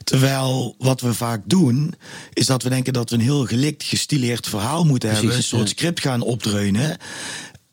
Terwijl 0.03 0.75
wat 0.77 1.01
we 1.01 1.13
vaak 1.13 1.41
doen, 1.45 1.93
is 2.33 2.45
dat 2.45 2.63
we 2.63 2.69
denken 2.69 2.93
dat 2.93 3.09
we 3.09 3.15
een 3.15 3.21
heel 3.21 3.45
gelikt, 3.45 3.83
gestileerd 3.83 4.47
verhaal 4.47 4.83
moeten 4.83 4.90
Precies, 4.99 5.19
hebben. 5.19 5.37
Een 5.37 5.43
soort 5.43 5.69
script 5.69 5.99
gaan 5.99 6.21
opdreunen. 6.21 6.97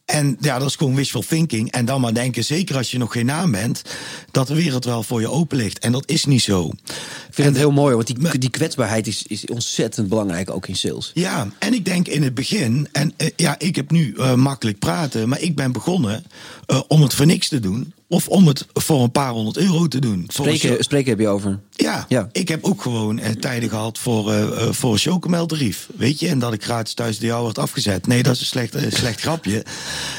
En 0.09 0.37
ja, 0.41 0.59
dat 0.59 0.69
is 0.69 0.77
gewoon 0.77 0.95
wishful 0.95 1.23
thinking. 1.23 1.71
En 1.71 1.85
dan 1.85 2.01
maar 2.01 2.15
denken, 2.15 2.45
zeker 2.45 2.77
als 2.77 2.91
je 2.91 2.99
nog 2.99 3.13
geen 3.13 3.27
naam 3.27 3.51
bent, 3.51 3.83
dat 4.31 4.47
de 4.47 4.55
wereld 4.55 4.85
wel 4.85 5.03
voor 5.03 5.21
je 5.21 5.31
open 5.31 5.57
ligt. 5.57 5.79
En 5.79 5.93
dat 5.93 6.11
is 6.11 6.25
niet 6.25 6.43
zo. 6.43 6.69
Ik 6.69 7.35
vind 7.35 7.49
het 7.49 7.57
heel 7.57 7.71
mooi, 7.71 7.95
want 7.95 8.07
die, 8.07 8.39
die 8.39 8.51
kwetsbaarheid 8.51 9.07
is, 9.07 9.23
is 9.23 9.47
ontzettend 9.47 10.09
belangrijk 10.09 10.51
ook 10.51 10.67
in 10.67 10.77
sales. 10.77 11.11
Ja, 11.15 11.49
en 11.59 11.75
ik 11.75 11.85
denk 11.85 12.09
in 12.09 12.23
het 12.23 12.35
begin, 12.35 12.89
en 12.93 13.13
eh, 13.17 13.29
ja, 13.37 13.59
ik 13.59 13.77
heb 13.77 13.91
nu 13.91 14.15
eh, 14.15 14.35
makkelijk 14.35 14.79
praten, 14.79 15.29
maar 15.29 15.41
ik 15.41 15.57
ben 15.57 15.73
begonnen 15.73 16.25
eh, 16.67 16.81
om 16.89 17.03
het 17.03 17.15
voor 17.15 17.27
niks 17.27 17.49
te 17.49 17.61
doen. 17.61 17.93
Of 18.11 18.29
om 18.29 18.47
het 18.47 18.67
voor 18.75 19.03
een 19.03 19.11
paar 19.13 19.31
honderd 19.33 19.57
euro 19.57 19.89
te 19.89 19.99
doen. 19.99 20.29
Show- 20.33 20.81
Spreken, 20.81 21.11
heb 21.11 21.19
je 21.19 21.29
over. 21.29 21.61
Ja, 21.71 22.05
Ja. 22.09 22.29
ik 22.33 22.49
heb 22.49 22.65
ook 22.65 22.83
gewoon 22.83 23.19
eh, 23.19 23.31
tijden 23.33 23.69
gehad 23.69 23.99
voor, 23.99 24.33
eh, 24.33 24.69
voor 24.73 24.93
een 24.93 24.99
chocomeltarief. 24.99 25.89
Weet 25.97 26.21
je, 26.21 26.29
en 26.29 26.39
dat 26.39 26.53
ik 26.53 26.65
gratis 26.65 26.95
thuis 26.95 27.19
de 27.19 27.27
jou 27.27 27.45
werd 27.45 27.59
afgezet. 27.59 28.07
Nee, 28.07 28.23
dat 28.23 28.35
is 28.35 28.41
een 28.41 28.47
slecht, 28.47 28.75
slecht 28.89 29.21
grapje. 29.21 29.65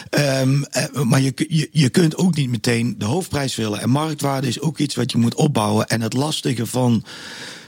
Ehm, 0.09 0.63
eh, 0.63 1.01
maar 1.03 1.21
je, 1.21 1.33
je, 1.49 1.69
je 1.71 1.89
kunt 1.89 2.15
ook 2.17 2.35
niet 2.35 2.49
meteen 2.49 2.95
de 2.97 3.05
hoofdprijs 3.05 3.55
willen. 3.55 3.81
En 3.81 3.89
marktwaarde 3.89 4.47
is 4.47 4.59
ook 4.61 4.77
iets 4.77 4.95
wat 4.95 5.11
je 5.11 5.17
moet 5.17 5.35
opbouwen. 5.35 5.87
En 5.87 6.01
het 6.01 6.13
lastige 6.13 6.65
van 6.65 7.03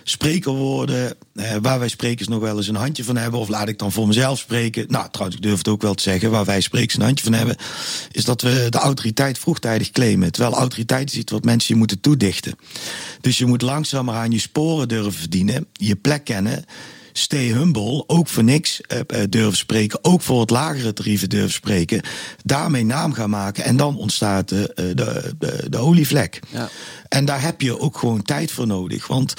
spreker 0.03 0.51
worden, 0.51 1.15
eh, 1.33 1.55
waar 1.61 1.79
wij 1.79 1.87
sprekers 1.87 2.27
nog 2.27 2.39
wel 2.39 2.57
eens 2.57 2.67
een 2.67 2.75
handje 2.75 3.03
van 3.03 3.17
hebben, 3.17 3.39
of 3.39 3.47
laat 3.47 3.67
ik 3.67 3.79
dan 3.79 3.91
voor 3.91 4.07
mezelf 4.07 4.39
spreken. 4.39 4.85
Nou, 4.87 5.09
trouwens, 5.11 5.37
ik 5.37 5.43
durf 5.43 5.57
het 5.57 5.67
ook 5.67 5.81
wel 5.81 5.93
te 5.93 6.03
zeggen, 6.03 6.31
waar 6.31 6.45
wij 6.45 6.61
sprekers 6.61 6.95
een 6.95 7.01
handje 7.01 7.23
van 7.23 7.33
hebben, 7.33 7.55
is 8.11 8.25
dat 8.25 8.41
we 8.41 8.67
de 8.69 8.77
autoriteit 8.77 9.39
vroegtijdig 9.39 9.91
claimen. 9.91 10.31
Terwijl 10.31 10.55
autoriteit 10.55 11.11
is 11.11 11.17
iets 11.17 11.31
wat 11.31 11.43
mensen 11.43 11.73
je 11.73 11.79
moeten 11.79 11.99
toedichten. 11.99 12.55
Dus 13.21 13.37
je 13.37 13.45
moet 13.45 13.61
langzamer 13.61 14.13
aan 14.13 14.31
je 14.31 14.39
sporen 14.39 14.87
durven 14.87 15.13
verdienen, 15.13 15.67
je 15.73 15.95
plek 15.95 16.23
kennen. 16.23 16.65
Stay 17.13 17.47
humble, 17.47 18.03
ook 18.07 18.27
voor 18.27 18.43
niks 18.43 18.81
eh, 18.81 18.99
eh, 18.99 19.29
durven 19.29 19.57
spreken, 19.57 19.99
ook 20.03 20.21
voor 20.21 20.39
het 20.39 20.49
lagere 20.49 20.93
tarieven 20.93 21.29
durven 21.29 21.51
spreken. 21.51 22.01
Daarmee 22.43 22.85
naam 22.85 23.13
gaan 23.13 23.29
maken 23.29 23.63
en 23.63 23.77
dan 23.77 23.97
ontstaat 23.97 24.49
de, 24.49 24.71
de, 24.75 25.33
de, 25.39 25.65
de 25.69 25.77
olievlek. 25.77 26.39
Ja. 26.49 26.69
En 27.07 27.25
daar 27.25 27.41
heb 27.41 27.61
je 27.61 27.79
ook 27.79 27.97
gewoon 27.97 28.21
tijd 28.21 28.51
voor 28.51 28.67
nodig. 28.67 29.07
Want 29.07 29.33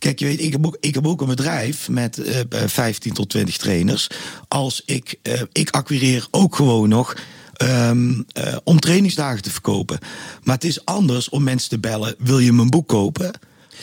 Kijk, 0.00 0.18
je 0.18 0.24
weet, 0.24 0.40
ik 0.40 0.52
heb 0.52 0.66
ook, 0.66 0.76
ik 0.80 0.94
heb 0.94 1.06
ook 1.06 1.20
een 1.20 1.26
bedrijf 1.26 1.88
met 1.88 2.18
uh, 2.18 2.36
15 2.66 3.12
tot 3.12 3.28
20 3.28 3.56
trainers. 3.56 4.06
Als 4.48 4.82
ik, 4.84 5.18
uh, 5.22 5.42
ik 5.52 5.70
acquireer 5.70 6.26
ook 6.30 6.56
gewoon 6.56 6.88
nog. 6.88 7.16
Um, 7.62 8.24
uh, 8.38 8.56
om 8.64 8.80
trainingsdagen 8.80 9.42
te 9.42 9.50
verkopen. 9.50 9.98
Maar 10.42 10.54
het 10.54 10.64
is 10.64 10.84
anders 10.84 11.28
om 11.28 11.42
mensen 11.42 11.68
te 11.68 11.78
bellen: 11.78 12.14
wil 12.18 12.38
je 12.38 12.52
mijn 12.52 12.70
boek 12.70 12.88
kopen? 12.88 13.30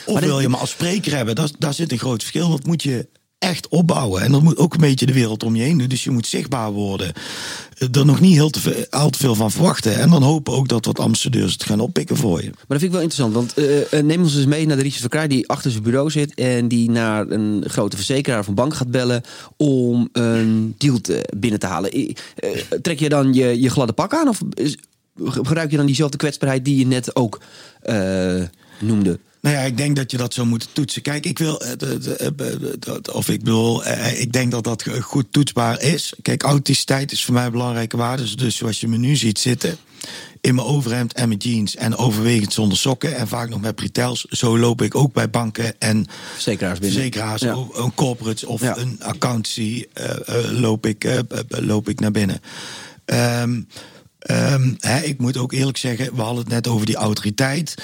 Of 0.05 0.19
wil 0.19 0.39
je 0.39 0.49
me 0.49 0.57
als 0.57 0.69
spreker 0.69 1.15
hebben? 1.15 1.35
Daar, 1.35 1.49
daar 1.59 1.73
zit 1.73 1.91
een 1.91 1.99
groot 1.99 2.21
verschil. 2.21 2.49
Dat 2.49 2.65
moet 2.65 2.83
je 2.83 3.07
echt 3.39 3.67
opbouwen. 3.67 4.21
En 4.21 4.31
dat 4.31 4.41
moet 4.41 4.57
ook 4.57 4.73
een 4.73 4.79
beetje 4.79 5.05
de 5.05 5.13
wereld 5.13 5.43
om 5.43 5.55
je 5.55 5.63
heen 5.63 5.77
doen. 5.77 5.87
Dus 5.87 6.03
je 6.03 6.11
moet 6.11 6.27
zichtbaar 6.27 6.71
worden. 6.71 7.13
Er 7.91 8.05
nog 8.05 8.19
niet 8.19 8.33
heel 8.33 8.49
te 8.49 8.59
veel, 8.59 8.85
al 8.89 9.09
te 9.09 9.17
veel 9.17 9.35
van 9.35 9.51
verwachten. 9.51 9.99
En 9.99 10.09
dan 10.09 10.23
hopen 10.23 10.53
ook 10.53 10.67
dat 10.67 10.85
wat 10.85 10.99
ambassadeurs 10.99 11.53
het 11.53 11.63
gaan 11.63 11.79
oppikken 11.79 12.17
voor 12.17 12.41
je. 12.41 12.49
Maar 12.49 12.65
dat 12.67 12.79
vind 12.79 12.83
ik 12.83 12.91
wel 12.91 13.01
interessant. 13.01 13.33
Want 13.33 13.59
uh, 13.59 14.01
neem 14.01 14.21
ons 14.21 14.35
eens 14.35 14.45
mee 14.45 14.65
naar 14.65 14.75
de 14.75 14.81
Richard 14.81 15.01
Verkraai 15.01 15.27
die 15.27 15.47
achter 15.47 15.71
zijn 15.71 15.83
bureau 15.83 16.09
zit. 16.11 16.33
En 16.33 16.67
die 16.67 16.91
naar 16.91 17.29
een 17.29 17.63
grote 17.67 17.95
verzekeraar 17.95 18.39
of 18.39 18.53
bank 18.53 18.73
gaat 18.73 18.91
bellen. 18.91 19.23
Om 19.57 20.09
een 20.11 20.75
deal 20.77 21.01
te, 21.01 21.29
binnen 21.37 21.59
te 21.59 21.67
halen. 21.67 21.97
Uh, 21.97 22.15
trek 22.81 22.99
je 22.99 23.09
dan 23.09 23.33
je, 23.33 23.61
je 23.61 23.69
gladde 23.69 23.93
pak 23.93 24.13
aan? 24.13 24.27
Of 24.27 24.41
gebruik 25.23 25.71
je 25.71 25.77
dan 25.77 25.85
diezelfde 25.85 26.17
kwetsbaarheid 26.17 26.65
die 26.65 26.77
je 26.77 26.85
net 26.87 27.15
ook 27.15 27.41
noemde? 28.79 29.19
Nou 29.41 29.55
ja, 29.55 29.61
ik 29.61 29.77
denk 29.77 29.95
dat 29.95 30.11
je 30.11 30.17
dat 30.17 30.33
zou 30.33 30.47
moeten 30.47 30.69
toetsen. 30.73 31.01
Kijk, 31.01 31.25
ik 31.25 31.37
wil, 31.37 31.61
eh, 31.61 31.71
of 33.11 33.29
ik 33.29 33.39
bedoel, 33.39 33.83
eh, 33.83 34.21
ik 34.21 34.33
denk 34.33 34.51
dat 34.51 34.63
dat 34.63 34.85
goed 35.01 35.25
toetsbaar 35.31 35.81
is. 35.81 36.13
Kijk, 36.21 36.43
authenticiteit 36.43 37.11
is 37.11 37.25
voor 37.25 37.33
mij 37.33 37.45
een 37.45 37.51
belangrijke 37.51 37.97
waarde. 37.97 38.35
Dus 38.35 38.55
zoals 38.55 38.79
je 38.79 38.87
me 38.87 38.97
nu 38.97 39.15
ziet 39.15 39.39
zitten, 39.39 39.77
in 40.41 40.55
mijn 40.55 40.67
overhemd 40.67 41.13
en 41.13 41.27
mijn 41.27 41.39
jeans 41.39 41.75
en 41.75 41.95
overwegend 41.95 42.53
zonder 42.53 42.77
sokken 42.77 43.15
en 43.15 43.27
vaak 43.27 43.49
nog 43.49 43.61
met 43.61 43.75
pretels. 43.75 44.25
Zo 44.29 44.57
loop 44.57 44.81
ik 44.81 44.95
ook 44.95 45.13
bij 45.13 45.29
banken 45.29 45.79
en 45.79 46.05
verzekeraars, 46.33 46.79
binnen. 46.79 46.97
verzekeraars 46.97 47.41
ja. 47.41 47.55
een 47.73 47.93
corporate 47.93 48.47
of 48.47 48.61
ja. 48.61 48.77
een 48.77 48.97
accountancy 49.01 49.85
uh, 49.93 50.05
uh, 50.29 50.59
loop, 50.59 50.85
ik, 50.85 51.03
uh, 51.03 51.19
loop 51.47 51.89
ik 51.89 51.99
naar 51.99 52.11
binnen. 52.11 52.41
Um, 53.05 53.67
um, 54.31 54.75
hè, 54.79 54.99
ik 54.99 55.19
moet 55.19 55.37
ook 55.37 55.53
eerlijk 55.53 55.77
zeggen, 55.77 56.15
we 56.15 56.21
hadden 56.21 56.43
het 56.43 56.53
net 56.53 56.67
over 56.67 56.85
die 56.85 56.95
autoriteit. 56.95 57.75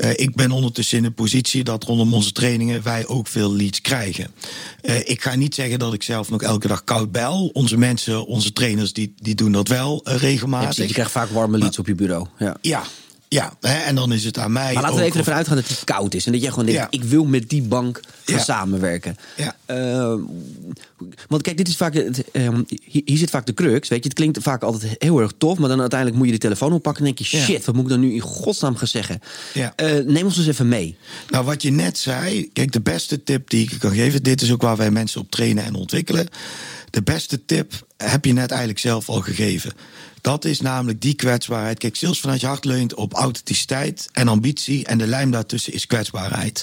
Uh, 0.00 0.10
ik 0.10 0.34
ben 0.34 0.50
ondertussen 0.50 0.96
in 0.96 1.02
de 1.02 1.10
positie 1.10 1.64
dat 1.64 1.84
rondom 1.84 2.14
onze 2.14 2.32
trainingen 2.32 2.82
wij 2.82 3.06
ook 3.06 3.26
veel 3.26 3.54
leads 3.54 3.80
krijgen. 3.80 4.30
Uh, 4.82 4.98
ik 4.98 5.22
ga 5.22 5.34
niet 5.34 5.54
zeggen 5.54 5.78
dat 5.78 5.94
ik 5.94 6.02
zelf 6.02 6.30
nog 6.30 6.42
elke 6.42 6.68
dag 6.68 6.84
koud 6.84 7.12
bel. 7.12 7.50
Onze 7.52 7.76
mensen, 7.76 8.26
onze 8.26 8.52
trainers, 8.52 8.92
die, 8.92 9.14
die 9.16 9.34
doen 9.34 9.52
dat 9.52 9.68
wel 9.68 10.02
uh, 10.08 10.14
regelmatig. 10.14 10.76
Ja, 10.76 10.84
je 10.84 10.92
krijgt 10.92 11.10
vaak 11.10 11.30
warme 11.30 11.58
leads 11.58 11.76
maar, 11.76 11.86
op 11.86 11.86
je 11.86 11.94
bureau. 11.94 12.26
Ja, 12.38 12.56
ja 12.60 12.82
ja, 13.32 13.56
hè, 13.60 13.78
en 13.78 13.94
dan 13.94 14.12
is 14.12 14.24
het 14.24 14.38
aan 14.38 14.52
mij. 14.52 14.72
Maar 14.74 14.82
laten 14.82 14.98
we 14.98 15.04
even 15.04 15.18
ervan 15.18 15.34
uitgaan 15.34 15.56
dat 15.56 15.68
het 15.68 15.84
koud 15.84 16.14
is. 16.14 16.26
En 16.26 16.32
dat 16.32 16.40
jij 16.40 16.50
gewoon 16.50 16.66
denkt: 16.66 16.86
ik 16.90 17.04
wil 17.04 17.24
met 17.24 17.48
die 17.48 17.62
bank 17.62 18.00
gaan 18.24 18.36
ja. 18.36 18.42
samenwerken. 18.42 19.16
Ja. 19.36 19.56
Uh, 19.66 20.14
want 21.28 21.42
kijk, 21.42 21.56
dit 21.56 21.68
is 21.68 21.76
vaak. 21.76 21.94
Het, 21.94 22.24
uh, 22.32 22.48
hier 22.84 23.18
zit 23.18 23.30
vaak 23.30 23.46
de 23.46 23.54
crux. 23.54 23.88
Weet 23.88 24.02
je, 24.02 24.08
het 24.08 24.18
klinkt 24.18 24.38
vaak 24.42 24.62
altijd 24.62 24.94
heel 24.98 25.20
erg 25.20 25.32
tof. 25.38 25.58
Maar 25.58 25.68
dan 25.68 25.80
uiteindelijk 25.80 26.18
moet 26.18 26.28
je 26.28 26.34
de 26.34 26.40
telefoon 26.40 26.72
oppakken. 26.72 27.06
En 27.06 27.14
denk 27.14 27.30
je: 27.30 27.38
shit, 27.38 27.64
wat 27.64 27.74
moet 27.74 27.84
ik 27.84 27.90
dan 27.90 28.00
nu 28.00 28.12
in 28.12 28.20
godsnaam 28.20 28.76
gaan 28.76 28.88
zeggen? 28.88 29.20
Ja. 29.54 29.72
Uh, 29.76 30.04
neem 30.06 30.24
ons 30.24 30.38
eens 30.38 30.46
even 30.46 30.68
mee. 30.68 30.96
Nou, 31.28 31.44
wat 31.44 31.62
je 31.62 31.70
net 31.70 31.98
zei. 31.98 32.50
Kijk, 32.52 32.72
de 32.72 32.80
beste 32.80 33.22
tip 33.22 33.50
die 33.50 33.62
ik 33.70 33.78
kan 33.78 33.94
geven. 33.94 34.22
Dit 34.22 34.42
is 34.42 34.52
ook 34.52 34.62
waar 34.62 34.76
wij 34.76 34.90
mensen 34.90 35.20
op 35.20 35.30
trainen 35.30 35.64
en 35.64 35.74
ontwikkelen. 35.74 36.28
De 36.90 37.02
beste 37.02 37.44
tip 37.44 37.86
heb 37.96 38.24
je 38.24 38.32
net 38.32 38.50
eigenlijk 38.50 38.80
zelf 38.80 39.08
al 39.08 39.20
gegeven. 39.20 39.72
Dat 40.20 40.44
is 40.44 40.60
namelijk 40.60 41.00
die 41.00 41.14
kwetsbaarheid. 41.14 41.78
Kijk, 41.78 41.96
sales 41.96 42.20
vanuit 42.20 42.40
je 42.40 42.46
hart 42.46 42.64
leunt 42.64 42.94
op 42.94 43.12
authenticiteit 43.12 44.08
en 44.12 44.28
ambitie. 44.28 44.84
En 44.84 44.98
de 44.98 45.06
lijm 45.06 45.30
daartussen 45.30 45.72
is 45.72 45.86
kwetsbaarheid. 45.86 46.62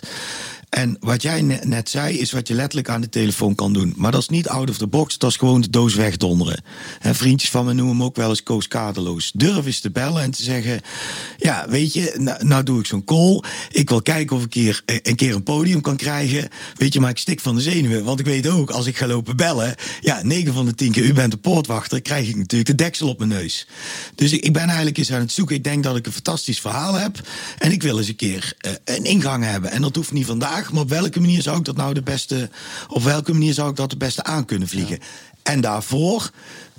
En 0.70 0.98
wat 1.00 1.22
jij 1.22 1.42
net 1.64 1.90
zei, 1.90 2.20
is 2.20 2.32
wat 2.32 2.48
je 2.48 2.54
letterlijk 2.54 2.90
aan 2.90 3.02
de 3.02 3.10
telefoon 3.10 3.56
kan 3.56 3.74
doen. 3.74 3.94
Maar 3.96 4.12
dat 4.12 4.22
is 4.22 4.30
niet 4.30 4.48
out 4.48 4.70
of 4.70 4.78
the 4.78 4.88
box, 4.88 5.18
dat 5.18 5.30
is 5.30 5.36
gewoon 5.36 5.62
de 5.62 5.70
doos 5.70 5.96
wegdonderen. 5.96 6.64
En 7.00 7.16
vriendjes 7.16 7.50
van 7.50 7.66
me 7.66 7.74
noemen 7.74 7.96
hem 7.96 8.04
ook 8.04 8.16
wel 8.16 8.30
eens 8.30 8.44
Koos 8.44 8.68
Kaderloos. 8.68 9.32
Durf 9.34 9.66
eens 9.66 9.80
te 9.80 9.92
bellen 9.92 10.22
en 10.22 10.32
te 10.32 10.44
zeggen: 10.44 10.82
Ja, 11.38 11.66
weet 11.70 11.94
je, 11.94 12.38
nou, 12.40 12.64
doe 12.64 12.80
ik 12.80 12.86
zo'n 12.86 13.04
call. 13.04 13.44
Ik 13.72 13.90
wil 13.90 14.02
kijken 14.02 14.36
of 14.36 14.44
ik 14.44 14.54
hier 14.54 14.82
een 14.86 15.16
keer 15.16 15.36
een 15.36 15.44
podium 15.44 15.82
kan 15.82 15.96
krijgen. 15.96 16.50
Weet 16.76 16.94
je, 16.94 17.00
maar 17.00 17.10
ik 17.10 17.18
stik 17.18 17.40
van 17.40 17.56
de 17.56 17.62
zenuwen. 17.62 18.04
Want 18.04 18.20
ik 18.20 18.26
weet 18.26 18.48
ook, 18.48 18.70
als 18.70 18.86
ik 18.86 18.98
ga 18.98 19.08
lopen 19.08 19.36
bellen, 19.38 19.76
ja, 20.02 20.20
9 20.24 20.54
van 20.54 20.66
de 20.66 20.76
10 20.76 20.92
keer 20.92 21.04
u 21.04 21.14
bent 21.14 21.32
de 21.32 21.38
poortwachter, 21.38 22.02
krijg 22.02 22.28
ik 22.28 22.36
natuurlijk 22.36 22.70
de 22.70 22.76
deksel 22.76 23.08
op 23.08 23.18
mijn 23.18 23.30
neus. 23.30 23.68
Dus 24.16 24.32
ik, 24.32 24.44
ik 24.44 24.54
ben 24.54 24.66
eigenlijk 24.68 24.98
eens 24.98 25.12
aan 25.12 25.20
het 25.20 25.32
zoeken. 25.32 25.56
Ik 25.56 25.64
denk 25.64 25.84
dat 25.84 25.96
ik 25.96 26.06
een 26.06 26.12
fantastisch 26.12 26.60
verhaal 26.60 26.94
heb. 26.94 27.28
En 27.58 27.72
ik 27.72 27.84
wil 27.84 27.98
eens 27.98 28.08
een 28.08 28.16
keer 28.16 28.54
uh, 28.66 28.72
een 28.84 29.06
ingang 29.06 29.44
hebben. 29.44 29.72
En 29.72 29.82
dat 29.82 29.96
hoeft 29.96 30.12
niet 30.12 30.26
vandaag 30.26 30.57
maar 30.72 30.82
op 30.82 30.90
welke 30.90 31.20
manier 31.20 31.42
zou 31.42 31.58
ik 31.58 31.66
dat 31.66 31.76
nou 31.76 31.94
de 31.94 32.02
beste, 32.02 32.50
op 32.88 33.04
welke 33.04 33.34
manier 33.34 33.54
zou 33.54 33.70
ik 33.70 33.76
dat 33.76 33.90
het 33.90 34.00
beste 34.00 34.24
aan 34.24 34.46
kunnen 34.46 34.68
vliegen? 34.68 35.00
En 35.44 35.62
daarvoor, 35.62 36.30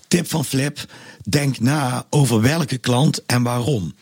tip 0.09 0.29
van 0.29 0.45
Flip, 0.45 0.85
denk 1.25 1.61
na 1.61 2.07
over 2.11 2.41
welke 2.41 2.79
klant 2.79 3.25
en 3.27 3.43
waarom. 3.43 3.95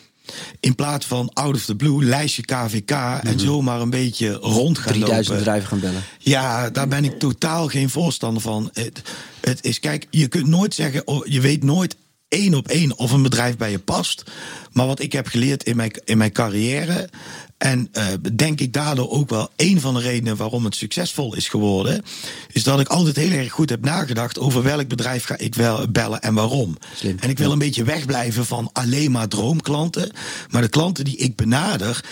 In 0.60 0.74
plaats 0.74 1.06
van 1.06 1.30
out 1.32 1.54
of 1.54 1.64
the 1.64 1.76
blue, 1.76 2.04
lijstje 2.04 2.42
KVK 2.42 2.90
en 2.90 3.20
mhm. 3.22 3.38
zomaar 3.38 3.80
een 3.80 3.90
beetje 3.90 4.32
rond 4.32 4.78
gaan 4.78 4.92
3000 4.92 5.36
bedrijven 5.36 5.68
gaan 5.68 5.80
bellen. 5.80 6.02
Ja, 6.18 6.70
daar 6.70 6.88
ben 6.88 7.04
ik 7.04 7.18
totaal 7.18 7.68
geen 7.68 7.90
voorstander 7.90 8.42
van. 8.42 8.70
Het, 8.72 9.02
het 9.40 9.64
is, 9.64 9.80
kijk, 9.80 10.06
je 10.10 10.28
kunt 10.28 10.46
nooit 10.46 10.74
zeggen, 10.74 11.06
oh, 11.06 11.26
je 11.26 11.40
weet 11.40 11.62
nooit 11.62 11.96
één 12.28 12.54
op 12.54 12.68
één 12.68 12.98
of 12.98 13.10
een 13.10 13.22
bedrijf 13.22 13.56
bij 13.56 13.70
je 13.70 13.78
past. 13.78 14.22
Maar 14.72 14.86
wat 14.86 15.00
ik 15.00 15.12
heb 15.12 15.26
geleerd 15.26 15.62
in 15.62 15.76
mijn, 15.76 15.90
in 16.04 16.18
mijn 16.18 16.32
carrière. 16.32 17.08
En 17.58 17.88
uh, 17.92 18.04
denk 18.34 18.60
ik 18.60 18.72
daardoor 18.72 19.10
ook 19.10 19.30
wel 19.30 19.50
een 19.56 19.80
van 19.80 19.94
de 19.94 20.00
redenen 20.00 20.36
waarom 20.36 20.64
het 20.64 20.74
succesvol 20.74 21.34
is 21.34 21.48
geworden. 21.48 22.04
Is 22.52 22.62
dat 22.62 22.80
ik 22.80 22.88
altijd 22.88 23.16
heel 23.16 23.30
erg 23.30 23.52
goed 23.52 23.70
heb 23.70 23.84
nagedacht 23.84 24.38
over 24.38 24.62
welk 24.62 24.88
bedrijf 24.88 25.24
ga 25.24 25.38
ik 25.38 25.54
wel 25.54 25.90
bellen 25.90 26.20
en 26.20 26.34
waarom. 26.34 26.76
Slim. 26.94 27.16
En 27.20 27.30
ik 27.30 27.38
wil 27.38 27.52
een 27.52 27.58
beetje 27.58 27.84
wegblijven 27.84 28.46
van 28.46 28.70
alleen 28.72 29.10
maar 29.10 29.28
droomklanten. 29.28 30.10
Maar 30.50 30.62
de 30.62 30.68
klanten 30.68 31.04
die 31.04 31.16
ik 31.16 31.36
benader. 31.36 32.04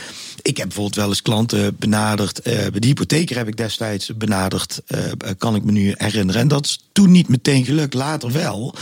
Ik 0.43 0.57
heb 0.57 0.67
bijvoorbeeld 0.67 0.97
wel 0.97 1.09
eens 1.09 1.23
klanten 1.23 1.77
benaderd. 1.79 2.47
Uh, 2.47 2.55
de 2.55 2.87
hypotheker 2.87 3.37
heb 3.37 3.49
ik 3.49 3.57
destijds 3.57 4.17
benaderd. 4.17 4.83
Uh, 4.89 4.99
kan 5.39 5.55
ik 5.55 5.65
me 5.65 5.73
nu 5.73 5.95
herinneren. 5.97 6.41
En 6.41 6.49
dat 6.49 6.65
is 6.65 6.84
toen 6.95 7.11
niet 7.11 7.29
meteen 7.29 7.65
gelukt, 7.65 7.95
later 7.95 8.33
wel. 8.33 8.75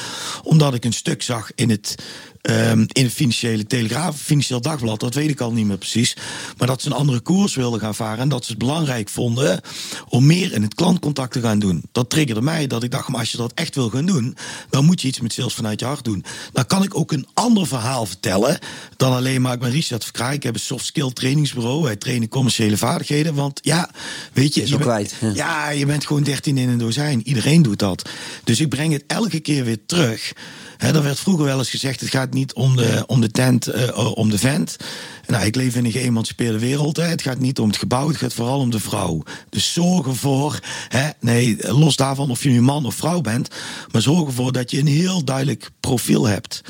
Omdat 0.43 0.75
ik 0.75 0.85
een 0.85 0.93
stuk 0.93 1.23
zag 1.23 1.51
in 1.55 1.71
het 1.71 1.95
Um, 2.51 2.87
in 2.93 3.05
de 3.05 3.11
financiële 3.11 3.67
telegraaf, 3.67 4.17
financieel 4.21 4.61
dagblad, 4.61 5.01
dat 5.01 5.15
weet 5.15 5.31
ik 5.31 5.41
al 5.41 5.53
niet 5.53 5.67
meer 5.67 5.79
precies. 5.79 6.17
Maar 6.59 6.67
dat 6.67 6.83
ze 6.83 6.87
een 6.89 6.97
andere 6.97 7.21
koers 7.21 7.55
wilden 7.55 7.81
gaan 7.81 7.95
varen 7.95 8.19
en 8.19 8.29
dat 8.29 8.45
ze 8.45 8.51
het 8.51 8.61
belangrijk 8.61 9.09
vonden 9.09 9.61
om 10.09 10.27
meer 10.27 10.53
in 10.53 10.63
het 10.63 10.75
klantcontact 10.75 11.33
te 11.33 11.41
gaan 11.41 11.59
doen. 11.59 11.83
Dat 11.93 12.11
triggerde 12.11 12.43
mij 12.43 12.67
dat 12.67 12.83
ik 12.83 12.91
dacht, 12.91 13.09
maar 13.09 13.21
als 13.21 13.31
je 13.31 13.37
dat 13.37 13.53
echt 13.55 13.75
wil 13.75 13.89
gaan 13.89 14.07
doen, 14.07 14.37
dan 14.71 14.85
moet 14.85 15.01
je 15.01 15.09
iets 15.09 15.21
met 15.21 15.33
sales 15.33 15.55
vanuit 15.55 15.81
je 15.81 15.87
hart 15.87 16.05
doen. 16.05 16.25
Dan 16.53 16.67
kan 16.67 16.83
ik 16.83 16.97
ook 16.97 17.13
een 17.13 17.27
ander 17.35 17.67
verhaal 17.67 18.07
vertellen 18.07 18.59
dan 18.97 19.13
alleen 19.13 19.43
maar 19.43 19.53
ik 19.53 19.61
ben 19.61 19.71
Richard 19.71 20.05
Verkraai. 20.05 20.35
Ik 20.35 20.43
heb 20.43 20.55
een 20.55 20.61
soft 20.61 20.85
skill 20.85 21.11
trainingsbureau. 21.13 21.83
Wij 21.83 21.97
trainen 21.97 22.29
commerciële 22.29 22.77
vaardigheden. 22.77 23.35
Want 23.35 23.61
ja, 23.63 23.91
weet 24.33 24.55
je, 24.55 24.61
je, 24.61 24.69
je 24.69 24.79
kwijt. 24.79 25.15
Ja. 25.21 25.31
ja, 25.35 25.71
je 25.71 25.87
bent 25.87 26.07
gewoon 26.07 26.23
13 26.23 26.59
in 26.59 26.69
een 26.69 26.79
dozijn. 26.79 27.27
Iedereen 27.27 27.63
doet 27.63 27.79
dat. 27.79 28.02
Dus 28.45 28.61
ik 28.61 28.69
breng 28.69 28.93
het 28.93 29.05
elke 29.07 29.41
keer 29.41 29.65
weer 29.65 29.87
terug 29.87 30.33
He, 30.83 30.95
er 30.95 31.03
werd 31.03 31.19
vroeger 31.19 31.45
wel 31.45 31.59
eens 31.59 31.71
gezegd: 31.71 32.01
het 32.01 32.11
gaat 32.11 32.33
niet 32.33 32.53
om 32.53 32.77
de, 32.77 33.05
om 33.07 33.21
de 33.21 33.31
tent, 33.31 33.75
uh, 33.75 34.17
om 34.17 34.31
de 34.31 34.39
vent. 34.39 34.77
Nou, 35.27 35.45
ik 35.45 35.55
leef 35.55 35.77
in 35.77 35.85
een 35.85 35.93
geëmancipeerde 35.93 36.59
wereld. 36.59 36.97
Hè. 36.97 37.03
Het 37.03 37.23
gaat 37.23 37.39
niet 37.39 37.59
om 37.59 37.69
het 37.69 37.77
gebouw, 37.77 38.09
het 38.09 38.17
gaat 38.17 38.35
vooral 38.35 38.59
om 38.59 38.71
de 38.71 38.81
vrouw. 38.81 39.23
Dus 39.49 39.73
zorg 39.73 40.07
ervoor, 40.07 40.59
hè, 40.89 41.09
nee, 41.21 41.57
los 41.73 41.97
daarvan 41.97 42.31
of 42.31 42.43
je 42.43 42.49
nu 42.49 42.61
man 42.61 42.87
of 42.87 42.95
vrouw 42.95 43.21
bent, 43.21 43.49
maar 43.91 44.03
zorg 44.03 44.27
ervoor 44.27 44.53
dat 44.53 44.71
je 44.71 44.79
een 44.79 44.87
heel 44.87 45.25
duidelijk 45.25 45.71
profiel 45.81 46.27
hebt. 46.27 46.61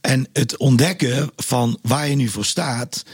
En 0.00 0.28
het 0.32 0.56
ontdekken 0.56 1.30
van 1.36 1.78
waar 1.82 2.08
je 2.08 2.16
nu 2.16 2.28
voor 2.28 2.44
staat, 2.44 3.04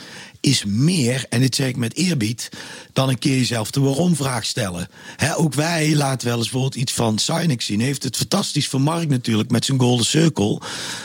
is 0.44 0.64
meer, 0.64 1.26
en 1.28 1.40
dit 1.40 1.54
zeg 1.54 1.68
ik 1.68 1.76
met 1.76 1.94
eerbied, 1.94 2.48
dan 2.92 3.08
een 3.08 3.18
keer 3.18 3.36
jezelf 3.36 3.70
de 3.70 3.80
waarom-vraag 3.80 4.44
stellen. 4.44 4.88
ook 5.36 5.54
wij 5.54 5.94
laten 5.94 6.28
wel 6.28 6.36
eens 6.36 6.50
bijvoorbeeld 6.50 6.82
iets 6.82 6.92
van 6.92 7.18
Sinex 7.18 7.66
zien. 7.66 7.80
Heeft 7.80 8.02
het 8.02 8.16
fantastisch 8.16 8.68
vermarkt 8.68 9.08
natuurlijk 9.08 9.50
met 9.50 9.64
zijn 9.64 9.80
Golden 9.80 10.06
Circle. 10.06 10.60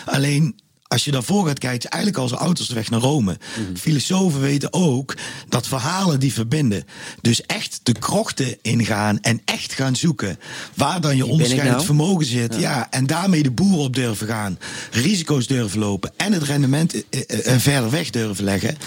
Alleen 0.06 0.56
als 0.88 1.06
je 1.06 1.12
daarvoor 1.12 1.48
gaat 1.48 1.60
kijken, 1.60 1.80
is 1.80 1.86
eigenlijk 1.86 2.24
als 2.24 2.32
auto's 2.32 2.68
de 2.68 2.74
weg 2.74 2.90
naar 2.90 3.00
Rome. 3.00 3.38
Mhm. 3.58 3.76
Filosofen 3.76 4.42
weten 4.42 4.74
ook 4.74 5.16
dat 5.50 5.68
verhalen 5.68 6.20
die 6.20 6.34
verbinden. 6.34 6.86
Dus 7.22 7.42
echt 7.42 7.80
de 7.84 7.94
krochten 8.00 8.58
ingaan 8.62 9.20
en 9.20 9.42
echt 9.46 9.74
gaan 9.74 9.96
zoeken. 9.96 10.40
Waar 10.74 11.02
dan 11.02 11.16
je 11.18 11.26
onderscheidend 11.26 11.72
nou? 11.72 11.86
vermogen 11.86 12.26
zit. 12.26 12.56
Ja. 12.56 12.88
en 12.90 13.08
daarmee 13.08 13.44
de 13.44 13.52
boeren 13.52 13.80
op 13.80 13.96
durven 13.96 14.28
gaan. 14.28 14.60
Risico's 14.92 15.48
durven 15.48 15.80
lopen 15.80 16.12
en 16.18 16.34
het 16.34 16.44
rendement 16.44 16.94
uh, 16.94 17.02
uh, 17.12 17.58
verder 17.58 17.90
weg 17.90 18.10
durven 18.10 18.44
leggen 18.44 18.78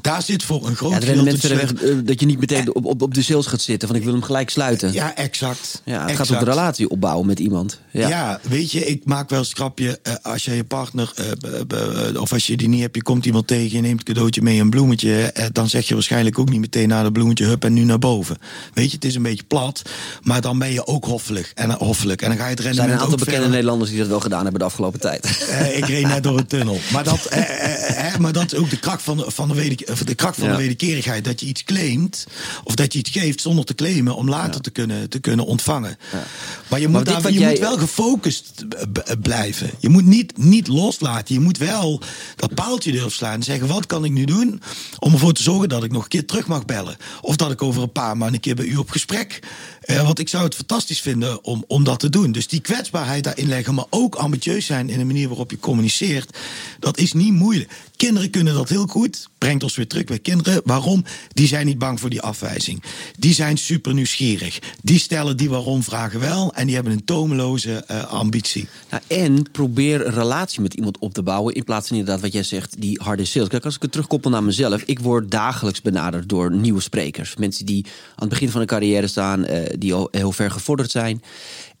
Daar 0.00 0.22
zit 0.22 0.42
voor 0.42 0.66
een 0.66 0.76
groot 0.76 0.92
Ja, 0.92 0.98
de 1.14 1.22
mensen 1.22 1.60
eh, 1.60 1.96
dat 2.04 2.20
je 2.20 2.26
niet 2.26 2.40
meteen 2.40 2.74
op, 2.74 2.84
op, 2.84 3.02
op 3.02 3.14
de 3.14 3.22
sales 3.22 3.46
gaat 3.46 3.60
zitten. 3.60 3.88
Van 3.88 3.96
ik 3.96 4.02
wil 4.04 4.12
hem 4.12 4.22
gelijk 4.22 4.50
sluiten. 4.50 4.92
Ja, 4.92 5.04
Ja, 5.06 5.16
exact. 5.16 5.82
het 5.84 5.94
gaat 5.94 6.08
Exact. 6.08 6.30
om 6.30 6.38
de 6.38 6.44
relatie 6.50 6.88
opbouwen 6.90 7.26
met 7.26 7.38
iemand. 7.38 7.80
Ja. 7.90 8.08
Ja. 8.08 8.40
weet 8.42 8.72
je, 8.72 8.86
ik 8.86 9.04
maak 9.04 9.30
wel 9.30 9.38
eens 9.38 9.48
een 9.50 9.56
grapje. 9.56 9.98
eh, 10.02 10.14
als 10.22 10.44
je 10.44 10.54
je 10.56 10.64
partner, 10.64 11.12
eh, 11.16 12.20
of 12.20 12.32
als 12.32 12.46
je 12.46 12.56
die 12.56 12.68
niet 12.68 12.80
hebt, 12.80 12.94
je 12.94 13.02
komt 13.02 13.26
iemand 13.26 13.46
tegen, 13.46 13.76
je 13.76 13.80
neemt 13.80 13.98
een 13.98 14.04
cadeautje 14.14 14.42
mee, 14.42 14.60
een 14.60 14.70
bloemetje. 14.70 15.32
dan 15.52 15.68
zeg 15.68 15.88
je 15.88 15.94
waarschijnlijk 15.94 16.38
ook 16.38 16.48
niet 16.50 16.60
meteen 16.60 16.88
na 16.88 17.02
dat 17.02 17.12
bloemetje, 17.12 17.44
hup 17.44 17.64
en 17.64 17.72
nu 17.72 17.84
naar 17.84 17.98
boven. 17.98 18.36
Weet 18.74 18.88
je, 18.90 18.94
het 18.94 19.04
is 19.04 19.14
een 19.14 19.22
beetje 19.22 19.44
plat, 19.44 19.82
maar 20.22 20.40
dan 20.40 20.58
ben 20.58 20.72
je 20.72 20.86
ook 20.86 21.04
hoffelijk. 21.04 21.52
En, 21.54 21.70
hoffelijk. 21.70 22.22
en 22.22 22.28
dan 22.28 22.36
ga 22.38 22.44
je 22.44 22.50
het 22.50 22.58
Er 22.58 22.64
rendement 22.64 22.88
zijn 22.90 22.98
een 22.98 23.04
aantal 23.04 23.18
bekende 23.18 23.30
verder. 23.36 23.50
Nederlanders 23.54 23.90
die 23.90 23.98
dat 23.98 24.08
wel 24.08 24.20
gedaan 24.20 24.42
hebben 24.42 24.58
de 24.60 24.66
afgelopen 24.66 25.00
tijd. 25.00 25.26
Ik 25.74 25.84
reed 25.86 26.06
net 26.06 26.22
door 26.22 26.38
een 26.38 26.46
tunnel. 26.46 26.78
Maar 26.92 27.04
dat, 27.04 27.28
maar 28.18 28.32
dat 28.32 28.52
is 28.52 28.58
ook 28.58 28.70
de 28.70 28.78
kracht 28.78 29.02
van, 29.02 29.16
de- 29.16 29.24
van, 29.30 29.48
de, 29.48 29.76
of 29.90 30.02
de, 30.02 30.14
kracht 30.14 30.38
van 30.38 30.46
Ja. 30.48 30.52
de 30.52 30.58
wederkerigheid. 30.60 31.24
Dat 31.24 31.40
je 31.40 31.46
iets 31.46 31.64
claimt, 31.64 32.26
of 32.64 32.74
dat 32.74 32.92
je 32.92 32.98
iets 32.98 33.10
geeft 33.10 33.40
zonder 33.40 33.64
te 33.64 33.74
claimen, 33.74 34.16
om 34.16 34.28
later 34.28 34.60
te, 34.60 34.70
kunnen, 34.70 35.08
te 35.10 35.18
kunnen 35.18 35.44
ontvangen. 35.46 35.98
Maar 36.68 36.80
je, 36.80 36.88
moet, 36.88 37.04
daar, 37.04 37.32
je 37.32 37.38
jij- 37.38 37.48
moet 37.50 37.58
wel 37.58 37.78
gefocust 37.78 38.52
blijven. 39.22 39.70
Je 39.80 39.88
moet 39.88 40.04
niet, 40.04 40.36
niet 40.38 40.66
loslaten. 40.68 41.34
Je 41.34 41.40
moet 41.40 41.58
wel 41.58 42.00
dat 42.36 42.54
paaltje 42.54 42.92
durven 42.92 43.10
slaan 43.10 43.32
en 43.34 43.42
zeggen: 43.42 43.66
wat 43.68 43.86
kan 43.86 44.04
ik 44.04 44.12
nu 44.12 44.24
doen 44.24 44.60
om 44.98 45.12
ervoor 45.12 45.32
te 45.32 45.42
zorgen 45.42 45.68
dat 45.68 45.84
ik 45.84 45.92
nog 45.92 46.02
een 46.02 46.08
keer 46.08 46.26
terug 46.26 46.46
mag 46.46 46.64
bellen? 46.64 46.96
Of 47.20 47.36
dat 47.36 47.50
ik 47.50 47.62
over 47.62 47.82
een 47.82 47.92
paar 47.92 48.16
maanden 48.16 48.34
een 48.34 48.40
keer 48.40 48.54
bij 48.54 48.64
u 48.66 48.76
op 48.76 48.90
gesprek. 48.90 49.40
Eh, 49.80 50.02
want 50.02 50.18
ik 50.18 50.28
zou 50.28 50.44
het 50.44 50.54
fantastisch 50.54 51.00
vinden 51.00 51.44
om, 51.44 51.64
om 51.66 51.84
dat 51.84 52.00
te 52.00 52.08
doen. 52.10 52.32
Dus 52.32 52.48
die 52.48 52.60
kwetsbaarheid 52.60 53.24
daarin 53.24 53.48
leggen, 53.48 53.74
maar 53.74 53.84
ook 53.90 54.14
ambitieus 54.14 54.66
zijn 54.66 54.88
in 54.90 54.98
de 54.98 55.04
manier 55.04 55.28
waarop 55.28 55.50
je 55.50 55.58
communiceert. 55.58 56.36
Dat 56.80 56.98
is 56.98 57.12
niet 57.12 57.32
moeilijk. 57.32 57.70
Kinderen 57.96 58.30
kunnen 58.30 58.54
dat 58.54 58.68
heel 58.68 58.86
goed. 58.86 59.28
Brengt 59.38 59.62
ons 59.62 59.76
weer 59.78 59.86
terug 59.88 60.04
bij 60.04 60.18
kinderen. 60.18 60.60
Waarom? 60.64 61.04
Die 61.32 61.46
zijn 61.46 61.66
niet 61.66 61.78
bang 61.78 62.00
voor 62.00 62.10
die 62.10 62.20
afwijzing. 62.20 62.82
Die 63.18 63.34
zijn 63.34 63.56
super 63.56 63.94
nieuwsgierig. 63.94 64.58
Die 64.82 64.98
stellen 64.98 65.36
die 65.36 65.50
waarom 65.50 65.82
vragen 65.82 66.20
wel. 66.20 66.52
En 66.54 66.66
die 66.66 66.74
hebben 66.74 66.92
een 66.92 67.04
tomeloze 67.04 67.84
eh, 67.86 68.04
ambitie. 68.12 68.68
Nou, 68.90 69.02
en 69.06 69.50
probeer 69.50 70.06
een 70.06 70.12
relatie 70.12 70.60
met 70.60 70.74
iemand 70.74 70.98
op 70.98 71.14
te 71.14 71.22
bouwen. 71.22 71.54
In 71.54 71.64
plaats 71.64 71.88
van 71.88 71.96
inderdaad 71.96 72.22
wat 72.22 72.32
jij 72.32 72.42
zegt, 72.42 72.80
die 72.80 73.00
harde 73.02 73.24
sales. 73.24 73.48
Kijk, 73.48 73.64
als 73.64 73.74
ik 73.76 73.82
het 73.82 73.92
terugkoppel 73.92 74.30
naar 74.30 74.42
mezelf. 74.44 74.82
Ik 74.82 74.98
word 74.98 75.30
dagelijks 75.30 75.82
benaderd 75.82 76.28
door 76.28 76.52
nieuwe 76.52 76.80
sprekers. 76.80 77.36
Mensen 77.36 77.66
die 77.66 77.84
aan 77.84 77.92
het 78.16 78.28
begin 78.28 78.50
van 78.50 78.60
een 78.60 78.66
carrière 78.66 79.06
staan. 79.06 79.44
eh, 79.44 79.74
die 79.78 79.94
al 79.94 80.08
heel 80.10 80.32
ver 80.32 80.50
gevorderd 80.50 80.90
zijn. 80.90 81.22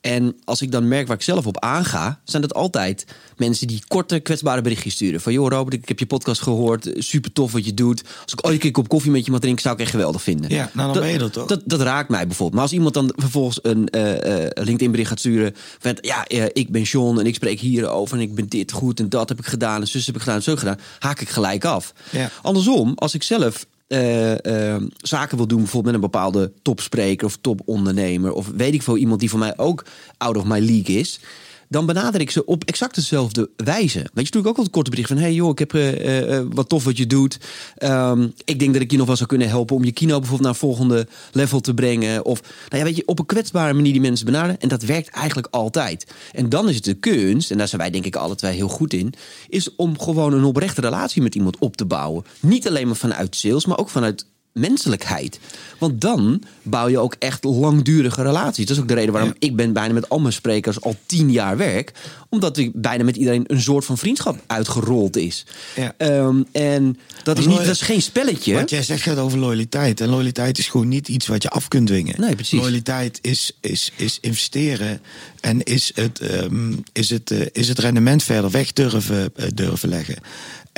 En 0.00 0.36
als 0.44 0.62
ik 0.62 0.72
dan 0.72 0.88
merk 0.88 1.06
waar 1.06 1.16
ik 1.16 1.22
zelf 1.22 1.46
op 1.46 1.60
aanga, 1.60 2.20
zijn 2.24 2.42
dat 2.42 2.54
altijd 2.54 3.06
mensen 3.36 3.66
die 3.66 3.82
korte, 3.88 4.18
kwetsbare 4.18 4.62
berichtjes 4.62 4.94
sturen. 4.94 5.20
Van 5.20 5.32
joh, 5.32 5.48
Robert, 5.48 5.74
ik 5.74 5.88
heb 5.88 5.98
je 5.98 6.06
podcast 6.06 6.42
gehoord. 6.42 6.90
Super 6.96 7.32
tof 7.32 7.52
wat 7.52 7.64
je 7.64 7.74
doet. 7.74 8.02
Als 8.22 8.32
ik 8.32 8.44
ooit 8.44 8.54
een 8.54 8.60
keer 8.60 8.70
kop 8.70 8.88
koffie 8.88 9.10
met 9.10 9.24
je 9.24 9.30
mag 9.30 9.40
drinken, 9.40 9.62
zou 9.62 9.74
ik 9.74 9.80
echt 9.80 9.90
geweldig 9.90 10.22
vinden. 10.22 10.50
Ja, 10.50 10.70
nou, 10.72 10.92
dan 10.92 11.02
ben 11.02 11.12
je 11.12 11.18
dat 11.18 11.32
toch? 11.32 11.46
Dat, 11.46 11.60
dat 11.64 11.80
raakt 11.80 12.08
mij 12.08 12.26
bijvoorbeeld. 12.26 12.52
Maar 12.52 12.62
als 12.62 12.72
iemand 12.72 12.94
dan 12.94 13.12
vervolgens 13.16 13.58
een 13.62 13.88
eh, 13.88 14.44
eh, 14.44 14.50
LinkedIn-bericht 14.54 15.08
gaat 15.08 15.18
sturen. 15.18 15.54
Van 15.78 15.98
ja, 16.00 16.26
eh, 16.26 16.44
ik 16.52 16.70
ben 16.70 16.82
John 16.82 17.18
en 17.18 17.26
ik 17.26 17.34
spreek 17.34 17.60
hierover. 17.60 18.16
En 18.16 18.22
ik 18.22 18.34
ben 18.34 18.48
dit 18.48 18.72
goed 18.72 19.00
en 19.00 19.08
dat 19.08 19.28
heb 19.28 19.38
ik 19.38 19.46
gedaan. 19.46 19.80
En 19.80 19.86
zus 19.86 20.06
heb 20.06 20.14
ik 20.14 20.20
gedaan 20.20 20.36
en 20.36 20.42
zo 20.42 20.56
gedaan. 20.56 20.78
Haak 20.98 21.20
ik 21.20 21.28
gelijk 21.28 21.64
af. 21.64 21.92
Ja. 22.10 22.30
Andersom, 22.42 22.92
als 22.94 23.14
ik 23.14 23.22
zelf. 23.22 23.66
Eh, 23.88 24.74
eh, 24.74 24.82
zaken 24.96 25.36
wil 25.36 25.46
doen, 25.46 25.58
bijvoorbeeld 25.58 25.94
met 25.94 26.04
een 26.04 26.10
bepaalde 26.10 26.52
topspreker 26.62 27.26
of 27.26 27.38
topondernemer, 27.40 28.32
of 28.32 28.50
weet 28.56 28.74
ik 28.74 28.82
veel, 28.82 28.96
iemand 28.96 29.20
die 29.20 29.30
voor 29.30 29.38
mij 29.38 29.56
ook 29.56 29.84
out 30.16 30.36
of 30.36 30.44
my 30.44 30.58
league 30.58 30.96
is, 30.96 31.20
dan 31.68 31.86
benader 31.86 32.20
ik 32.20 32.30
ze 32.30 32.44
op 32.44 32.64
exact 32.64 32.94
dezelfde 32.94 33.50
wijze. 33.56 33.98
Weet 33.98 34.08
je, 34.12 34.12
natuurlijk 34.14 34.46
ook 34.46 34.56
wel 34.56 34.64
een 34.64 34.70
korte 34.70 34.90
bericht 34.90 35.08
van: 35.08 35.16
hey 35.16 35.34
joh, 35.34 35.50
ik 35.50 35.58
heb 35.58 35.74
eh, 35.74 35.88
eh, 35.88 36.36
eh, 36.36 36.46
wat 36.50 36.68
tof 36.68 36.84
wat 36.84 36.96
je 36.96 37.06
doet. 37.06 37.38
Ehm, 37.76 38.28
ik 38.44 38.58
denk 38.58 38.72
dat 38.72 38.82
ik 38.82 38.90
je 38.90 38.96
nog 38.96 39.06
wel 39.06 39.16
zou 39.16 39.28
kunnen 39.28 39.48
helpen 39.48 39.76
om 39.76 39.84
je 39.84 39.92
kino 39.92 40.18
bijvoorbeeld 40.18 40.40
naar 40.40 40.50
een 40.50 40.58
volgende 40.58 41.06
level 41.32 41.60
te 41.60 41.74
brengen. 41.74 42.24
Of, 42.24 42.40
nou 42.68 42.78
ja, 42.78 42.84
weet 42.84 42.96
je, 42.96 43.06
op 43.06 43.18
een 43.18 43.26
kwetsbare 43.26 43.72
manier 43.72 43.92
die 43.92 44.00
mensen 44.00 44.26
benaderen. 44.26 44.60
En 44.60 44.68
dat 44.68 44.82
werkt 44.82 45.08
eigenlijk 45.08 45.48
altijd. 45.50 46.06
En 46.32 46.48
dan 46.48 46.68
is 46.68 46.74
het 46.74 46.84
de 46.84 46.94
kunst, 46.94 47.50
en 47.50 47.58
daar 47.58 47.68
zijn 47.68 47.80
wij 47.80 47.90
denk 47.90 48.04
ik 48.04 48.16
alle 48.16 48.34
twee 48.34 48.54
heel 48.54 48.68
goed 48.68 48.92
in, 48.92 49.14
is 49.48 49.74
om 49.76 49.98
gewoon 49.98 50.32
een 50.32 50.44
oprechte 50.44 50.80
relatie 50.80 51.22
met 51.22 51.34
iemand 51.34 51.58
op 51.58 51.76
te 51.76 51.84
bouwen. 51.84 52.24
Niet 52.40 52.68
alleen 52.68 52.86
maar 52.86 52.96
vanuit 52.96 53.36
sales, 53.36 53.66
maar 53.66 53.78
ook 53.78 53.90
vanuit 53.90 54.26
menselijkheid. 54.52 55.38
Want 55.78 56.00
dan 56.00 56.42
bouw 56.62 56.88
je 56.88 56.98
ook 56.98 57.16
echt 57.18 57.44
langdurige 57.44 58.22
relaties. 58.22 58.66
Dat 58.66 58.76
is 58.76 58.82
ook 58.82 58.88
de 58.88 58.94
reden 58.94 59.12
waarom 59.12 59.34
ik 59.38 59.56
ben 59.56 59.72
bijna 59.72 59.94
met 59.94 60.08
al 60.08 60.18
mijn 60.18 60.32
sprekers 60.32 60.80
al 60.80 60.96
tien 61.06 61.30
jaar 61.30 61.56
werk. 61.56 61.92
Omdat 62.28 62.56
ik 62.56 62.70
bijna 62.74 63.04
met 63.04 63.16
iedereen 63.16 63.44
een 63.46 63.60
soort 63.60 63.84
van 63.84 63.98
vriendschap 63.98 64.38
uitgerold 64.46 65.16
is. 65.16 65.46
Ja. 65.76 65.94
Ehm, 65.96 66.42
en 66.52 66.98
dat 67.22 67.38
is, 67.38 67.46
niet, 67.46 67.56
dat 67.56 67.66
is 67.66 67.80
geen 67.80 68.02
spelletje. 68.02 68.54
Wat 68.54 68.70
jij 68.70 68.82
zegt 68.82 69.02
gaat 69.02 69.18
over 69.18 69.38
loyaliteit. 69.38 70.00
En 70.00 70.08
loyaliteit 70.08 70.58
is 70.58 70.68
gewoon 70.68 70.88
niet 70.88 71.08
iets 71.08 71.26
wat 71.26 71.42
je 71.42 71.48
af 71.48 71.68
kunt 71.68 71.86
dwingen. 71.86 72.20
Nee, 72.20 72.34
precies. 72.34 72.58
Loyaliteit 72.58 73.18
is, 73.22 73.56
is, 73.60 73.92
is 73.96 74.18
investeren 74.20 75.00
en 75.40 75.62
is 75.62 75.92
het, 75.94 76.20
ehm, 76.20 76.72
is, 76.92 77.10
het, 77.10 77.30
eh, 77.30 77.40
is 77.52 77.68
het 77.68 77.78
rendement 77.78 78.22
verder 78.22 78.50
weg 78.50 78.72
durven, 78.72 79.30
eh, 79.36 79.46
durven 79.54 79.88
leggen. 79.88 80.16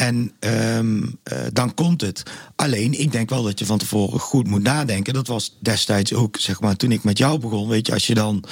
En 0.01 0.33
ehm, 0.39 1.03
eh, 1.23 1.39
dan 1.53 1.75
komt 1.75 2.01
het. 2.01 2.23
Alleen, 2.57 3.01
ik 3.01 3.13
denk 3.13 3.31
wel 3.31 3.43
dat 3.43 3.59
je 3.59 3.67
van 3.67 3.79
tevoren 3.79 4.21
goed 4.21 4.47
moet 4.47 4.63
nadenken. 4.63 5.15
Dat 5.15 5.27
was 5.27 5.57
destijds 5.59 6.15
ook, 6.15 6.37
zeg 6.37 6.61
maar, 6.61 6.77
toen 6.77 6.93
ik 6.93 7.05
met 7.05 7.19
jou 7.19 7.39
begon. 7.39 7.69
Weet 7.69 7.87
je, 7.87 7.93
als 7.93 8.07
je 8.07 8.15
dan 8.15 8.45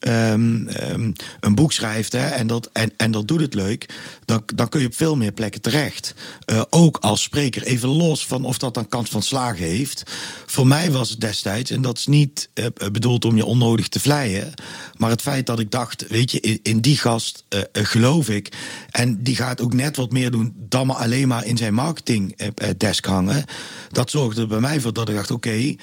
ehm, 0.00 0.66
ehm, 0.66 1.12
een 1.40 1.54
boek 1.54 1.72
schrijft 1.72 2.12
hè, 2.12 2.26
en, 2.28 2.46
dat, 2.46 2.70
en, 2.72 2.92
en 2.96 3.10
dat 3.10 3.28
doet 3.28 3.40
het 3.40 3.54
leuk, 3.54 3.88
dan, 4.24 4.42
dan 4.54 4.68
kun 4.68 4.80
je 4.80 4.86
op 4.86 4.94
veel 4.94 5.16
meer 5.16 5.32
plekken 5.32 5.60
terecht. 5.60 6.14
Eh, 6.44 6.62
ook 6.70 6.96
als 6.96 7.22
spreker, 7.22 7.62
even 7.62 7.88
los 7.88 8.26
van 8.26 8.44
of 8.44 8.58
dat 8.58 8.74
dan 8.74 8.88
kans 8.88 9.10
van 9.10 9.22
slagen 9.22 9.64
heeft. 9.64 10.02
Voor 10.46 10.66
mij 10.66 10.90
was 10.90 11.10
het 11.10 11.20
destijds, 11.20 11.70
en 11.70 11.82
dat 11.82 11.98
is 11.98 12.06
niet 12.06 12.48
eh, 12.54 12.66
bedoeld 12.92 13.24
om 13.24 13.36
je 13.36 13.44
onnodig 13.44 13.88
te 13.88 14.00
vleien, 14.00 14.54
maar 14.96 15.10
het 15.10 15.22
feit 15.22 15.46
dat 15.46 15.58
ik 15.58 15.70
dacht, 15.70 16.08
weet 16.08 16.30
je, 16.30 16.60
in, 16.62 16.80
die 16.80 16.96
gast 16.96 17.44
eh, 17.48 17.60
geloof 17.72 18.28
ik. 18.28 18.52
En 18.90 19.22
die 19.22 19.36
gaat 19.36 19.60
ook 19.60 19.72
net 19.72 19.96
wat 19.96 20.12
meer 20.12 20.30
doen 20.30 20.54
dan 20.56 20.86
maar 20.86 20.96
alleen 20.96 21.28
maar 21.28 21.44
in 21.44 21.56
zijn 21.56 21.74
marketingdesk 21.74 23.04
hangen. 23.04 23.44
Dat 23.90 24.10
zorgde 24.10 24.40
er 24.40 24.46
bij 24.46 24.60
mij 24.60 24.80
voor 24.80 24.92
dat 24.92 25.08
ik 25.08 25.14
dacht, 25.14 25.30
oké, 25.30 25.74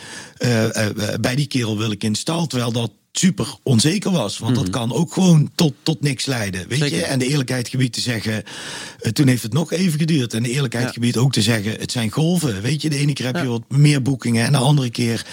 bij 1.22 1.36
die 1.36 1.48
kerel 1.48 1.78
wil 1.78 1.92
ik 1.92 2.04
in 2.04 2.16
stal. 2.16 2.48
Terwijl 2.48 2.72
dat 2.72 2.92
super 3.20 3.48
onzeker 3.64 4.12
was. 4.12 4.38
Want 4.38 4.56
dat 4.56 4.70
kan 4.70 4.94
ook 4.94 5.14
gewoon 5.14 5.52
tot, 5.56 5.74
tot 5.84 6.02
niks 6.02 6.26
leiden. 6.26 6.68
Weet 6.68 6.80
Zeker. 6.80 6.98
je? 6.98 7.04
En 7.04 7.20
de 7.20 7.28
eerlijkheid 7.28 7.68
gebied 7.68 7.94
te 7.94 8.02
zeggen. 8.02 8.44
eh, 9.00 9.12
toen 9.12 9.28
heeft 9.28 9.44
het 9.44 9.54
nog 9.54 9.72
even 9.72 10.00
geduurd. 10.00 10.34
En 10.34 10.44
de 10.44 10.50
eerlijkheid 10.50 10.86
Ja. 10.86 10.92
gebied 10.92 11.18
ook 11.18 11.32
te 11.34 11.42
zeggen. 11.42 11.72
Het 11.80 11.92
zijn 11.92 12.12
golven. 12.12 12.62
Weet 12.62 12.82
je, 12.82 12.90
de 12.90 12.98
ene 12.98 13.14
keer 13.14 13.26
heb 13.26 13.36
je 13.36 13.42
Ja. 13.42 13.48
wat 13.48 13.64
meer 13.68 14.02
boekingen. 14.02 14.46
En 14.46 14.52
de 14.52 14.58
andere 14.58 14.90
keer 14.90 15.26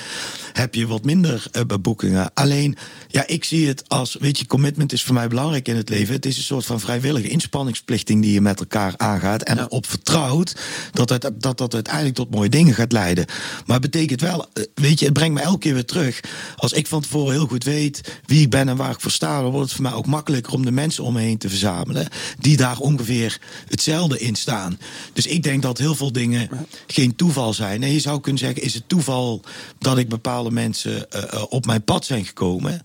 heb 0.57 0.75
je 0.75 0.87
wat 0.87 1.05
minder 1.05 1.47
eh, 1.53 1.63
boekingen. 1.81 2.31
Alleen, 2.35 2.77
ja, 3.09 3.27
ik 3.27 3.45
zie 3.45 3.69
het 3.69 3.89
als. 3.89 4.17
Weet 4.21 4.39
je, 4.39 4.47
commitment 4.47 4.93
is 4.93 5.03
voor 5.03 5.15
mij 5.15 5.29
belangrijk 5.29 5.69
in 5.69 5.77
het 5.77 5.89
leven. 5.89 6.15
Het 6.15 6.27
is 6.27 6.37
een 6.37 6.43
soort 6.43 6.67
van 6.67 6.81
vrijwillige 6.81 7.29
inspanningsplichting 7.29 8.23
die 8.23 8.33
je 8.33 8.41
met 8.41 8.61
elkaar 8.61 8.95
aangaat. 8.97 9.43
En 9.43 9.57
Ja. 9.57 9.67
op 9.69 9.87
vertrouwt 9.87 10.57
dat, 10.93 11.09
het, 11.09 11.31
dat 11.35 11.59
dat 11.59 11.75
uiteindelijk 11.75 12.15
tot 12.15 12.31
mooie 12.31 12.49
dingen 12.49 12.75
gaat 12.75 12.93
leiden. 12.93 13.27
Maar 13.67 13.81
het 13.81 13.91
betekent 13.91 14.21
wel, 14.21 14.47
eh, 14.53 14.65
weet 14.75 14.99
je, 14.99 15.05
het 15.05 15.15
brengt 15.15 15.35
me 15.35 15.41
elke 15.41 15.59
keer 15.59 15.75
weer 15.75 15.85
terug. 15.85 16.21
Als 16.57 16.73
ik 16.73 16.87
van 16.87 17.03
tevoren 17.03 17.33
heel 17.33 17.47
goed 17.47 17.65
weet 17.65 18.21
wie 18.27 18.41
ik 18.41 18.51
ben 18.51 18.69
en 18.69 18.77
waar 18.77 18.91
ik 18.91 19.01
voor 19.01 19.11
sta, 19.11 19.41
dan 19.41 19.51
wordt 19.51 19.67
het 19.67 19.75
voor 19.75 19.83
mij 19.83 19.93
ook 19.93 20.07
makkelijker 20.07 20.53
om 20.53 20.65
de 20.65 20.73
mensen 20.73 21.05
om 21.05 21.13
me 21.13 21.21
heen 21.21 21.39
te 21.39 21.49
verzamelen. 21.49 22.09
Die 22.39 22.57
daar 22.57 22.79
ongeveer 22.79 23.41
hetzelfde 23.69 24.19
in 24.19 24.35
staan. 24.35 24.79
Dus 25.13 25.27
ik 25.27 25.43
denk 25.43 25.63
dat 25.63 25.79
heel 25.79 25.95
veel 25.95 26.13
dingen 26.13 26.49
geen 26.87 27.17
toeval 27.17 27.53
zijn. 27.55 27.83
En 27.83 27.93
je 27.93 28.01
zou 28.01 28.21
kunnen 28.21 28.41
zeggen, 28.41 28.63
is 28.63 28.75
het 28.75 28.89
toeval 28.89 29.43
dat 29.79 29.99
ik 29.99 30.09
bepaalde 30.09 30.43
mensen 30.53 31.11
eh, 31.11 31.42
op 31.49 31.66
mijn 31.66 31.84
pad 31.84 32.05
zijn 32.05 32.24
gekomen? 32.24 32.80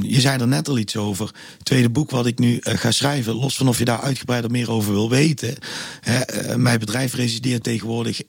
Je 0.00 0.20
zei 0.20 0.40
er 0.40 0.48
net 0.48 0.68
al 0.68 0.78
iets 0.78 0.96
over. 0.96 1.26
Het 1.26 1.64
tweede 1.64 1.90
boek 1.90 2.10
wat 2.10 2.26
ik 2.26 2.38
nu 2.38 2.58
eh, 2.58 2.76
ga 2.76 2.90
schrijven, 2.90 3.34
los 3.34 3.56
van 3.56 3.68
of 3.68 3.78
je 3.78 3.84
daar 3.84 4.00
uitgebreider 4.00 4.50
meer 4.50 4.70
over 4.70 4.92
wil 4.92 5.10
weten. 5.10 5.56
Mijn 6.56 6.78
bedrijf 6.78 7.14
resideert 7.14 7.62
tegenwoordig 7.62 8.26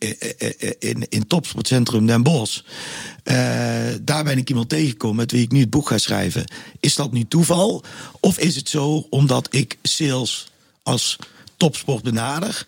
in, 0.79 1.05
in 1.09 1.27
Topsportcentrum 1.27 2.05
Den 2.05 2.23
Bosch. 2.23 2.61
Daar 4.01 4.23
ben 4.23 4.37
ik 4.37 4.49
iemand 4.49 4.69
tegengekomen 4.69 5.15
met 5.15 5.31
wie 5.31 5.41
ik 5.41 5.51
nu 5.51 5.59
het 5.59 5.69
boek 5.69 5.87
ga 5.87 5.97
schrijven. 5.97 6.51
Is 6.79 6.95
dat 6.95 7.11
nu 7.11 7.25
toeval? 7.27 7.83
Of 8.19 8.39
is 8.39 8.55
het 8.55 8.69
zo 8.69 9.07
omdat 9.09 9.47
ik 9.49 9.77
sales 9.81 10.51
als 10.83 11.19
topsport 11.57 12.03
benader? 12.03 12.67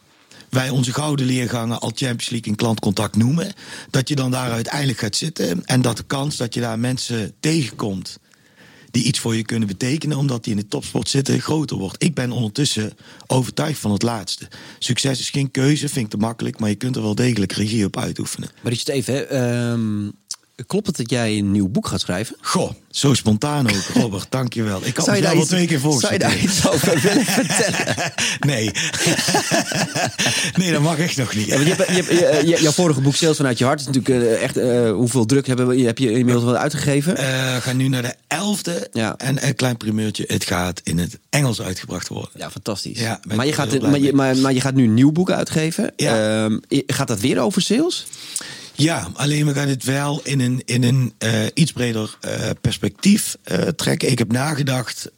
Wij 0.58 0.70
onze 0.70 0.94
gouden 0.94 1.26
leergangen 1.26 1.80
al 1.80 1.92
Champions 1.96 2.30
League 2.30 2.52
in 2.52 2.56
klantcontact 2.56 3.16
noemen. 3.16 3.54
Dat 3.90 4.10
je 4.10 4.16
dan 4.16 4.32
daar 4.32 4.52
uiteindelijk 4.52 5.00
gaat 5.00 5.16
zitten. 5.16 5.66
En 5.66 5.82
dat 5.82 5.98
de 5.98 6.04
kans 6.04 6.38
dat 6.38 6.54
je 6.54 6.60
daar 6.60 6.80
mensen 6.80 7.34
tegenkomt 7.40 8.20
die 8.92 9.04
iets 9.04 9.20
voor 9.20 9.36
je 9.36 9.44
kunnen 9.44 9.68
betekenen, 9.68 10.18
omdat 10.18 10.44
die 10.44 10.54
in 10.54 10.60
de 10.60 10.68
topsport 10.68 11.10
zitten, 11.10 11.42
groter 11.42 11.78
wordt. 11.78 12.04
Ik 12.04 12.14
ben 12.14 12.32
ondertussen 12.32 12.94
overtuigd 13.28 13.80
van 13.80 13.92
het 13.92 14.02
laatste. 14.02 14.48
Succes 14.80 15.20
is 15.20 15.30
geen 15.30 15.52
keuze, 15.52 15.90
vind 15.90 16.06
ik 16.06 16.12
te 16.12 16.18
makkelijk, 16.18 16.60
maar 16.60 16.70
je 16.70 16.76
kunt 16.76 16.96
er 16.96 17.02
wel 17.02 17.16
degelijk 17.16 17.52
regie 17.52 17.86
op 17.86 17.98
uitoefenen. 17.98 18.50
Maar 18.62 18.72
iets 18.72 18.88
even, 18.88 19.14
hè, 19.14 19.22
ehm, 19.22 20.10
klopt 20.68 20.88
het 20.88 20.98
dat 20.98 21.10
jij 21.10 21.38
een 21.38 21.52
nieuw 21.52 21.68
boek 21.68 21.88
gaat 21.88 22.00
schrijven? 22.00 22.36
Goh, 22.42 22.72
zo 22.92 23.14
spontaan 23.14 23.66
ook, 23.70 23.84
Robert. 24.02 24.26
dankjewel. 24.30 24.80
Ik 24.84 24.96
had 24.96 25.06
Zou 25.06 25.18
je 25.18 25.22
het 25.22 25.24
daar 25.24 25.32
wel 25.34 25.42
iets- 25.42 25.52
twee 25.52 25.68
keer 25.68 25.80
voor. 25.80 26.00
Zou 26.00 26.14
je 26.14 26.20
daar 26.20 26.38
iets 26.38 26.68
over 26.70 27.02
willen 27.02 27.26
vertellen? 27.40 27.96
Nee. 28.40 28.72
nee, 30.56 30.72
dat 30.72 30.82
mag 30.82 30.98
echt 31.00 31.18
nog 31.18 31.36
niet. 31.36 31.46
Ja, 31.46 31.60
je 31.60 31.66
hebt, 31.74 31.88
je 31.88 31.94
hebt, 31.94 32.10
je- 32.10 32.48
je- 32.50 32.62
jouw 32.62 32.72
vorige 32.72 33.02
boek, 33.02 33.16
Sales 33.16 33.36
vanuit 33.38 33.58
je 33.58 33.66
hart, 33.66 33.80
is 33.80 33.86
natuurlijk 33.86 34.24
eh, 34.26 34.44
echt. 34.44 34.58
eh, 34.58 34.92
hoeveel 34.92 35.26
druk 35.26 35.46
we, 35.46 35.82
heb 35.82 35.98
je 35.98 36.12
inmiddels 36.12 36.44
wel 36.46 36.56
uitgegeven? 36.56 37.18
Eh, 37.18 37.26
we 37.56 37.62
gaan 37.62 37.78
nu 37.78 37.88
naar 37.88 38.02
de 38.02 38.14
elfde. 38.28 38.88
Ja. 38.94 39.16
En 39.18 39.46
een 39.48 39.56
klein 39.56 39.78
primeurtje. 39.78 40.24
Het 40.28 40.46
gaat 40.46 40.82
in 40.84 40.98
het 40.98 41.20
Engels 41.30 41.62
uitgebracht 41.62 42.08
worden. 42.08 42.32
ja, 42.36 42.52
fantastisch. 42.52 43.00
Ja, 43.00 43.20
maar, 43.36 43.46
je 43.46 43.54
gaat, 43.54 43.80
maar, 43.82 44.00
maar, 44.16 44.38
maar 44.38 44.54
je 44.54 44.62
gaat 44.62 44.74
nu 44.74 44.84
een 44.84 44.94
nieuw 44.94 45.12
boek 45.12 45.32
uitgeven. 45.32 45.92
Ja. 45.96 46.44
Ehm, 46.46 46.58
gaat 46.88 47.08
dat 47.08 47.20
weer 47.20 47.40
over 47.40 47.62
sales? 47.62 48.06
Ja, 48.78 49.10
alleen 49.14 49.46
we 49.46 49.54
gaan 49.54 49.68
het 49.68 49.84
wel 49.84 50.22
in 50.24 50.40
een, 50.40 50.62
in 50.66 50.84
een 50.84 51.14
eh, 51.18 51.32
iets 51.54 51.72
breder 51.72 52.18
eh, 52.22 52.50
perspectief 52.62 53.36
eh, 53.44 53.58
trekken. 53.62 54.12
Ik 54.12 54.18
heb 54.20 54.32
nagedacht. 54.32 55.12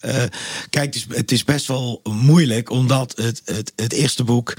kijk, 0.70 0.86
het 0.86 0.96
is, 0.96 1.06
het 1.10 1.32
is 1.32 1.44
best 1.44 1.68
wel 1.68 2.02
moeilijk, 2.04 2.70
omdat 2.70 3.14
het, 3.18 3.42
het, 3.46 3.72
het 3.76 3.94
eerste 3.94 4.24
boek. 4.24 4.54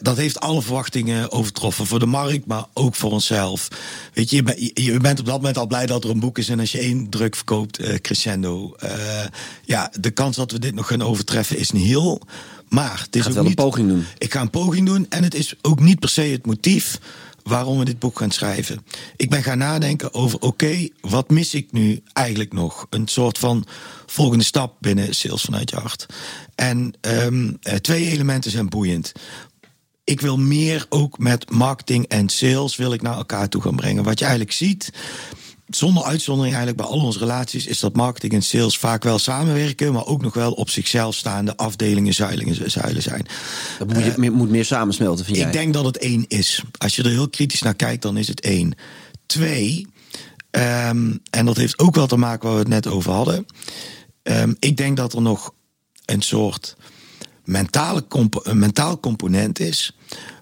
dat 0.00 0.16
heeft 0.16 0.40
alle 0.40 0.62
verwachtingen 0.62 1.30
overtroffen 1.32 1.86
voor 1.86 1.98
de 1.98 2.06
markt, 2.06 2.46
maar 2.46 2.64
ook 2.72 2.94
voor 2.94 3.10
onszelf. 3.10 3.68
Weet 4.14 4.30
je, 4.30 4.36
je, 4.36 4.42
ben- 4.42 4.62
je- 4.64 4.82
je 4.82 4.98
bent 5.00 5.20
op 5.20 5.26
dat 5.26 5.36
moment 5.36 5.58
al 5.58 5.66
blij 5.66 5.86
dat 5.86 6.04
er 6.04 6.10
een 6.10 6.20
boek 6.20 6.38
is. 6.38 6.48
En 6.48 6.60
als 6.60 6.72
je 6.72 6.78
één 6.78 7.08
druk 7.08 7.36
verkoopt, 7.36 8.00
crescendo. 8.00 8.76
ja, 9.64 9.90
de 10.00 10.10
kans 10.10 10.36
dat 10.36 10.50
we 10.52 10.58
dit 10.58 10.74
nog 10.74 10.86
gaan 10.86 11.02
overtreffen 11.02 11.58
is 11.58 11.70
niet 11.70 11.86
heel. 11.86 12.20
Maar 12.68 13.00
het 13.04 13.16
is 13.16 13.20
Gaat 13.20 13.28
ook 13.28 13.34
wel 13.34 13.42
een 13.42 13.48
niet, 13.48 13.58
poging 13.58 13.88
doen. 13.88 14.04
ik 14.18 14.32
ga 14.32 14.40
een 14.40 14.50
poging 14.50 14.86
doen. 14.86 15.06
En 15.08 15.22
het 15.22 15.34
is 15.34 15.54
ook 15.62 15.80
niet 15.80 15.98
per 15.98 16.08
se 16.08 16.20
het 16.22 16.46
motief 16.46 16.98
waarom 17.48 17.78
we 17.78 17.84
dit 17.84 17.98
boek 17.98 18.18
gaan 18.18 18.30
schrijven. 18.30 18.84
Ik 19.16 19.30
ben 19.30 19.42
gaan 19.42 19.58
nadenken 19.58 20.14
over, 20.14 20.40
oké, 20.40 20.88
wat 21.00 21.30
mis 21.30 21.54
ik 21.54 21.72
nu 21.72 22.02
eigenlijk 22.12 22.52
nog? 22.52 22.86
Een 22.90 23.08
soort 23.08 23.38
van 23.38 23.66
volgende 24.06 24.44
stap 24.44 24.76
binnen 24.80 25.14
Sales 25.14 25.42
vanuit 25.42 25.70
je 25.70 25.76
hart. 25.76 26.06
En 26.54 26.92
ehm, 27.00 27.52
eh, 27.62 27.74
twee 27.74 28.10
elementen 28.10 28.50
zijn 28.50 28.68
boeiend. 28.68 29.12
Ik 30.04 30.20
wil 30.20 30.38
meer 30.38 30.86
ook 30.88 31.18
met 31.18 31.50
marketing 31.50 32.06
en 32.06 32.28
sales 32.28 32.76
wil 32.76 32.92
ik 32.92 33.02
naar 33.02 33.16
elkaar 33.16 33.48
toe 33.48 33.62
gaan 33.62 33.76
brengen. 33.76 34.04
Wat 34.04 34.18
je 34.18 34.24
eigenlijk 34.24 34.54
ziet, 34.54 34.92
zonder 35.68 36.02
uitzondering 36.02 36.54
eigenlijk 36.54 36.86
bij 36.86 36.96
al 36.96 37.04
onze 37.04 37.18
relaties, 37.18 37.66
is 37.66 37.80
dat 37.80 37.96
marketing 37.96 38.32
en 38.32 38.42
sales 38.42 38.78
vaak 38.78 39.02
wel 39.02 39.18
samenwerken, 39.18 39.92
maar 39.92 40.06
ook 40.06 40.22
nog 40.22 40.34
wel 40.34 40.52
op 40.52 40.70
zichzelf 40.70 41.14
staande 41.14 41.56
afdelingen, 41.56 42.14
zuilen, 42.14 42.70
zuilen 42.70 43.02
zijn. 43.02 43.26
Dat 43.78 43.92
moet, 43.92 44.04
je, 44.04 44.12
meer- 44.16 44.32
moet 44.32 44.50
meer 44.50 44.64
samensmelten, 44.64 45.24
vind 45.24 45.36
jij? 45.36 45.46
Ik 45.46 45.52
denk 45.52 45.74
dat 45.74 45.84
het 45.84 45.98
één 45.98 46.24
is. 46.28 46.62
Als 46.78 46.96
je 46.96 47.02
er 47.02 47.10
heel 47.10 47.28
kritisch 47.28 47.62
naar 47.62 47.74
kijkt, 47.74 48.02
dan 48.02 48.16
is 48.16 48.28
het 48.28 48.40
één. 48.40 48.74
Twee, 49.26 49.86
ehm, 50.50 51.16
en 51.30 51.46
dat 51.46 51.56
heeft 51.56 51.78
ook 51.78 51.94
wel 51.94 52.06
te 52.06 52.16
maken 52.16 52.44
waar 52.46 52.56
we 52.56 52.62
het 52.62 52.68
net 52.68 52.86
over 52.86 53.12
hadden. 53.12 53.46
Ehm, 54.22 54.54
ik 54.58 54.76
denk 54.76 54.96
dat 54.96 55.12
er 55.12 55.22
nog 55.22 55.54
een 56.04 56.22
soort 56.22 56.76
mentale 57.44 58.04
een 58.42 58.58
mentaal 58.58 59.00
component 59.00 59.60
is. 59.60 59.97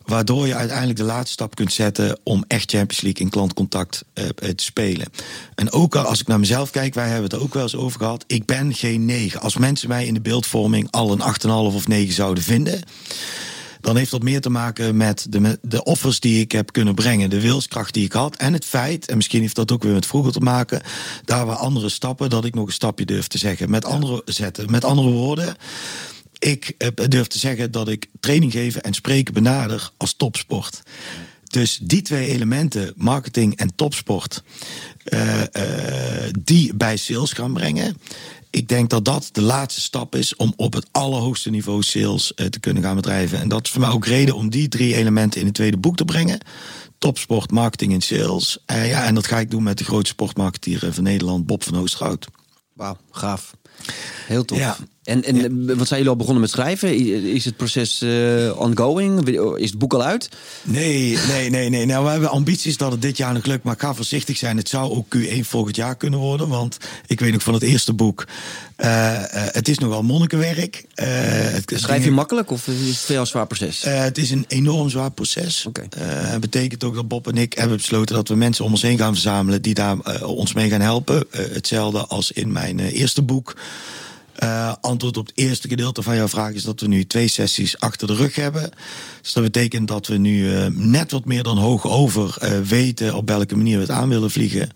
Waardoor 0.06 0.46
je 0.46 0.54
uiteindelijk 0.54 0.98
de 0.98 1.04
laatste 1.04 1.32
stap 1.32 1.54
kunt 1.54 1.72
zetten 1.72 2.18
om 2.22 2.44
echt 2.48 2.70
Champions 2.70 3.00
League 3.00 3.22
in 3.22 3.30
klantcontact 3.30 4.04
eh, 4.12 4.24
eh, 4.24 4.30
te 4.50 4.64
spelen. 4.64 5.06
En 5.54 5.72
ook 5.72 5.96
al 5.96 6.04
als 6.04 6.20
ik 6.20 6.26
naar 6.26 6.40
mezelf 6.40 6.70
kijk, 6.70 6.94
wij 6.94 7.04
hebben 7.04 7.24
het 7.24 7.32
er 7.32 7.42
ook 7.42 7.54
wel 7.54 7.62
eens 7.62 7.76
over 7.76 7.98
gehad. 7.98 8.24
Ik 8.26 8.44
ben 8.44 8.74
geen 8.74 9.04
9. 9.04 9.40
Als 9.40 9.56
mensen 9.56 9.88
mij 9.88 10.06
in 10.06 10.14
de 10.14 10.20
beeldvorming 10.20 10.90
al 10.90 11.12
een 11.12 11.20
8,5 11.20 11.48
of 11.50 11.88
9 11.88 12.14
zouden 12.14 12.44
vinden 12.44 12.80
dan 13.86 13.96
heeft 13.96 14.10
dat 14.10 14.22
meer 14.22 14.40
te 14.40 14.50
maken 14.50 14.96
met 14.96 15.26
de, 15.30 15.58
de 15.62 15.84
offers 15.84 16.20
die 16.20 16.40
ik 16.40 16.52
heb 16.52 16.72
kunnen 16.72 16.94
brengen, 16.94 17.30
de 17.30 17.40
wilskracht 17.40 17.94
die 17.94 18.04
ik 18.04 18.12
had 18.12 18.36
en 18.36 18.52
het 18.52 18.64
feit, 18.64 19.08
en 19.08 19.16
misschien 19.16 19.40
heeft 19.40 19.56
dat 19.56 19.72
ook 19.72 19.82
weer 19.82 19.92
met 19.92 20.06
vroeger 20.06 20.32
te 20.32 20.40
maken, 20.40 20.82
daar 21.24 21.46
waar 21.46 21.56
andere 21.56 21.88
stappen, 21.88 22.30
dat 22.30 22.44
ik 22.44 22.54
nog 22.54 22.66
een 22.66 22.72
stapje 22.72 23.04
durf 23.04 23.26
te 23.26 23.38
zeggen. 23.38 23.70
Met 23.70 23.84
andere 23.84 24.22
zetten. 24.24 24.70
Met 24.70 24.84
andere 24.84 25.10
woorden, 25.10 25.56
ik 26.38 26.74
eh, 26.78 26.88
durf 27.08 27.26
te 27.26 27.38
zeggen 27.38 27.70
dat 27.70 27.88
ik 27.88 28.06
training 28.20 28.52
geven 28.52 28.82
en 28.82 28.94
spreken 28.94 29.34
benader 29.34 29.90
als 29.96 30.14
topsport. 30.14 30.82
Dus 31.44 31.78
die 31.82 32.02
twee 32.02 32.28
elementen, 32.28 32.92
marketing 32.96 33.56
en 33.56 33.74
topsport, 33.74 34.42
eh, 35.04 35.42
eh, 35.42 36.32
die 36.38 36.74
bij 36.74 36.96
sales 36.96 37.32
gaan 37.32 37.52
brengen. 37.52 37.96
Ik 38.50 38.68
denk 38.68 38.90
dat 38.90 39.04
dat 39.04 39.28
de 39.32 39.42
laatste 39.42 39.80
stap 39.80 40.14
is 40.14 40.36
om 40.36 40.52
op 40.56 40.72
het 40.72 40.86
allerhoogste 40.90 41.50
niveau 41.50 41.82
sales 41.82 42.32
te 42.50 42.60
kunnen 42.60 42.82
gaan 42.82 42.96
bedrijven. 42.96 43.40
En 43.40 43.48
dat 43.48 43.64
is 43.64 43.70
voor 43.70 43.80
mij 43.80 43.90
ook 43.90 44.06
reden 44.06 44.34
om 44.34 44.50
die 44.50 44.68
drie 44.68 44.94
elementen 44.94 45.40
in 45.40 45.46
het 45.46 45.54
tweede 45.54 45.76
boek 45.76 45.96
te 45.96 46.04
brengen. 46.04 46.40
Topsport, 46.98 47.50
marketing 47.50 47.92
en 47.92 48.00
sales. 48.00 48.58
Ja, 48.66 49.04
en 49.04 49.14
dat 49.14 49.26
ga 49.26 49.38
ik 49.38 49.50
doen 49.50 49.62
met 49.62 49.78
de 49.78 49.84
grootste 49.84 50.12
sportmarketeer 50.12 50.92
van 50.92 51.02
Nederland, 51.02 51.46
Bob 51.46 51.62
van 51.62 51.76
Oosterhout. 51.76 52.26
Wauw, 52.72 52.96
gaaf. 53.10 53.54
Heel 54.26 54.44
tof. 54.44 54.58
Ja. 54.58 54.76
En, 55.06 55.24
en 55.24 55.66
wat 55.66 55.86
zijn 55.86 55.88
jullie 56.00 56.08
al 56.08 56.16
begonnen 56.16 56.40
met 56.40 56.50
schrijven? 56.50 56.94
Is 57.34 57.44
het 57.44 57.56
proces 57.56 58.02
eh, 58.02 58.58
ongoing? 58.58 59.28
Is 59.58 59.70
het 59.70 59.78
boek 59.78 59.94
al 59.94 60.02
uit? 60.02 60.28
Nee, 60.62 61.18
nee, 61.28 61.50
nee, 61.50 61.68
nee. 61.68 61.86
Nou, 61.86 62.04
we 62.04 62.10
hebben 62.10 62.30
ambities 62.30 62.76
dat 62.76 62.92
het 62.92 63.02
dit 63.02 63.16
jaar 63.16 63.32
nog 63.32 63.44
lukt. 63.44 63.64
Maar 63.64 63.74
ik 63.74 63.80
ga 63.80 63.94
voorzichtig 63.94 64.36
zijn. 64.36 64.56
Het 64.56 64.68
zou 64.68 64.90
ook 64.90 65.16
Q1 65.16 65.40
volgend 65.40 65.76
jaar 65.76 65.96
kunnen 65.96 66.18
worden. 66.18 66.48
Want 66.48 66.76
ik 67.06 67.20
weet 67.20 67.32
nog 67.32 67.42
van 67.42 67.54
het 67.54 67.62
eerste 67.62 67.92
boek. 67.92 68.24
eh, 68.76 69.16
eh, 69.16 69.52
het 69.54 69.68
is 69.68 69.78
nogal 69.78 70.02
monnikenwerk. 70.02 70.84
Het, 70.94 71.72
Schrijf 71.76 72.04
je 72.04 72.10
makkelijk 72.10 72.50
of 72.50 72.68
is 72.68 72.88
het 72.88 72.96
veel 72.96 73.20
een 73.20 73.26
zwaar 73.26 73.46
proces? 73.46 73.82
Het 73.82 74.18
is 74.18 74.30
een 74.30 74.44
enorm 74.48 74.90
zwaar 74.90 75.10
proces. 75.10 75.66
Eh, 75.72 75.80
Het 76.30 76.40
betekent 76.40 76.84
ook 76.84 76.94
dat 76.94 77.08
Bob 77.08 77.28
en 77.28 77.36
ik 77.36 77.52
hebben 77.52 77.76
besloten 77.76 78.14
dat 78.14 78.28
we 78.28 78.34
mensen 78.36 78.64
om 78.64 78.70
ons 78.70 78.82
heen 78.82 78.98
gaan 78.98 79.12
verzamelen 79.12 79.62
die 79.62 79.74
daar 79.74 80.22
ons 80.24 80.52
mee 80.52 80.70
gaan 80.70 80.80
helpen. 80.80 81.24
Hetzelfde 81.30 82.06
als 82.06 82.32
in 82.32 82.52
mijn 82.52 82.78
eerste 82.80 83.22
boek. 83.22 83.54
Eh, 84.36 84.72
antwoord 84.80 85.16
op 85.16 85.26
het 85.26 85.38
eerste 85.38 85.68
gedeelte 85.68 86.02
van 86.02 86.16
jouw 86.16 86.28
vraag 86.28 86.52
is 86.52 86.62
dat 86.62 86.80
we 86.80 86.86
nu 86.86 87.06
twee 87.06 87.28
sessies 87.28 87.78
achter 87.78 88.06
de 88.06 88.14
rug 88.14 88.34
hebben. 88.34 88.70
Dus 89.22 89.32
dat 89.32 89.42
betekent 89.42 89.88
dat 89.88 90.06
we 90.06 90.16
nu 90.16 90.54
eh, 90.54 90.66
net 90.66 91.10
wat 91.10 91.24
meer 91.24 91.42
dan 91.42 91.58
hoog 91.58 91.86
over 91.86 92.36
eh, 92.40 92.60
weten 92.60 93.14
op 93.14 93.28
welke 93.28 93.56
manier 93.56 93.74
we 93.74 93.82
het 93.82 93.90
aan 93.90 94.08
willen 94.08 94.30
vliegen. 94.30 94.68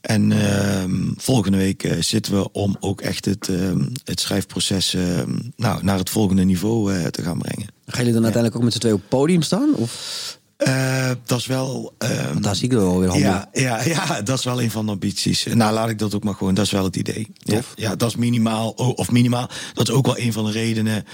En 0.00 0.32
ehm, 0.32 1.12
volgende 1.16 1.56
week 1.56 1.96
zitten 2.00 2.32
we 2.32 2.52
om 2.52 2.76
ook 2.80 3.00
echt 3.00 3.24
het, 3.24 3.48
ehm, 3.48 3.84
het 4.04 4.20
schrijfproces 4.20 4.94
ehm, 4.94 5.38
nou, 5.56 5.84
naar 5.84 5.98
het 5.98 6.10
volgende 6.10 6.44
niveau 6.44 7.10
te 7.10 7.22
gaan 7.22 7.38
brengen. 7.38 7.66
Gaan 7.86 7.98
jullie 7.98 8.12
dan 8.12 8.22
uiteindelijk 8.22 8.56
ook 8.56 8.62
met 8.62 8.72
z'n 8.72 8.78
twee 8.78 8.92
op 8.92 9.00
het 9.00 9.08
podium 9.08 9.42
staan? 9.42 9.74
Of? 9.74 10.38
Eh, 10.58 11.10
dat 11.24 11.38
is 11.38 11.46
wel. 11.46 11.94
daar 12.40 12.56
zie 12.56 12.64
ik 12.64 12.72
er 12.72 12.78
wel 12.78 12.98
weer 12.98 13.08
handen. 13.08 13.28
ja, 13.28 13.48
ja, 13.52 13.82
ja, 13.82 14.22
dat 14.22 14.38
is 14.38 14.44
wel 14.44 14.62
een 14.62 14.70
van 14.70 14.86
de 14.86 14.92
ambities. 14.92 15.44
Nou, 15.44 15.72
laat 15.72 15.88
ik 15.88 15.98
dat 15.98 16.14
ook 16.14 16.24
maar 16.24 16.34
gewoon. 16.34 16.54
Dat 16.54 16.64
is 16.64 16.70
wel 16.70 16.84
het 16.84 16.96
idee. 16.96 17.26
Ja, 17.34 17.54
Tof. 17.54 17.72
ja, 17.74 17.96
dat 17.96 18.08
is 18.08 18.16
minimaal. 18.16 18.70
Of 18.70 19.10
minimaal. 19.10 19.48
Dat 19.74 19.88
is 19.88 19.94
ook 19.94 20.06
wel 20.06 20.18
een 20.18 20.32
van 20.32 20.44
de 20.44 20.50
redenen 20.50 21.04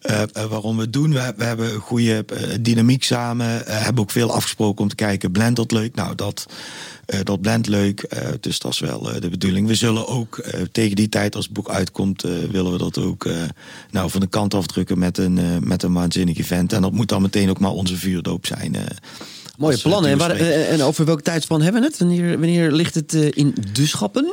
eh, 0.00 0.22
eh, 0.22 0.44
waarom 0.44 0.76
we 0.76 0.82
het 0.82 0.92
doen. 0.92 1.12
We, 1.12 1.34
we 1.36 1.44
hebben 1.44 1.74
een 1.74 1.80
goede 1.80 2.24
dynamiek 2.60 3.04
samen. 3.04 3.62
Hebben 3.66 4.02
ook 4.02 4.10
veel 4.10 4.32
afgesproken 4.32 4.82
om 4.82 4.88
te 4.88 4.94
kijken. 4.94 5.32
Blend 5.32 5.56
dat 5.56 5.72
leuk? 5.72 5.94
Nou, 5.94 6.14
dat, 6.14 6.46
dat 7.22 7.40
blendt 7.40 7.66
leuk. 7.68 8.00
Eh, 8.02 8.28
dus 8.40 8.58
dat 8.58 8.72
is 8.72 8.78
wel 8.78 9.12
eh, 9.12 9.20
de 9.20 9.28
bedoeling. 9.28 9.66
We 9.66 9.74
zullen 9.74 10.06
ook 10.08 10.38
eh, 10.38 10.60
tegen 10.72 10.96
die 10.96 11.08
tijd 11.08 11.34
als 11.36 11.44
het 11.44 11.54
boek 11.54 11.68
uitkomt, 11.70 12.24
eh, 12.24 12.30
willen 12.50 12.72
we 12.72 12.78
dat 12.78 12.98
ook 12.98 13.24
eh, 13.26 13.34
nou, 13.90 14.10
van 14.10 14.20
de 14.20 14.26
kant 14.26 14.54
afdrukken 14.54 14.98
met 14.98 15.18
een, 15.18 15.38
eh, 15.38 15.44
met 15.60 15.82
een 15.82 15.92
waanzinnig 15.92 16.38
event. 16.38 16.72
En 16.72 16.82
dat 16.82 16.92
moet 16.92 17.08
dan 17.08 17.22
meteen 17.22 17.50
ook 17.50 17.60
maar 17.60 17.70
onze 17.70 17.96
vuurdoop 17.96 18.46
zijn. 18.46 18.74
eh, 18.74 18.82
Mooie 19.58 19.76
eh, 19.76 19.82
plannen. 19.82 20.10
En, 20.10 20.18
waar- 20.18 20.30
eh, 20.36 20.72
en 20.72 20.82
over 20.82 21.04
welk 21.04 21.20
tijdspan 21.20 21.62
hebben 21.62 21.80
we 21.80 21.86
het? 21.86 21.98
Wanneer, 21.98 22.28
wanneer 22.38 22.72
ligt 22.72 22.94
het 22.94 23.14
eh, 23.14 23.28
in 23.34 23.54
de 23.72 23.86
schappen? 23.86 24.32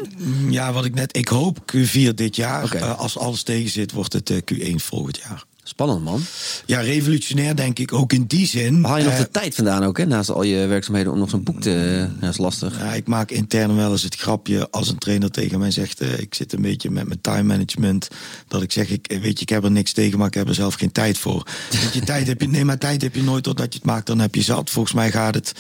Ja, 0.50 0.74
wat 0.74 0.86
ik 0.86 0.94
net. 0.94 1.18
Ik 1.18 1.28
hoop 1.28 1.58
Q4 1.76 2.14
dit 2.16 2.36
jaar. 2.36 2.72
Eh, 2.76 3.00
als 3.00 3.18
alles 3.18 3.44
tegen 3.44 3.70
zit, 3.70 3.92
wordt 3.92 4.14
het 4.14 4.30
eh, 4.30 4.38
Q1 4.54 4.76
volgend 4.76 5.18
jaar. 5.18 5.44
Spannend, 5.68 6.04
man. 6.04 6.22
Ja, 6.66 6.80
revolutionair 6.80 7.56
denk 7.56 7.80
ik 7.80 7.94
ook 7.94 8.14
in 8.14 8.26
die 8.26 8.48
zin. 8.48 8.84
Haal 8.84 8.98
je 8.98 9.04
nog 9.04 9.14
eh, 9.14 9.20
de 9.20 9.30
tijd 9.30 9.56
vandaan 9.56 9.84
ook, 9.84 9.98
hè? 9.98 10.06
Naast 10.06 10.30
al 10.30 10.44
je 10.44 10.66
werkzaamheden 10.66 11.12
om 11.12 11.20
nog 11.20 11.30
zo'n 11.30 11.44
boek 11.44 11.62
te... 11.62 11.70
Ja, 11.70 12.20
dat 12.20 12.30
is 12.30 12.38
lastig. 12.38 12.80
ja, 12.80 12.94
ik 12.94 13.08
maak 13.08 13.32
intern 13.32 13.76
wel 13.76 13.92
eens 13.92 14.04
het 14.04 14.16
grapje 14.16 14.70
als 14.72 14.90
een 14.90 14.98
trainer 14.98 15.32
tegen 15.32 15.60
mij 15.60 15.72
zegt: 15.72 16.02
eh, 16.02 16.20
Ik 16.20 16.36
zit 16.36 16.54
een 16.54 16.62
beetje 16.62 16.90
met 16.90 17.08
mijn 17.08 17.22
time 17.22 17.44
management. 17.44 18.08
Dat 18.48 18.62
ik 18.62 18.72
zeg: 18.72 18.90
ik, 18.90 19.18
Weet 19.22 19.38
je, 19.38 19.42
ik 19.42 19.50
heb 19.50 19.64
er 19.64 19.72
niks 19.72 19.94
tegen, 19.94 20.18
maar 20.18 20.28
ik 20.28 20.34
heb 20.34 20.48
er 20.48 20.54
zelf 20.54 20.74
geen 20.74 20.92
tijd 20.92 21.18
voor. 21.18 21.48
Want 21.82 21.94
je 21.94 22.02
tijd 22.02 22.28
heb 22.28 22.42
je, 22.42 22.48
nee, 22.48 22.66
maar 22.66 22.78
tijd 22.78 23.02
heb 23.02 23.16
je 23.16 23.24
nooit 23.24 23.44
totdat 23.44 23.74
je 23.74 23.80
het 23.80 23.88
maakt, 23.88 24.08
dan 24.08 24.20
heb 24.20 24.36
je 24.36 24.42
zat. 24.42 24.70
Volgens 24.70 24.94
mij 24.96 25.12
gaat 25.12 25.36
het 25.36 25.54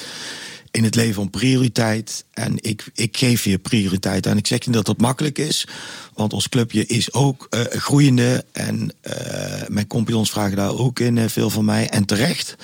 in 0.77 0.83
het 0.83 0.95
leven 0.95 1.21
om 1.21 1.29
prioriteit. 1.29 2.25
En 2.33 2.57
ik, 2.61 2.85
ik 2.93 3.17
geef 3.17 3.43
je 3.43 3.57
prioriteit. 3.57 4.25
En 4.25 4.37
ik 4.37 4.47
zeg 4.47 4.65
niet 4.65 4.75
dat 4.75 4.85
dat 4.85 4.97
makkelijk 4.97 5.37
is. 5.37 5.67
Want 6.13 6.33
ons 6.33 6.49
clubje 6.49 6.85
is 6.85 7.13
ook 7.13 7.47
eh, 7.49 7.61
groeiende. 7.61 8.45
En 8.51 8.93
eh, 9.01 9.67
mijn 9.67 9.87
compagnons 9.87 10.29
vragen 10.29 10.57
daar 10.57 10.77
ook 10.77 10.99
in 10.99 11.17
eh, 11.17 11.27
veel 11.27 11.49
van 11.49 11.65
mij. 11.65 11.89
En 11.89 12.05
terecht. 12.05 12.55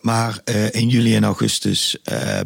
Maar 0.00 0.40
in 0.70 0.88
juli 0.88 1.16
en 1.16 1.24
augustus 1.24 1.96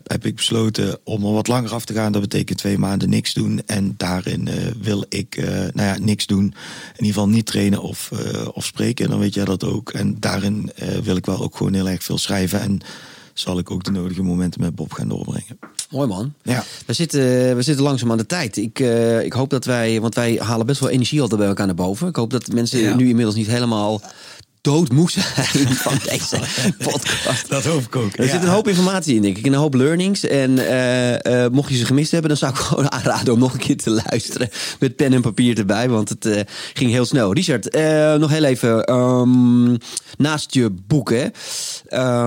heb 0.04 0.24
ik 0.24 0.34
besloten 0.36 0.98
om 1.04 1.24
er 1.24 1.32
wat 1.32 1.48
langer 1.48 1.72
af 1.72 1.84
te 1.84 1.92
gaan. 1.92 2.12
Dat 2.12 2.20
betekent 2.20 2.58
twee 2.58 2.78
maanden 2.78 3.08
niks 3.08 3.34
doen. 3.34 3.62
En 3.66 3.94
daarin 3.96 4.48
wil 4.80 5.04
ik 5.08 5.36
nou 5.72 5.88
ja, 5.88 5.98
niks 5.98 6.26
doen. 6.26 6.44
In 6.44 6.52
ieder 6.92 7.06
geval 7.06 7.28
niet 7.28 7.46
trainen 7.46 7.82
of, 7.82 8.10
of 8.52 8.64
spreken. 8.64 9.10
Dan 9.10 9.18
weet 9.18 9.34
jij 9.34 9.44
dat 9.44 9.64
ook. 9.64 9.90
En 9.90 10.16
daarin 10.20 10.70
wil 11.02 11.16
ik 11.16 11.26
wel 11.26 11.42
ook 11.42 11.56
gewoon 11.56 11.74
heel 11.74 11.88
erg 11.88 12.02
veel 12.02 12.18
schrijven. 12.18 12.60
En 12.60 12.80
zal 13.38 13.58
ik 13.58 13.70
ook 13.70 13.84
de 13.84 13.90
nodige 13.90 14.22
momenten 14.22 14.60
met 14.60 14.74
Bob 14.74 14.92
gaan 14.92 15.08
doorbrengen. 15.08 15.58
Mooi 15.90 16.08
man. 16.08 16.32
Ja. 16.42 16.64
We 16.86 16.92
zitten, 16.92 17.20
we 17.56 17.62
zitten 17.62 17.84
langzaam 17.84 18.10
aan 18.10 18.16
de 18.16 18.26
tijd. 18.26 18.56
Ik, 18.56 18.78
uh, 18.78 19.24
ik 19.24 19.32
hoop 19.32 19.50
dat 19.50 19.64
wij, 19.64 20.00
want 20.00 20.14
wij 20.14 20.40
halen 20.42 20.66
best 20.66 20.80
wel 20.80 20.88
energie 20.88 21.20
altijd 21.20 21.40
bij 21.40 21.48
elkaar 21.48 21.66
naar 21.66 21.74
boven. 21.74 22.08
Ik 22.08 22.16
hoop 22.16 22.30
dat 22.30 22.52
mensen 22.52 22.80
ja. 22.80 22.94
nu 22.94 23.08
inmiddels 23.08 23.36
niet 23.36 23.46
helemaal 23.46 24.00
doodmoe 24.66 25.10
zijn 25.10 25.74
van 25.86 25.98
deze 26.04 26.38
podcast. 26.78 27.48
Dat 27.48 27.64
hoop 27.64 27.82
ik 27.82 27.96
ook. 27.96 28.16
Er 28.16 28.28
zit 28.28 28.42
een 28.42 28.48
hoop 28.48 28.68
informatie 28.68 29.14
in, 29.14 29.22
denk 29.22 29.38
ik. 29.38 29.46
En 29.46 29.52
een 29.52 29.58
hoop 29.58 29.74
learnings. 29.74 30.24
En 30.24 30.50
uh, 30.50 31.12
uh, 31.12 31.46
mocht 31.48 31.70
je 31.70 31.76
ze 31.76 31.84
gemist 31.84 32.10
hebben, 32.10 32.28
dan 32.28 32.38
zou 32.38 32.52
ik 32.52 32.58
gewoon 32.66 32.92
aanraden 32.92 33.32
om 33.32 33.38
nog 33.38 33.52
een 33.52 33.58
keer 33.58 33.76
te 33.76 34.02
luisteren. 34.04 34.48
Met 34.78 34.96
pen 34.96 35.12
en 35.12 35.20
papier 35.20 35.58
erbij, 35.58 35.88
want 35.88 36.08
het 36.08 36.26
uh, 36.26 36.40
ging 36.74 36.90
heel 36.90 37.04
snel. 37.04 37.32
Richard, 37.32 37.72
nog 38.20 38.30
heel 38.30 38.44
even. 38.44 38.92
Um, 38.92 39.76
naast 40.16 40.54
je 40.54 40.70
boek, 40.86 41.10
hè. 41.10 41.26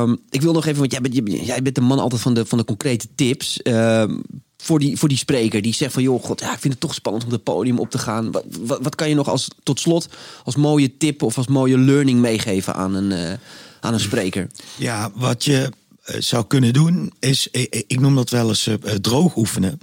Um, 0.01 0.19
ik 0.29 0.41
wil 0.41 0.53
nog 0.53 0.65
even, 0.65 0.79
want 0.79 0.91
jij 0.91 1.01
bent, 1.01 1.45
jij 1.45 1.61
bent 1.61 1.75
de 1.75 1.81
man 1.81 1.99
altijd 1.99 2.21
van 2.21 2.33
de, 2.33 2.45
van 2.45 2.57
de 2.57 2.65
concrete 2.65 3.07
tips. 3.15 3.59
Um, 3.63 4.21
voor 4.61 4.79
die, 4.79 4.97
voor 4.97 5.09
die 5.09 5.17
spreker 5.17 5.61
die 5.61 5.73
zegt 5.73 5.93
van 5.93 6.03
joh, 6.03 6.23
god, 6.23 6.39
ja, 6.39 6.53
ik 6.53 6.59
vind 6.59 6.73
het 6.73 6.81
toch 6.81 6.93
spannend 6.93 7.25
om 7.25 7.31
het 7.31 7.43
podium 7.43 7.79
op 7.79 7.89
te 7.89 7.97
gaan. 7.97 8.31
Wat, 8.31 8.45
wat, 8.81 8.95
kan 8.95 9.09
je 9.09 9.15
nog 9.15 9.29
als 9.29 9.47
tot 9.63 9.79
slot 9.79 10.07
als 10.43 10.55
mooie 10.55 10.97
tip 10.97 11.21
of 11.21 11.37
als 11.37 11.47
mooie 11.47 11.77
learning 11.77 12.19
meegeven 12.19 12.75
aan 12.75 12.95
een, 12.95 13.11
uh, 13.11 13.33
aan 13.79 13.93
een 13.93 13.99
spreker? 13.99 14.47
Ja, 14.75 15.11
wat 15.15 15.43
je 15.43 15.71
zou 16.17 16.45
kunnen 16.45 16.73
doen, 16.73 17.13
is, 17.19 17.47
ik 17.87 17.99
noem 17.99 18.15
dat 18.15 18.29
wel 18.29 18.47
eens 18.47 18.69
droog 19.01 19.35
oefenen. 19.35 19.79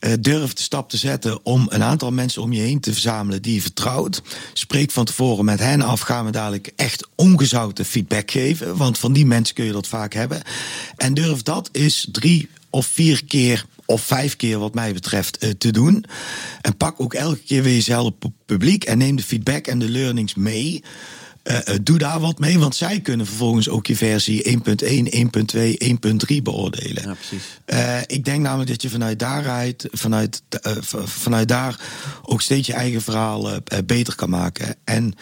Uh, 0.00 0.12
durf 0.20 0.52
de 0.52 0.62
stap 0.62 0.90
te 0.90 0.96
zetten 0.96 1.44
om 1.44 1.66
een 1.68 1.82
aantal 1.82 2.10
mensen 2.10 2.42
om 2.42 2.52
je 2.52 2.60
heen 2.60 2.80
te 2.80 2.92
verzamelen 2.92 3.42
die 3.42 3.54
je 3.54 3.60
vertrouwt. 3.60 4.22
Spreek 4.52 4.90
van 4.90 5.04
tevoren 5.04 5.44
met 5.44 5.58
hen 5.58 5.82
af, 5.82 6.00
gaan 6.00 6.24
we 6.24 6.30
dadelijk 6.30 6.72
echt 6.76 7.08
ongezouten 7.14 7.84
feedback 7.84 8.30
geven. 8.30 8.76
Want 8.76 8.98
van 8.98 9.12
die 9.12 9.26
mensen 9.26 9.54
kun 9.54 9.64
je 9.64 9.72
dat 9.72 9.86
vaak 9.86 10.12
hebben. 10.12 10.42
En 10.96 11.14
durf 11.14 11.42
dat 11.42 11.68
eens 11.72 12.08
drie 12.12 12.48
of 12.70 12.86
vier 12.86 13.24
keer 13.24 13.66
of 13.86 14.02
vijf 14.02 14.36
keer 14.36 14.58
wat 14.58 14.74
mij 14.74 14.92
betreft 14.92 15.44
uh, 15.44 15.50
te 15.50 15.70
doen. 15.70 16.04
En 16.60 16.76
pak 16.76 17.00
ook 17.00 17.14
elke 17.14 17.42
keer 17.42 17.62
weer 17.62 17.74
jezelf 17.74 18.12
publiek 18.46 18.84
en 18.84 18.98
neem 18.98 19.16
de 19.16 19.22
feedback 19.22 19.66
en 19.66 19.78
de 19.78 19.88
learnings 19.88 20.34
mee. 20.34 20.82
Uh, 21.44 21.58
uh, 21.68 21.74
doe 21.82 21.98
daar 21.98 22.20
wat 22.20 22.38
mee, 22.38 22.58
want 22.58 22.76
zij 22.76 23.00
kunnen 23.00 23.26
vervolgens 23.26 23.68
ook 23.68 23.86
je 23.86 23.96
versie 23.96 24.44
1.1, 24.44 24.52
1.2, 24.54 24.56
1.3 26.34 26.42
beoordelen. 26.42 27.02
Ja, 27.02 27.14
precies. 27.14 27.60
Uh, 27.66 28.00
ik 28.06 28.24
denk 28.24 28.42
namelijk 28.42 28.70
dat 28.70 28.82
je 28.82 28.90
vanuit 28.90 29.18
daaruit, 29.18 29.88
vanuit, 29.92 30.42
vanuit 31.04 31.48
daar 31.48 31.80
ook 32.22 32.42
steeds 32.42 32.66
je 32.66 32.72
eigen 32.72 33.02
verhaal 33.02 33.48
beter 33.86 34.14
kan 34.14 34.30
maken. 34.30 34.76
En 34.84 35.14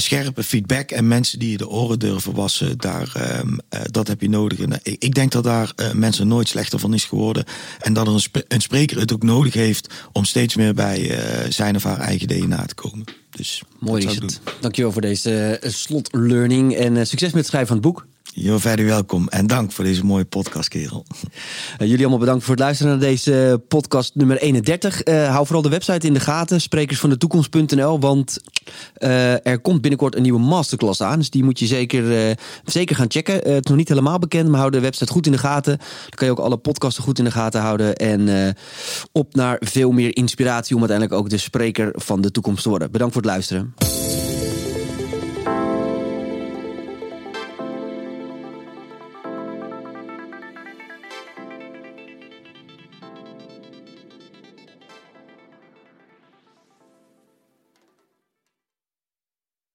scherpe 0.00 0.42
feedback 0.42 0.90
en 0.90 1.08
mensen 1.08 1.38
die 1.38 1.50
je 1.50 1.56
de 1.56 1.68
oren 1.68 1.98
durven 1.98 2.34
wassen, 2.34 2.78
daar, 2.78 3.12
uh, 3.16 3.80
dat 3.90 4.08
heb 4.08 4.20
je 4.20 4.28
nodig. 4.28 4.58
En, 4.58 4.80
ik 4.82 5.14
denk 5.14 5.32
dat 5.32 5.44
daar 5.44 5.72
uh, 5.76 5.92
mensen 5.92 6.28
nooit 6.28 6.48
slechter 6.48 6.78
van 6.78 6.94
is 6.94 7.04
geworden. 7.04 7.44
En 7.80 7.92
dat 7.92 8.06
een, 8.06 8.20
sp 8.20 8.42
een 8.48 8.60
spreker 8.60 8.98
het 8.98 9.12
ook 9.12 9.22
nodig 9.22 9.54
heeft 9.54 9.94
om 10.12 10.24
steeds 10.24 10.56
meer 10.56 10.74
bij 10.74 11.18
zijn 11.48 11.76
of 11.76 11.82
haar 11.82 12.00
eigen 12.00 12.28
DNA 12.28 12.66
te 12.66 12.74
komen. 12.74 13.04
Dus 13.30 13.62
Mooi 13.78 14.06
is 14.06 14.14
het. 14.14 14.40
Dankjewel 14.60 14.92
voor 14.92 15.02
deze 15.02 15.60
slot 15.62 16.08
learning 16.12 16.74
en 16.74 17.06
succes 17.06 17.28
met 17.28 17.38
het 17.38 17.46
schrijven 17.46 17.68
van 17.68 17.76
het 17.76 17.86
boek. 17.86 18.06
Jo, 18.36 18.58
verder 18.58 18.86
welkom 18.86 19.28
en 19.28 19.46
dank 19.46 19.72
voor 19.72 19.84
deze 19.84 20.04
mooie 20.04 20.24
podcast, 20.24 20.68
kerel. 20.68 21.06
Uh, 21.12 21.28
jullie 21.78 21.98
allemaal 21.98 22.18
bedankt 22.18 22.44
voor 22.44 22.54
het 22.54 22.62
luisteren 22.62 22.92
naar 22.92 23.08
deze 23.08 23.62
podcast 23.68 24.14
nummer 24.14 24.36
31. 24.36 25.04
Uh, 25.04 25.28
hou 25.28 25.44
vooral 25.44 25.62
de 25.62 25.68
website 25.68 26.06
in 26.06 26.14
de 26.14 26.20
gaten, 26.20 26.60
sprekersvandetoekomst.nl, 26.60 28.00
want 28.00 28.40
er 29.42 29.60
komt 29.60 29.80
binnenkort 29.80 30.14
een 30.16 30.22
nieuwe 30.22 30.40
masterclass 30.40 31.00
aan. 31.00 31.18
Dus 31.18 31.30
die 31.30 31.44
moet 31.44 31.58
je 31.58 31.66
zeker, 31.66 32.36
zeker 32.64 32.96
gaan 32.96 33.10
checken. 33.10 33.34
het 33.34 33.46
is 33.64 33.68
nog 33.70 33.76
niet 33.76 33.88
helemaal 33.88 34.18
bekend, 34.18 34.48
maar 34.48 34.58
hou 34.58 34.70
de 34.70 34.80
website 34.80 35.12
goed 35.12 35.26
in 35.26 35.32
de 35.32 35.38
gaten. 35.38 35.78
Dan 35.78 36.10
kan 36.10 36.26
je 36.26 36.32
ook 36.32 36.38
alle 36.38 36.56
podcasten 36.56 37.02
goed 37.02 37.18
in 37.18 37.24
de 37.24 37.30
gaten 37.30 37.60
houden. 37.60 37.94
En 37.94 38.54
op 39.12 39.34
naar 39.34 39.56
veel 39.60 39.90
meer 39.90 40.16
inspiratie 40.16 40.74
om 40.74 40.80
uiteindelijk 40.80 41.20
ook 41.20 41.30
de 41.30 41.38
spreker 41.38 41.92
van 41.94 42.20
de 42.20 42.30
toekomst 42.30 42.62
te 42.62 42.68
worden. 42.68 42.90
Bedankt 42.90 43.14
voor 43.14 43.22
het 43.22 43.30
luisteren. 43.30 43.74